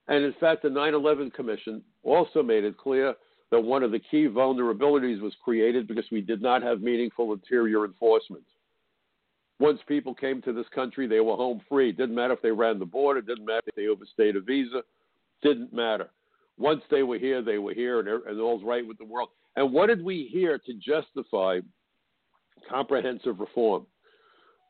And 0.07 0.23
in 0.23 0.33
fact, 0.39 0.63
the 0.63 0.69
9 0.69 0.93
11 0.93 1.31
Commission 1.31 1.81
also 2.03 2.43
made 2.43 2.63
it 2.63 2.77
clear 2.77 3.15
that 3.53 3.59
one 3.59 3.83
of 3.83 3.91
the 3.91 3.99
key 3.99 4.27
vulnerabilities 4.27 5.21
was 5.21 5.35
created 5.43 5.87
because 5.87 6.05
we 6.11 6.21
did 6.21 6.41
not 6.41 6.63
have 6.63 6.81
meaningful 6.81 7.33
interior 7.33 7.85
enforcement. 7.85 8.43
Once 9.59 9.79
people 9.87 10.15
came 10.15 10.41
to 10.41 10.51
this 10.51 10.65
country, 10.73 11.05
they 11.05 11.19
were 11.19 11.35
home 11.35 11.61
free. 11.69 11.89
It 11.89 11.97
didn't 11.97 12.15
matter 12.15 12.33
if 12.33 12.41
they 12.41 12.49
ran 12.49 12.79
the 12.79 12.85
border, 12.85 13.19
it 13.19 13.27
didn't 13.27 13.45
matter 13.45 13.61
if 13.67 13.75
they 13.75 13.89
overstayed 13.89 14.35
a 14.37 14.41
visa, 14.41 14.81
didn't 15.43 15.71
matter. 15.71 16.09
Once 16.57 16.81
they 16.89 17.03
were 17.03 17.19
here, 17.19 17.43
they 17.43 17.59
were 17.59 17.75
here, 17.75 17.99
and, 17.99 18.07
and 18.25 18.41
all's 18.41 18.63
right 18.63 18.87
with 18.87 18.97
the 18.97 19.05
world. 19.05 19.29
And 19.55 19.71
what 19.71 19.85
did 19.85 20.03
we 20.03 20.27
hear 20.31 20.57
to 20.57 20.73
justify 20.73 21.59
comprehensive 22.67 23.39
reform? 23.39 23.85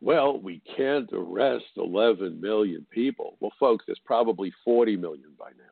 Well, 0.01 0.41
we 0.41 0.61
can't 0.75 1.09
arrest 1.13 1.63
11 1.77 2.41
million 2.41 2.85
people. 2.91 3.37
Well, 3.39 3.53
folks, 3.57 3.85
there's 3.87 3.97
probably 4.03 4.51
40 4.65 4.97
million 4.97 5.31
by 5.39 5.51
now. 5.51 5.71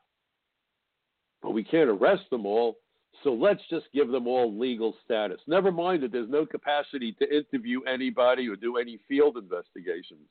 But 1.42 1.52
we 1.52 1.66
can't 1.66 1.90
arrest 1.90 2.30
them 2.30 2.46
all, 2.46 2.78
so 3.24 3.34
let's 3.34 3.62
just 3.70 3.86
give 3.94 4.10
them 4.10 4.28
all 4.28 4.58
legal 4.58 4.96
status. 5.06 5.40
Never 5.48 5.72
mind 5.72 6.02
that 6.04 6.12
there's 6.12 6.30
no 6.30 6.46
capacity 6.46 7.14
to 7.20 7.36
interview 7.36 7.82
anybody 7.84 8.48
or 8.48 8.56
do 8.56 8.78
any 8.78 9.00
field 9.08 9.38
investigations. 9.38 10.28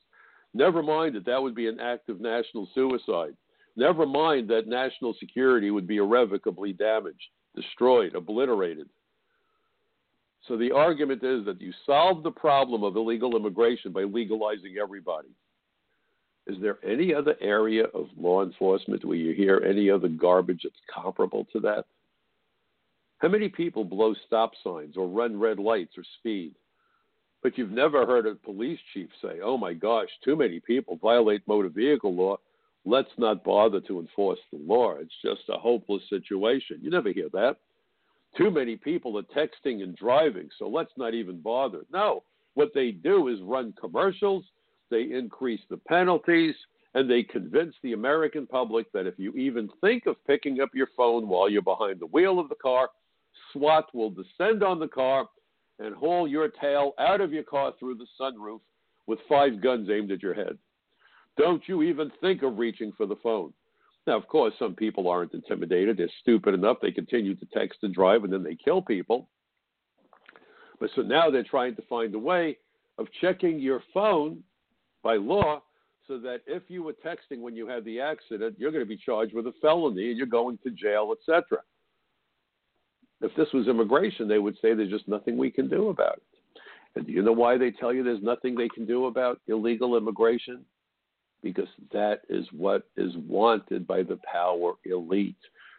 Never 0.53 0.83
mind 0.83 1.15
that 1.15 1.25
that 1.25 1.41
would 1.41 1.55
be 1.55 1.67
an 1.67 1.79
act 1.79 2.09
of 2.09 2.19
national 2.19 2.67
suicide. 2.75 3.35
Never 3.77 4.05
mind 4.05 4.49
that 4.49 4.67
national 4.67 5.15
security 5.19 5.71
would 5.71 5.87
be 5.87 5.97
irrevocably 5.97 6.73
damaged, 6.73 7.29
destroyed, 7.55 8.15
obliterated. 8.15 8.89
So 10.47 10.57
the 10.57 10.71
argument 10.71 11.23
is 11.23 11.45
that 11.45 11.61
you 11.61 11.71
solve 11.85 12.23
the 12.23 12.31
problem 12.31 12.83
of 12.83 12.97
illegal 12.97 13.37
immigration 13.37 13.93
by 13.93 14.03
legalizing 14.03 14.75
everybody. 14.81 15.29
Is 16.47 16.57
there 16.61 16.79
any 16.83 17.13
other 17.13 17.35
area 17.39 17.85
of 17.93 18.07
law 18.17 18.43
enforcement 18.43 19.05
where 19.05 19.15
you 19.15 19.33
hear 19.33 19.63
any 19.65 19.89
other 19.89 20.09
garbage 20.09 20.61
that's 20.63 20.75
comparable 20.93 21.47
to 21.53 21.59
that? 21.61 21.85
How 23.21 23.27
many 23.27 23.49
people 23.49 23.83
blow 23.83 24.15
stop 24.25 24.53
signs 24.63 24.97
or 24.97 25.07
run 25.07 25.39
red 25.39 25.59
lights 25.59 25.95
or 25.95 26.03
speed? 26.17 26.55
But 27.43 27.55
you've 27.55 27.71
never 27.71 28.03
heard 28.03 28.25
a 28.25 28.33
police 28.33 28.79
chief 28.93 29.09
say, 29.21 29.41
oh 29.43 29.57
my 29.57 29.73
gosh, 29.73 30.07
too 30.25 30.35
many 30.35 30.59
people 30.59 30.97
violate 30.99 31.47
motor 31.47 31.69
vehicle 31.69 32.15
law. 32.15 32.37
Let's 32.83 33.11
not 33.19 33.43
bother 33.43 33.79
to 33.81 33.99
enforce 33.99 34.39
the 34.51 34.57
law. 34.57 34.93
It's 34.93 35.13
just 35.23 35.41
a 35.49 35.59
hopeless 35.59 36.01
situation. 36.09 36.79
You 36.81 36.89
never 36.89 37.11
hear 37.11 37.29
that. 37.33 37.57
Too 38.35 38.49
many 38.49 38.75
people 38.75 39.15
are 39.19 39.23
texting 39.23 39.83
and 39.83 39.95
driving, 39.95 40.49
so 40.57 40.67
let's 40.67 40.93
not 40.97 41.13
even 41.13 41.41
bother. 41.41 41.81
No, 41.93 42.23
what 42.55 42.71
they 42.73 42.89
do 42.89 43.27
is 43.27 43.39
run 43.41 43.71
commercials, 43.79 44.45
they 44.89 45.11
increase 45.11 45.61
the 45.69 45.77
penalties, 45.77 46.55
and 46.95 47.09
they 47.09 47.21
convince 47.21 47.75
the 47.83 47.93
American 47.93 48.47
public 48.47 48.91
that 48.93 49.05
if 49.05 49.19
you 49.19 49.31
even 49.33 49.69
think 49.79 50.07
of 50.07 50.15
picking 50.25 50.59
up 50.59 50.69
your 50.73 50.89
phone 50.97 51.27
while 51.27 51.49
you're 51.49 51.61
behind 51.61 51.99
the 51.99 52.07
wheel 52.07 52.39
of 52.39 52.49
the 52.49 52.55
car, 52.55 52.89
SWAT 53.53 53.93
will 53.93 54.09
descend 54.11 54.63
on 54.63 54.79
the 54.79 54.87
car 54.87 55.27
and 55.79 55.95
haul 55.95 56.27
your 56.27 56.47
tail 56.49 56.93
out 56.99 57.21
of 57.21 57.33
your 57.33 57.43
car 57.43 57.73
through 57.79 57.95
the 57.95 58.07
sunroof 58.19 58.59
with 59.07 59.19
five 59.27 59.61
guns 59.61 59.89
aimed 59.89 60.11
at 60.11 60.21
your 60.21 60.33
head. 60.33 60.57
Don't 61.37 61.63
you 61.67 61.81
even 61.81 62.11
think 62.21 62.43
of 62.43 62.59
reaching 62.59 62.91
for 62.97 63.05
the 63.05 63.15
phone. 63.17 63.53
Now, 64.07 64.17
of 64.17 64.27
course, 64.27 64.53
some 64.57 64.75
people 64.75 65.07
aren't 65.07 65.33
intimidated. 65.33 65.97
They're 65.97 66.09
stupid 66.21 66.53
enough. 66.53 66.77
They 66.81 66.91
continue 66.91 67.35
to 67.35 67.45
text 67.53 67.79
and 67.83 67.93
drive, 67.93 68.23
and 68.23 68.33
then 68.33 68.43
they 68.43 68.55
kill 68.55 68.81
people. 68.81 69.29
But 70.79 70.89
so 70.95 71.03
now 71.03 71.29
they're 71.29 71.43
trying 71.43 71.75
to 71.75 71.83
find 71.83 72.13
a 72.15 72.19
way 72.19 72.57
of 72.97 73.07
checking 73.21 73.59
your 73.59 73.83
phone 73.93 74.43
by 75.03 75.15
law 75.15 75.61
so 76.07 76.17
that 76.19 76.41
if 76.47 76.63
you 76.67 76.83
were 76.83 76.95
texting 77.05 77.41
when 77.41 77.55
you 77.55 77.67
had 77.67 77.85
the 77.85 77.99
accident, 78.01 78.55
you're 78.57 78.71
going 78.71 78.83
to 78.83 78.89
be 78.89 78.97
charged 78.97 79.33
with 79.33 79.47
a 79.47 79.53
felony 79.61 80.09
and 80.09 80.17
you're 80.17 80.27
going 80.27 80.57
to 80.63 80.71
jail, 80.71 81.13
etc. 81.17 81.59
If 83.21 83.35
this 83.35 83.47
was 83.53 83.67
immigration, 83.67 84.27
they 84.27 84.39
would 84.39 84.55
say 84.61 84.73
there's 84.73 84.89
just 84.89 85.07
nothing 85.07 85.37
we 85.37 85.51
can 85.51 85.69
do 85.69 85.89
about 85.89 86.17
it. 86.17 86.59
And 86.95 87.05
do 87.05 87.13
you 87.13 87.21
know 87.21 87.31
why 87.31 87.57
they 87.57 87.71
tell 87.71 87.93
you 87.93 88.03
there's 88.03 88.21
nothing 88.21 88.55
they 88.55 88.67
can 88.69 88.85
do 88.85 89.05
about 89.05 89.39
illegal 89.47 89.95
immigration? 89.95 90.65
Because 91.43 91.67
that 91.91 92.21
is 92.29 92.45
what 92.51 92.83
is 92.97 93.13
wanted 93.27 93.87
by 93.87 94.03
the 94.03 94.19
power 94.31 94.73
elite. 94.85 95.35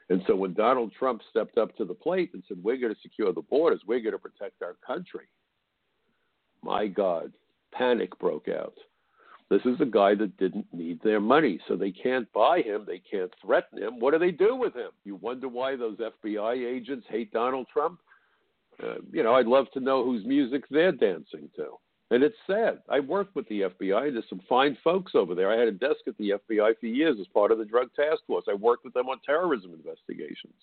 And 0.08 0.22
so 0.26 0.34
when 0.34 0.54
Donald 0.54 0.92
Trump 0.98 1.22
stepped 1.30 1.58
up 1.58 1.76
to 1.76 1.84
the 1.84 1.94
plate 1.94 2.30
and 2.34 2.42
said, 2.48 2.58
We're 2.62 2.78
going 2.78 2.94
to 2.94 3.00
secure 3.00 3.32
the 3.32 3.42
borders, 3.42 3.80
we're 3.86 4.00
going 4.00 4.12
to 4.12 4.18
protect 4.18 4.62
our 4.62 4.76
country, 4.86 5.26
my 6.62 6.86
God, 6.86 7.32
panic 7.72 8.18
broke 8.18 8.48
out. 8.48 8.74
This 9.52 9.74
is 9.74 9.78
a 9.82 9.84
guy 9.84 10.14
that 10.14 10.38
didn't 10.38 10.64
need 10.72 11.02
their 11.02 11.20
money, 11.20 11.60
so 11.68 11.76
they 11.76 11.90
can't 11.90 12.26
buy 12.32 12.62
him. 12.62 12.86
They 12.86 12.98
can't 12.98 13.30
threaten 13.44 13.82
him. 13.82 14.00
What 14.00 14.12
do 14.12 14.18
they 14.18 14.30
do 14.30 14.56
with 14.56 14.72
him? 14.72 14.88
You 15.04 15.16
wonder 15.16 15.46
why 15.46 15.76
those 15.76 15.98
FBI 15.98 16.66
agents 16.66 17.06
hate 17.10 17.30
Donald 17.32 17.66
Trump? 17.70 18.00
Uh, 18.82 18.94
you 19.12 19.22
know, 19.22 19.34
I'd 19.34 19.44
love 19.44 19.66
to 19.74 19.80
know 19.80 20.06
whose 20.06 20.24
music 20.24 20.64
they're 20.70 20.90
dancing 20.90 21.50
to. 21.56 21.72
And 22.10 22.22
it's 22.22 22.36
sad. 22.46 22.78
I 22.88 23.00
worked 23.00 23.36
with 23.36 23.46
the 23.48 23.62
FBI. 23.62 24.14
There's 24.14 24.24
some 24.30 24.40
fine 24.48 24.74
folks 24.82 25.12
over 25.14 25.34
there. 25.34 25.52
I 25.52 25.58
had 25.58 25.68
a 25.68 25.72
desk 25.72 26.00
at 26.06 26.16
the 26.16 26.32
FBI 26.48 26.72
for 26.80 26.86
years 26.86 27.18
as 27.20 27.26
part 27.26 27.52
of 27.52 27.58
the 27.58 27.66
Drug 27.66 27.92
Task 27.94 28.22
Force. 28.26 28.46
I 28.48 28.54
worked 28.54 28.86
with 28.86 28.94
them 28.94 29.10
on 29.10 29.20
terrorism 29.20 29.74
investigations. 29.74 30.54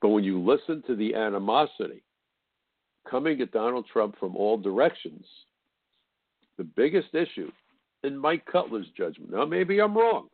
But 0.00 0.10
when 0.10 0.22
you 0.22 0.40
listen 0.40 0.84
to 0.86 0.94
the 0.94 1.16
animosity 1.16 2.04
coming 3.10 3.40
at 3.40 3.50
Donald 3.50 3.86
Trump 3.92 4.16
from 4.20 4.36
all 4.36 4.58
directions, 4.58 5.26
the 6.62 6.68
biggest 6.76 7.12
issue, 7.14 7.50
in 8.04 8.16
Mike 8.16 8.44
Cutler's 8.50 8.86
judgment, 8.96 9.32
now 9.32 9.44
maybe 9.44 9.80
I'm 9.80 9.96
wrong, 9.96 10.28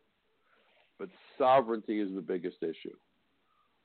but 0.99 1.09
sovereignty 1.39 2.01
is 2.01 2.15
the 2.15 2.21
biggest 2.21 2.59
issue. 2.63 2.95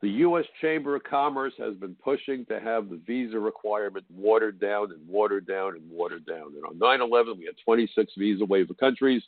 The 0.02 0.10
U.S. 0.10 0.44
Chamber 0.60 0.98
of 0.98 1.04
Commerce 1.04 1.54
has 1.58 1.76
been 1.76 1.96
pushing 2.04 2.46
to 2.48 2.60
have 2.60 2.90
the 2.90 3.00
visa 3.08 3.40
requirement 3.40 4.06
watered 4.14 4.60
down 4.60 4.92
and 4.92 5.08
watered 5.08 5.48
down 5.48 5.76
and 5.76 5.90
watered 5.90 6.26
down. 6.26 6.54
And 6.56 6.66
on 6.66 6.78
9 6.78 7.02
11, 7.02 7.38
we 7.38 7.46
had 7.46 7.56
26 7.64 8.12
visa 8.18 8.44
waiver 8.44 8.74
countries. 8.74 9.24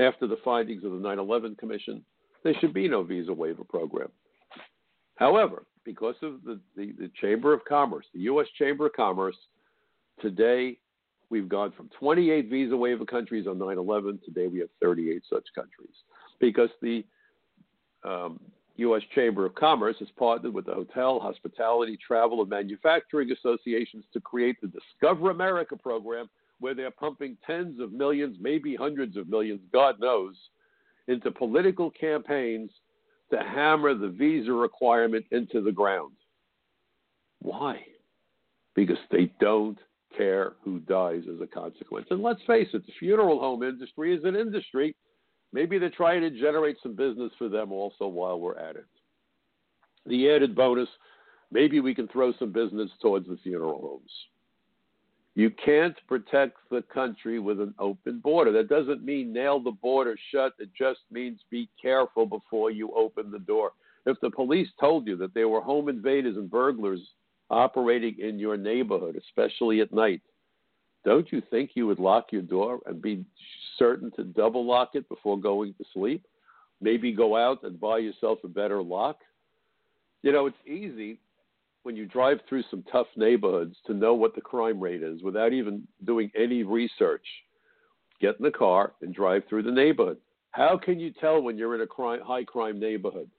After 0.00 0.26
the 0.26 0.38
findings 0.42 0.84
of 0.84 0.92
the 0.92 0.98
9 0.98 1.18
11 1.18 1.56
Commission, 1.56 2.02
there 2.42 2.54
should 2.60 2.72
be 2.72 2.88
no 2.88 3.02
visa 3.02 3.32
waiver 3.32 3.64
program. 3.64 4.08
However, 5.16 5.66
because 5.84 6.14
of 6.22 6.42
the, 6.44 6.58
the, 6.74 6.92
the 6.92 7.10
Chamber 7.20 7.52
of 7.52 7.62
Commerce, 7.66 8.06
the 8.14 8.20
U.S. 8.20 8.46
Chamber 8.56 8.86
of 8.86 8.94
Commerce, 8.94 9.36
today 10.22 10.78
We've 11.30 11.48
gone 11.48 11.72
from 11.76 11.88
28 11.98 12.50
visa 12.50 12.76
waiver 12.76 13.04
countries 13.04 13.46
on 13.46 13.58
9 13.58 13.78
11. 13.78 14.20
Today 14.24 14.48
we 14.48 14.58
have 14.58 14.68
38 14.82 15.22
such 15.30 15.46
countries 15.54 15.94
because 16.40 16.70
the 16.82 17.04
um, 18.04 18.40
U.S. 18.76 19.02
Chamber 19.14 19.46
of 19.46 19.54
Commerce 19.54 19.96
has 20.00 20.08
partnered 20.18 20.52
with 20.52 20.66
the 20.66 20.74
Hotel, 20.74 21.20
Hospitality, 21.20 21.96
Travel, 22.04 22.40
and 22.40 22.50
Manufacturing 22.50 23.30
Associations 23.30 24.04
to 24.12 24.20
create 24.20 24.56
the 24.60 24.68
Discover 24.68 25.30
America 25.30 25.76
program, 25.76 26.28
where 26.58 26.74
they're 26.74 26.90
pumping 26.90 27.36
tens 27.46 27.78
of 27.80 27.92
millions, 27.92 28.36
maybe 28.40 28.74
hundreds 28.74 29.16
of 29.16 29.28
millions, 29.28 29.60
God 29.72 30.00
knows, 30.00 30.34
into 31.08 31.30
political 31.30 31.90
campaigns 31.90 32.70
to 33.30 33.38
hammer 33.38 33.94
the 33.94 34.08
visa 34.08 34.52
requirement 34.52 35.24
into 35.30 35.60
the 35.60 35.72
ground. 35.72 36.12
Why? 37.40 37.80
Because 38.74 38.98
they 39.10 39.32
don't 39.40 39.78
care 40.16 40.54
who 40.64 40.80
dies 40.80 41.22
as 41.32 41.40
a 41.40 41.46
consequence. 41.46 42.06
And 42.10 42.22
let's 42.22 42.42
face 42.46 42.68
it, 42.72 42.86
the 42.86 42.92
funeral 42.98 43.40
home 43.40 43.62
industry 43.62 44.14
is 44.14 44.24
an 44.24 44.36
industry. 44.36 44.94
Maybe 45.52 45.78
they're 45.78 45.90
trying 45.90 46.20
to 46.22 46.30
generate 46.30 46.76
some 46.82 46.94
business 46.94 47.32
for 47.38 47.48
them 47.48 47.72
also 47.72 48.06
while 48.06 48.38
we're 48.38 48.58
at 48.58 48.76
it. 48.76 48.86
The 50.06 50.30
added 50.30 50.54
bonus 50.54 50.88
maybe 51.50 51.80
we 51.80 51.94
can 51.94 52.08
throw 52.08 52.32
some 52.38 52.52
business 52.52 52.90
towards 53.02 53.28
the 53.28 53.38
funeral 53.42 53.80
homes. 53.80 54.10
You 55.34 55.50
can't 55.64 55.96
protect 56.08 56.58
the 56.70 56.82
country 56.92 57.38
with 57.38 57.60
an 57.60 57.74
open 57.78 58.18
border. 58.18 58.52
That 58.52 58.68
doesn't 58.68 59.04
mean 59.04 59.32
nail 59.32 59.60
the 59.60 59.70
border 59.70 60.16
shut. 60.32 60.52
It 60.58 60.70
just 60.76 61.00
means 61.10 61.40
be 61.50 61.68
careful 61.80 62.26
before 62.26 62.70
you 62.70 62.92
open 62.96 63.30
the 63.30 63.38
door. 63.38 63.72
If 64.06 64.18
the 64.20 64.30
police 64.30 64.68
told 64.80 65.06
you 65.06 65.16
that 65.16 65.34
there 65.34 65.48
were 65.48 65.60
home 65.60 65.88
invaders 65.88 66.36
and 66.36 66.50
burglars 66.50 67.00
operating 67.50 68.16
in 68.18 68.38
your 68.38 68.56
neighborhood, 68.56 69.16
especially 69.16 69.80
at 69.80 69.92
night, 69.92 70.22
don't 71.04 71.30
you 71.32 71.42
think 71.50 71.70
you 71.74 71.86
would 71.86 71.98
lock 71.98 72.26
your 72.30 72.42
door 72.42 72.80
and 72.86 73.00
be 73.00 73.24
certain 73.78 74.10
to 74.12 74.24
double 74.24 74.66
lock 74.66 74.90
it 74.94 75.08
before 75.08 75.38
going 75.38 75.74
to 75.74 75.84
sleep? 75.92 76.26
Maybe 76.80 77.12
go 77.12 77.36
out 77.36 77.62
and 77.62 77.80
buy 77.80 77.98
yourself 77.98 78.38
a 78.44 78.48
better 78.48 78.82
lock? 78.82 79.18
You 80.22 80.32
know, 80.32 80.46
it's 80.46 80.56
easy 80.66 81.18
when 81.82 81.96
you 81.96 82.06
drive 82.06 82.38
through 82.48 82.64
some 82.70 82.84
tough 82.92 83.06
neighborhoods 83.16 83.76
to 83.86 83.94
know 83.94 84.14
what 84.14 84.34
the 84.34 84.40
crime 84.40 84.78
rate 84.78 85.02
is 85.02 85.22
without 85.22 85.52
even 85.52 85.86
doing 86.04 86.30
any 86.36 86.62
research. 86.62 87.24
Get 88.20 88.36
in 88.38 88.44
the 88.44 88.50
car 88.50 88.92
and 89.00 89.14
drive 89.14 89.42
through 89.48 89.62
the 89.62 89.70
neighborhood. 89.70 90.18
How 90.50 90.76
can 90.76 91.00
you 91.00 91.12
tell 91.18 91.40
when 91.40 91.56
you're 91.56 91.74
in 91.74 91.80
a 91.80 91.86
crime, 91.86 92.20
high 92.20 92.44
crime 92.44 92.78
neighborhood? 92.78 93.30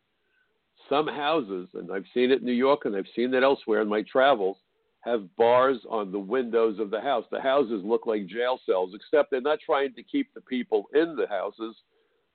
Some 0.92 1.08
houses, 1.08 1.70
and 1.74 1.90
I've 1.90 2.06
seen 2.14 2.32
it 2.32 2.42
in 2.42 2.46
New 2.46 2.52
York 2.52 2.82
and 2.84 2.96
I've 2.96 3.06
seen 3.16 3.34
it 3.34 3.44
elsewhere 3.44 3.82
in 3.82 3.88
my 3.88 4.04
travels, 4.12 4.58
have 5.06 5.34
bars 5.38 5.78
on 5.90 6.12
the 6.12 6.20
windows 6.20 6.80
of 6.80 6.92
the 6.92 7.00
house. 7.00 7.24
The 7.32 7.40
houses 7.40 7.82
look 7.84 8.06
like 8.06 8.28
jail 8.28 8.60
cells, 8.66 8.92
except 8.94 9.32
they're 9.32 9.40
not 9.40 9.60
trying 9.66 9.94
to 9.94 10.04
keep 10.04 10.34
the 10.34 10.42
people 10.42 10.88
in 10.94 11.16
the 11.16 11.28
houses. 11.28 11.76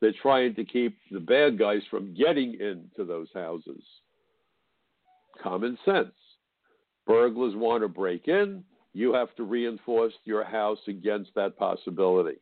They're 0.01 0.15
trying 0.23 0.55
to 0.55 0.65
keep 0.65 0.97
the 1.11 1.21
bad 1.21 1.59
guys 1.59 1.83
from 1.91 2.15
getting 2.15 2.55
into 2.55 3.05
those 3.07 3.29
houses. 3.35 3.83
Common 5.41 5.77
sense. 5.85 6.15
Burglars 7.07 7.55
want 7.55 7.83
to 7.83 7.89
break 7.89 8.27
in, 8.27 8.65
you 8.95 9.13
have 9.13 9.35
to 9.37 9.45
reinforce 9.45 10.15
your 10.25 10.43
house 10.43 10.81
against 10.89 11.31
that 11.35 11.59
possibility. 11.59 12.39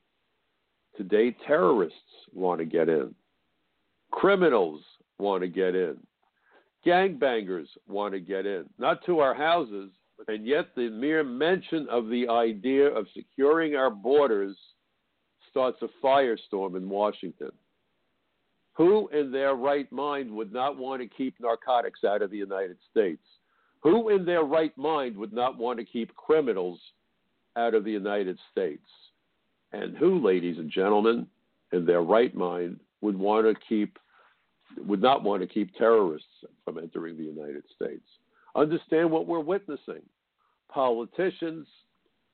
Today, 0.96 1.36
terrorists 1.44 1.98
want 2.32 2.60
to 2.60 2.64
get 2.64 2.88
in, 2.88 3.14
criminals 4.12 4.80
want 5.24 5.42
to 5.42 5.48
get 5.48 5.74
in, 5.74 5.96
gangbangers 6.86 7.66
want 7.88 8.14
to 8.14 8.20
get 8.20 8.46
in, 8.46 8.64
not 8.78 9.04
to 9.06 9.18
our 9.18 9.34
houses, 9.34 9.90
and 10.28 10.46
yet 10.46 10.66
the 10.76 10.90
mere 10.90 11.24
mention 11.24 11.88
of 11.90 12.08
the 12.08 12.28
idea 12.28 12.86
of 12.86 13.06
securing 13.14 13.74
our 13.74 13.90
borders 13.90 14.56
starts 15.50 15.82
a 15.82 15.88
firestorm 16.04 16.76
in 16.76 16.88
Washington. 16.88 17.50
Who 18.74 19.08
in 19.08 19.30
their 19.30 19.54
right 19.54 19.90
mind 19.92 20.30
would 20.30 20.52
not 20.52 20.76
want 20.76 21.00
to 21.00 21.08
keep 21.08 21.34
narcotics 21.40 22.04
out 22.04 22.22
of 22.22 22.30
the 22.30 22.36
United 22.36 22.76
States? 22.90 23.22
Who 23.82 24.08
in 24.08 24.24
their 24.24 24.42
right 24.42 24.76
mind 24.76 25.16
would 25.16 25.32
not 25.32 25.56
want 25.58 25.78
to 25.78 25.84
keep 25.84 26.14
criminals 26.16 26.80
out 27.56 27.74
of 27.74 27.84
the 27.84 27.92
United 27.92 28.38
States? 28.50 28.86
And 29.72 29.96
who, 29.96 30.24
ladies 30.24 30.58
and 30.58 30.70
gentlemen, 30.70 31.26
in 31.72 31.86
their 31.86 32.02
right 32.02 32.34
mind 32.34 32.80
would 33.00 33.18
want 33.18 33.46
to 33.46 33.54
keep 33.68 33.98
would 34.78 35.02
not 35.02 35.22
want 35.22 35.42
to 35.42 35.46
keep 35.46 35.74
terrorists 35.76 36.28
from 36.64 36.78
entering 36.78 37.16
the 37.16 37.24
United 37.24 37.64
States? 37.74 38.04
Understand 38.56 39.10
what 39.10 39.26
we're 39.26 39.40
witnessing. 39.40 40.02
Politicians 40.68 41.66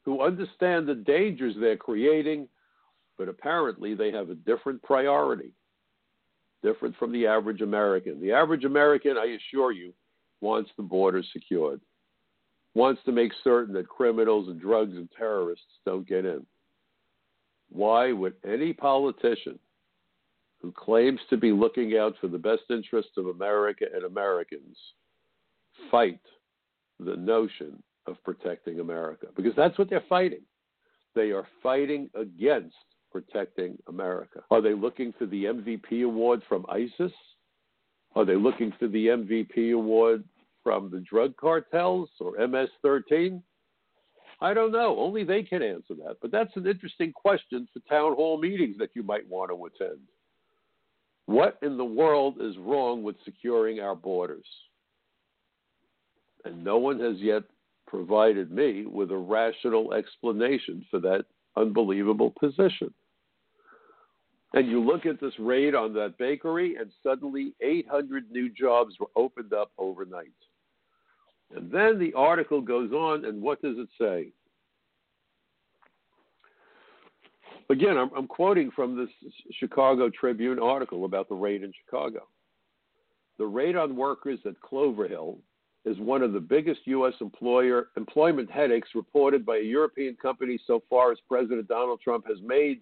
who 0.05 0.23
understand 0.23 0.87
the 0.87 0.95
dangers 0.95 1.55
they're 1.59 1.77
creating, 1.77 2.49
but 3.19 3.29
apparently 3.29 3.95
they 3.95 4.11
have 4.11 4.31
a 4.31 4.35
different 4.35 4.83
priority, 4.83 5.53
different 6.63 6.97
from 6.97 7.13
the 7.13 7.27
average 7.27 7.61
American. 7.61 8.21
The 8.21 8.33
average 8.33 8.65
American, 8.65 9.17
I 9.19 9.37
assure 9.37 9.73
you, 9.73 9.93
wants 10.41 10.71
the 10.77 10.83
border 10.83 11.23
secured, 11.33 11.81
wants 12.75 13.03
to 13.05 13.13
make 13.13 13.33
certain 13.45 13.75
that 13.75 13.89
criminals 13.89 14.49
and 14.49 14.61
drugs 14.61 14.97
and 14.97 15.09
terrorists 15.17 15.67
don't 15.85 16.09
get 16.09 16.25
in. 16.25 16.47
Why 17.71 18.13
would 18.13 18.35
any 18.45 18.73
politician 18.73 19.59
who 20.61 20.73
claims 20.73 21.21
to 21.31 21.37
be 21.37 21.53
looking 21.53 21.97
out 21.97 22.15
for 22.21 22.29
the 22.29 22.39
best 22.39 22.63
interests 22.71 23.13
of 23.17 23.27
America 23.27 23.87
and 23.95 24.05
Americans 24.05 24.77
fight 25.91 26.21
the 26.99 27.17
notion 27.17 27.83
of 28.07 28.23
protecting 28.25 28.81
America? 28.81 29.27
Because 29.35 29.55
that's 29.57 29.79
what 29.79 29.89
they're 29.89 30.05
fighting. 30.09 30.43
They 31.15 31.31
are 31.31 31.47
fighting 31.63 32.11
against 32.15 32.77
protecting 33.11 33.79
America. 33.89 34.43
Are 34.51 34.61
they 34.61 34.75
looking 34.75 35.13
for 35.19 35.27
the 35.27 35.45
MVP 35.45 36.05
award 36.05 36.43
from 36.49 36.67
ISIS? 36.69 37.13
Are 38.15 38.25
they 38.25 38.37
looking 38.37 38.73
for 38.79 38.89
the 38.89 39.07
MVP 39.07 39.75
award 39.75 40.25
from 40.63 40.91
the 40.91 41.01
drug 41.01 41.37
cartels 41.37 42.11
or 42.21 42.47
MS 42.47 42.69
13? 42.83 43.43
I 44.41 44.55
don't 44.55 44.73
know. 44.73 44.99
Only 44.99 45.25
they 45.25 45.43
can 45.43 45.63
answer 45.63 45.95
that. 45.95 46.17
But 46.23 46.31
that's 46.31 46.57
an 46.57 46.67
interesting 46.67 47.13
question 47.13 47.69
for 47.73 47.81
town 47.89 48.15
hall 48.15 48.39
meetings 48.39 48.77
that 48.79 48.91
you 48.95 49.03
might 49.03 49.29
want 49.29 49.51
to 49.51 49.67
attend. 49.67 50.01
What 51.31 51.59
in 51.63 51.77
the 51.77 51.85
world 51.85 52.39
is 52.41 52.59
wrong 52.59 53.05
with 53.05 53.15
securing 53.25 53.79
our 53.79 53.95
borders? 53.95 54.45
And 56.45 56.65
no 56.65 56.77
one 56.77 56.99
has 56.99 57.19
yet 57.19 57.45
provided 57.87 58.51
me 58.51 58.85
with 58.85 59.13
a 59.13 59.17
rational 59.17 59.95
explanation 59.95 60.85
for 60.91 60.99
that 60.99 61.27
unbelievable 61.57 62.35
position. 62.41 62.93
And 64.55 64.69
you 64.69 64.83
look 64.83 65.07
at 65.07 65.21
this 65.21 65.39
raid 65.39 65.77
on 65.77 65.95
that 65.95 66.19
bakery, 66.19 66.75
and 66.75 66.91
suddenly 67.01 67.55
800 67.61 68.29
new 68.33 68.51
jobs 68.51 68.97
were 68.99 69.11
opened 69.15 69.53
up 69.53 69.71
overnight. 69.79 70.33
And 71.55 71.71
then 71.71 72.01
the 72.01 72.13
article 72.15 72.61
goes 72.61 72.91
on, 72.91 73.25
and 73.25 73.41
what 73.41 73.63
does 73.63 73.77
it 73.79 73.89
say? 74.01 74.33
Again, 77.71 77.97
I'm, 77.97 78.11
I'm 78.17 78.27
quoting 78.27 78.73
from 78.75 78.97
this 78.97 79.09
Chicago 79.53 80.11
Tribune 80.11 80.59
article 80.59 81.05
about 81.05 81.29
the 81.29 81.37
raid 81.37 81.63
in 81.63 81.73
Chicago. 81.85 82.27
The 83.39 83.47
raid 83.47 83.77
on 83.77 83.95
workers 83.95 84.41
at 84.45 84.61
Clover 84.61 85.07
Hill 85.07 85.39
is 85.85 85.97
one 85.99 86.23
of 86.23 86.33
the 86.33 86.41
biggest 86.41 86.81
U.S. 86.87 87.15
employer 87.21 87.89
employment 87.97 88.51
headaches 88.51 88.89
reported 88.95 89.47
by 89.47 89.59
a 89.59 89.63
European 89.63 90.17
company 90.21 90.59
so 90.67 90.83
far 90.91 91.13
as 91.13 91.19
President 91.29 91.69
Donald 91.69 92.01
Trump 92.03 92.27
has 92.27 92.39
made 92.43 92.81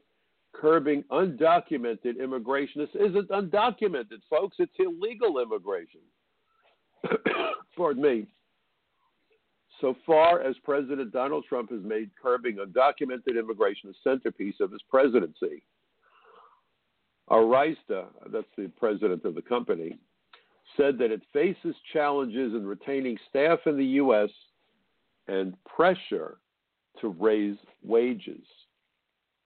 curbing 0.55 1.05
undocumented 1.13 2.19
immigration. 2.21 2.81
This 2.81 3.11
isn't 3.11 3.29
undocumented, 3.29 4.21
folks. 4.31 4.57
It's 4.59 4.73
illegal 4.79 5.39
immigration. 5.39 6.01
Pardon 7.77 8.03
me. 8.03 8.27
So 9.81 9.95
far 10.05 10.41
as 10.43 10.57
President 10.65 11.13
Donald 11.13 11.45
Trump 11.49 11.71
has 11.71 11.83
made 11.83 12.11
curbing 12.21 12.57
undocumented 12.57 13.39
immigration 13.39 13.91
a 13.91 14.09
centerpiece 14.09 14.57
of 14.61 14.73
his 14.73 14.83
presidency, 14.91 15.63
Aryzta, 17.31 18.07
that's 18.33 18.47
the 18.57 18.71
president 18.79 19.25
of 19.25 19.35
the 19.35 19.43
company, 19.43 19.99
said 20.77 20.99
that 20.99 21.13
it 21.13 21.23
faces 21.33 21.77
challenges 21.93 22.55
in 22.55 22.67
retaining 22.67 23.19
staff 23.29 23.61
in 23.67 23.77
the 23.77 23.85
U.S. 23.85 24.31
and 25.29 25.55
pressure 25.65 26.39
to 27.01 27.09
raise 27.09 27.57
wages. 27.85 28.45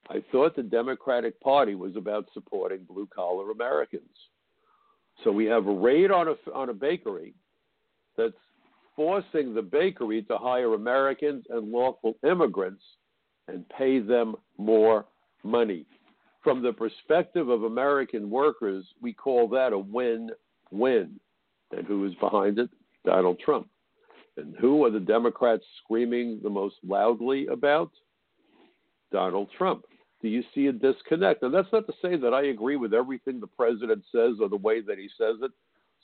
I 0.08 0.22
thought 0.32 0.56
the 0.56 0.62
Democratic 0.62 1.40
Party 1.40 1.74
was 1.74 1.96
about 1.96 2.28
supporting 2.32 2.84
blue 2.84 3.08
collar 3.14 3.50
Americans. 3.50 4.02
So 5.22 5.30
we 5.30 5.44
have 5.46 5.66
a 5.66 5.72
raid 5.72 6.10
on 6.10 6.28
a, 6.28 6.50
on 6.52 6.70
a 6.70 6.74
bakery 6.74 7.34
that's 8.16 8.34
forcing 8.94 9.54
the 9.54 9.62
bakery 9.62 10.22
to 10.22 10.36
hire 10.36 10.74
Americans 10.74 11.44
and 11.50 11.70
lawful 11.70 12.14
immigrants 12.24 12.82
and 13.48 13.68
pay 13.70 13.98
them 13.98 14.36
more 14.58 15.06
money. 15.42 15.84
From 16.42 16.62
the 16.62 16.72
perspective 16.72 17.48
of 17.48 17.64
American 17.64 18.28
workers, 18.28 18.84
we 19.00 19.12
call 19.12 19.48
that 19.48 19.72
a 19.72 19.78
win 19.78 20.30
win. 20.70 21.20
And 21.76 21.86
who 21.86 22.04
is 22.06 22.14
behind 22.16 22.58
it? 22.58 22.70
Donald 23.04 23.38
Trump. 23.44 23.68
And 24.36 24.54
who 24.60 24.84
are 24.84 24.90
the 24.90 25.00
Democrats 25.00 25.64
screaming 25.84 26.40
the 26.42 26.50
most 26.50 26.76
loudly 26.86 27.46
about? 27.46 27.90
Donald 29.12 29.48
Trump. 29.56 29.84
Do 30.22 30.28
you 30.28 30.42
see 30.54 30.68
a 30.68 30.72
disconnect? 30.72 31.42
And 31.42 31.52
that's 31.52 31.72
not 31.72 31.86
to 31.86 31.92
say 32.00 32.16
that 32.16 32.32
I 32.32 32.44
agree 32.44 32.76
with 32.76 32.94
everything 32.94 33.40
the 33.40 33.46
president 33.46 34.04
says 34.10 34.36
or 34.40 34.48
the 34.48 34.56
way 34.56 34.80
that 34.80 34.98
he 34.98 35.08
says 35.18 35.36
it. 35.42 35.50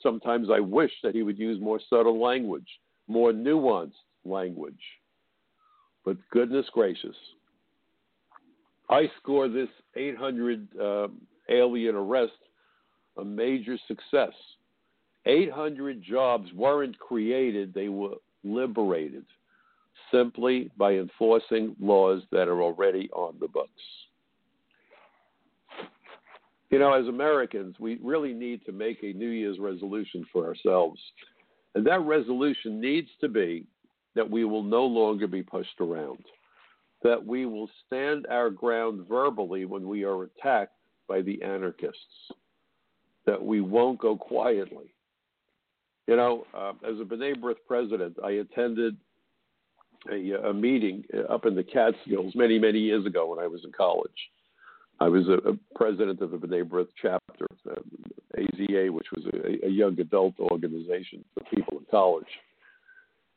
Sometimes 0.01 0.49
I 0.49 0.59
wish 0.59 0.91
that 1.03 1.15
he 1.15 1.23
would 1.23 1.37
use 1.37 1.61
more 1.61 1.79
subtle 1.89 2.21
language, 2.21 2.67
more 3.07 3.31
nuanced 3.31 3.93
language. 4.25 4.79
But 6.05 6.17
goodness 6.31 6.65
gracious, 6.73 7.15
I 8.89 9.09
score 9.21 9.47
this 9.47 9.69
800 9.95 10.67
um, 10.79 11.21
alien 11.49 11.95
arrest 11.95 12.33
a 13.17 13.23
major 13.23 13.77
success. 13.87 14.33
800 15.25 16.01
jobs 16.01 16.51
weren't 16.53 16.97
created, 16.97 17.73
they 17.73 17.89
were 17.89 18.15
liberated 18.43 19.25
simply 20.11 20.71
by 20.77 20.93
enforcing 20.93 21.75
laws 21.79 22.23
that 22.31 22.47
are 22.47 22.63
already 22.63 23.09
on 23.11 23.35
the 23.39 23.47
books. 23.47 23.69
You 26.69 26.77
know, 26.77 26.93
as 26.93 27.07
Americans, 27.07 27.75
we 27.79 27.97
really 28.03 28.33
need 28.33 28.63
to 28.65 28.71
make 28.71 29.01
a 29.01 29.13
New 29.13 29.29
Year's 29.29 29.57
resolution 29.59 30.25
for 30.31 30.45
ourselves. 30.45 31.01
And 31.73 31.85
that 31.87 32.01
resolution 32.01 32.79
needs 32.79 33.09
to 33.21 33.27
be 33.27 33.65
that 34.15 34.29
we 34.29 34.45
will 34.45 34.63
no 34.63 34.85
longer 34.85 35.27
be 35.27 35.41
pushed 35.41 35.79
around, 35.79 36.23
that 37.03 37.23
we 37.23 37.45
will 37.45 37.69
stand 37.85 38.27
our 38.27 38.49
ground 38.49 39.07
verbally 39.07 39.65
when 39.65 39.87
we 39.87 40.03
are 40.03 40.23
attacked 40.23 40.75
by 41.07 41.21
the 41.21 41.41
anarchists, 41.41 42.31
that 43.25 43.43
we 43.43 43.61
won't 43.61 43.99
go 43.99 44.15
quietly. 44.15 44.93
You 46.07 46.15
know, 46.17 46.45
uh, 46.55 46.73
as 46.87 46.99
a 46.99 47.03
B'nai 47.03 47.35
B'rith 47.35 47.57
president, 47.67 48.17
I 48.23 48.31
attended 48.31 48.97
a, 50.11 50.49
a 50.49 50.53
meeting 50.53 51.03
up 51.29 51.45
in 51.45 51.55
the 51.55 51.63
Catskills 51.63 52.35
many, 52.35 52.59
many 52.59 52.79
years 52.79 53.05
ago 53.05 53.27
when 53.27 53.43
I 53.43 53.47
was 53.47 53.63
in 53.63 53.71
college 53.71 54.11
I 55.01 55.07
was 55.07 55.27
a, 55.27 55.49
a 55.49 55.57
president 55.75 56.21
of 56.21 56.31
the 56.31 56.37
B'nai 56.37 56.63
B'rith 56.63 56.89
chapter, 57.01 57.47
uh, 57.69 57.75
AZA, 58.37 58.89
which 58.91 59.07
was 59.15 59.25
a, 59.33 59.65
a, 59.65 59.69
young 59.69 59.99
adult 59.99 60.37
organization 60.39 61.23
for 61.33 61.43
people 61.53 61.79
in 61.79 61.85
college. 61.89 62.27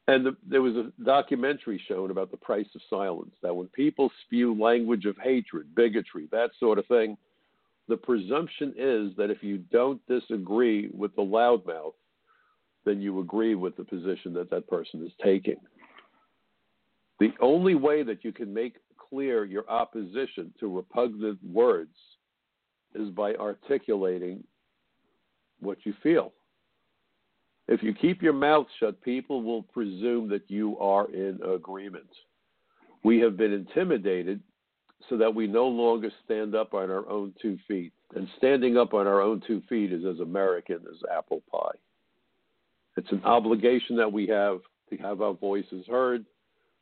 And 0.08 0.26
the, 0.26 0.36
there 0.48 0.62
was 0.62 0.74
a 0.74 0.90
documentary 1.04 1.80
shown 1.86 2.10
about 2.10 2.32
the 2.32 2.36
price 2.36 2.66
of 2.74 2.80
silence. 2.90 3.30
That 3.42 3.54
when 3.54 3.68
people 3.68 4.10
spew 4.26 4.60
language 4.60 5.04
of 5.04 5.16
hatred, 5.22 5.74
bigotry, 5.76 6.28
that 6.32 6.50
sort 6.58 6.78
of 6.78 6.86
thing, 6.86 7.16
the 7.88 7.96
presumption 7.96 8.74
is 8.76 9.16
that 9.16 9.30
if 9.30 9.42
you 9.42 9.58
don't 9.58 10.04
disagree 10.08 10.88
with 10.92 11.14
the 11.14 11.22
loudmouth, 11.22 11.94
then 12.84 13.00
you 13.00 13.20
agree 13.20 13.54
with 13.54 13.76
the 13.76 13.84
position 13.84 14.32
that 14.34 14.50
that 14.50 14.68
person 14.68 15.04
is 15.06 15.12
taking. 15.22 15.56
The 17.20 17.32
only 17.40 17.76
way 17.76 18.02
that 18.02 18.24
you 18.24 18.32
can 18.32 18.52
make 18.52 18.76
clear 19.12 19.44
your 19.44 19.68
opposition 19.68 20.54
to 20.58 20.74
repugnant 20.74 21.38
words 21.44 21.94
is 22.94 23.10
by 23.10 23.34
articulating 23.34 24.42
what 25.60 25.76
you 25.84 25.92
feel. 26.02 26.32
If 27.68 27.82
you 27.82 27.92
keep 27.92 28.22
your 28.22 28.32
mouth 28.32 28.66
shut, 28.80 29.00
people 29.02 29.42
will 29.42 29.62
presume 29.62 30.28
that 30.30 30.50
you 30.50 30.78
are 30.78 31.10
in 31.12 31.38
agreement. 31.46 32.08
We 33.04 33.20
have 33.20 33.36
been 33.36 33.52
intimidated 33.52 34.40
so 35.10 35.18
that 35.18 35.34
we 35.34 35.46
no 35.46 35.66
longer 35.66 36.10
stand 36.24 36.54
up 36.54 36.72
on 36.72 36.90
our 36.90 37.06
own 37.08 37.34
two 37.40 37.58
feet. 37.68 37.92
And 38.14 38.26
standing 38.38 38.78
up 38.78 38.94
on 38.94 39.06
our 39.06 39.20
own 39.20 39.42
two 39.46 39.62
feet 39.68 39.92
is 39.92 40.04
as 40.06 40.20
American 40.20 40.80
as 40.90 40.98
apple 41.14 41.42
pie. 41.50 41.78
It's 42.96 43.12
an 43.12 43.22
obligation 43.24 43.96
that 43.96 44.12
we 44.12 44.26
have 44.28 44.60
to 44.90 44.96
have 44.98 45.20
our 45.20 45.34
voices 45.34 45.84
heard, 45.86 46.24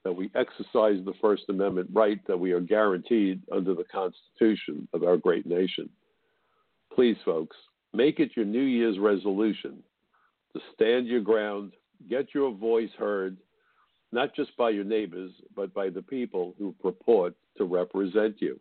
that 0.04 0.12
we 0.12 0.30
exercise 0.34 1.04
the 1.04 1.14
First 1.20 1.44
Amendment 1.48 1.90
right 1.92 2.18
that 2.26 2.38
we 2.38 2.52
are 2.52 2.60
guaranteed 2.60 3.42
under 3.52 3.74
the 3.74 3.84
Constitution 3.84 4.88
of 4.94 5.02
our 5.02 5.16
great 5.16 5.46
nation. 5.46 5.88
Please, 6.94 7.16
folks, 7.24 7.56
make 7.92 8.18
it 8.18 8.32
your 8.34 8.46
New 8.46 8.62
Year's 8.62 8.98
resolution 8.98 9.82
to 10.54 10.60
stand 10.74 11.06
your 11.06 11.20
ground, 11.20 11.72
get 12.08 12.34
your 12.34 12.52
voice 12.52 12.90
heard, 12.98 13.36
not 14.12 14.34
just 14.34 14.56
by 14.56 14.70
your 14.70 14.84
neighbors, 14.84 15.30
but 15.54 15.72
by 15.72 15.88
the 15.88 16.02
people 16.02 16.54
who 16.58 16.74
purport 16.82 17.34
to 17.58 17.64
represent 17.64 18.36
you. 18.40 18.58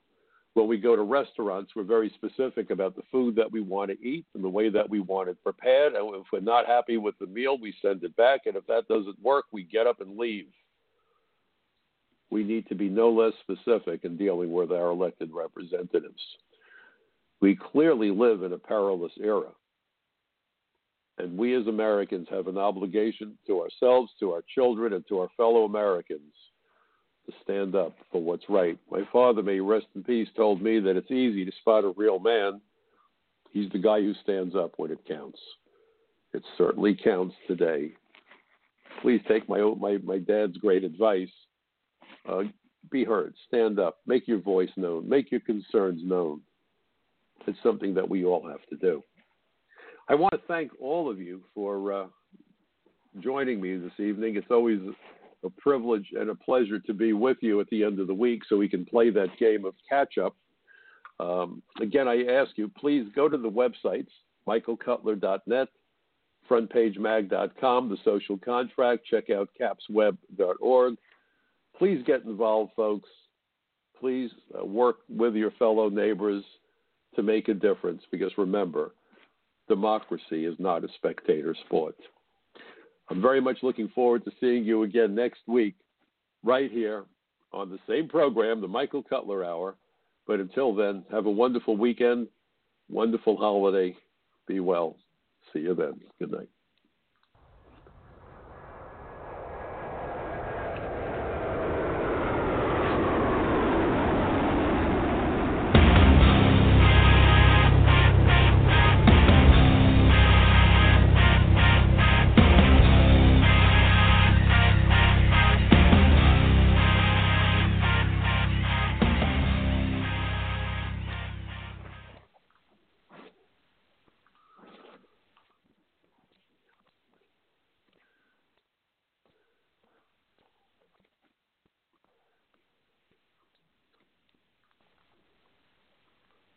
When 0.54 0.68
we 0.68 0.78
go 0.78 0.96
to 0.96 1.04
restaurants, 1.04 1.72
we're 1.76 1.84
very 1.84 2.12
specific 2.16 2.70
about 2.70 2.96
the 2.96 3.04
food 3.12 3.36
that 3.36 3.52
we 3.52 3.62
want 3.62 3.92
to 3.92 4.06
eat 4.06 4.26
and 4.36 4.44
the 4.44 4.50
way 4.50 4.70
that 4.70 4.90
we 4.90 5.00
want 5.00 5.30
it 5.30 5.42
prepared. 5.44 5.94
And 5.94 6.14
if 6.16 6.26
we're 6.34 6.42
not 6.42 6.66
happy 6.66 6.98
with 6.98 7.18
the 7.20 7.28
meal, 7.28 7.58
we 7.58 7.74
send 7.82 8.04
it 8.04 8.16
back. 8.16 8.42
And 8.46 8.56
if 8.56 8.66
that 8.68 8.88
doesn't 8.88 9.22
work, 9.22 9.46
we 9.52 9.64
get 9.64 9.88
up 9.88 10.02
and 10.02 10.18
leave. 10.18 10.48
We 12.32 12.44
need 12.44 12.68
to 12.68 12.76
be 12.76 12.90
no 12.90 13.10
less 13.10 13.34
specific 13.42 14.04
in 14.04 14.18
dealing 14.18 14.52
with 14.52 14.72
our 14.72 14.90
elected 14.90 15.32
representatives. 15.34 16.22
We 17.42 17.56
clearly 17.56 18.12
live 18.12 18.44
in 18.44 18.54
a 18.54 18.58
perilous 18.58 19.14
era. 19.22 19.50
And 21.18 21.38
we 21.38 21.56
as 21.56 21.68
Americans 21.68 22.28
have 22.30 22.48
an 22.48 22.58
obligation 22.58 23.38
to 23.48 23.62
ourselves, 23.62 24.12
to 24.20 24.32
our 24.32 24.44
children, 24.56 24.94
and 24.94 25.06
to 25.10 25.20
our 25.20 25.30
fellow 25.36 25.66
Americans 25.66 26.34
to 27.26 27.34
stand 27.44 27.76
up 27.76 27.94
for 28.12 28.22
what's 28.22 28.50
right. 28.50 28.78
My 28.90 29.02
father, 29.12 29.44
may 29.44 29.60
rest 29.60 29.88
in 29.96 30.04
peace, 30.04 30.30
told 30.36 30.62
me 30.62 30.80
that 30.80 30.96
it's 30.96 31.12
easy 31.12 31.46
to 31.46 31.52
spot 31.60 31.84
a 31.84 31.94
real 31.98 32.20
man. 32.20 32.62
He's 33.52 33.70
the 33.72 33.80
guy 33.80 34.00
who 34.02 34.14
stands 34.24 34.56
up 34.56 34.74
when 34.78 34.92
it 34.92 35.06
counts. 35.08 35.40
It 36.34 36.44
certainly 36.58 36.96
counts 36.96 37.36
today. 37.48 37.92
Please 39.02 39.22
take 39.28 39.50
my 39.50 39.60
my, 39.80 39.98
my 40.04 40.20
dad's 40.20 40.58
great 40.58 40.84
advice. 40.84 41.30
Uh, 42.28 42.44
be 42.92 43.04
heard. 43.04 43.34
Stand 43.48 43.80
up. 43.80 43.98
Make 44.06 44.28
your 44.28 44.40
voice 44.40 44.70
known. 44.76 45.08
Make 45.08 45.32
your 45.32 45.42
concerns 45.42 46.02
known. 46.04 46.42
It's 47.48 47.58
something 47.64 47.94
that 47.94 48.08
we 48.08 48.26
all 48.26 48.48
have 48.48 48.66
to 48.70 48.76
do. 48.76 49.04
I 50.08 50.16
want 50.16 50.34
to 50.34 50.42
thank 50.48 50.72
all 50.82 51.10
of 51.10 51.20
you 51.20 51.42
for 51.54 51.94
uh, 51.94 52.08
joining 53.20 53.62
me 53.62 53.78
this 53.78 54.00
evening. 54.00 54.36
It's 54.36 54.50
always 54.50 54.80
a 55.44 55.50
privilege 55.52 56.08
and 56.20 56.30
a 56.30 56.36
pleasure 56.36 56.80
to 56.80 56.94
be 56.94 57.14
with 57.14 57.38
you 57.42 57.60
at 57.60 57.70
the 57.70 57.84
end 57.84 58.00
of 58.00 58.08
the 58.08 58.14
week 58.14 58.42
so 58.48 58.58
we 58.58 58.70
can 58.70 58.86
play 58.86 59.10
that 59.12 59.38
game 59.40 59.66
of 59.66 59.74
catch 59.88 60.18
up. 60.18 60.36
Um, 61.20 61.62
again, 61.82 62.08
I 62.08 62.26
ask 62.26 62.52
you, 62.56 62.70
please 62.70 63.06
go 63.16 63.30
to 63.30 63.38
the 63.38 63.50
websites, 63.50 64.08
michaelcutler.net, 64.48 65.68
frontpagemag.com, 66.50 67.90
the 67.90 67.98
social 68.04 68.38
contract, 68.38 69.06
check 69.06 69.30
out 69.30 69.50
capsweb.org. 69.60 70.96
Please 71.80 72.04
get 72.06 72.26
involved, 72.26 72.74
folks. 72.76 73.10
Please 74.00 74.30
uh, 74.58 74.66
work 74.66 74.98
with 75.10 75.34
your 75.34 75.52
fellow 75.52 75.90
neighbors 75.90 76.44
to 77.16 77.24
make 77.24 77.48
a 77.48 77.54
difference 77.54 78.04
because 78.12 78.32
remember, 78.38 78.94
democracy 79.68 80.46
is 80.46 80.56
not 80.60 80.84
a 80.84 80.90
spectator 80.96 81.56
sport. 81.66 81.96
I'm 83.10 83.22
very 83.22 83.42
much 83.42 83.58
looking 83.64 83.88
forward 83.90 84.24
to 84.26 84.32
seeing 84.40 84.64
you 84.64 84.84
again 84.84 85.16
next 85.16 85.40
week, 85.48 85.76
right 86.44 86.70
here 86.70 87.06
on 87.52 87.70
the 87.70 87.80
same 87.88 88.08
program, 88.08 88.62
the 88.62 88.68
Michael 88.68 89.02
Cutler 89.02 89.44
Hour. 89.44 89.76
But 90.28 90.40
until 90.40 90.76
then, 90.76 91.04
have 91.12 91.26
a 91.26 91.32
wonderful 91.32 91.76
weekend, 91.76 92.28
wonderful 92.90 93.36
holiday. 93.36 93.96
Be 94.48 94.60
well. 94.60 94.96
See 95.54 95.60
you 95.60 95.74
then. 95.74 96.00
Good 96.20 96.32
night. 96.32 96.50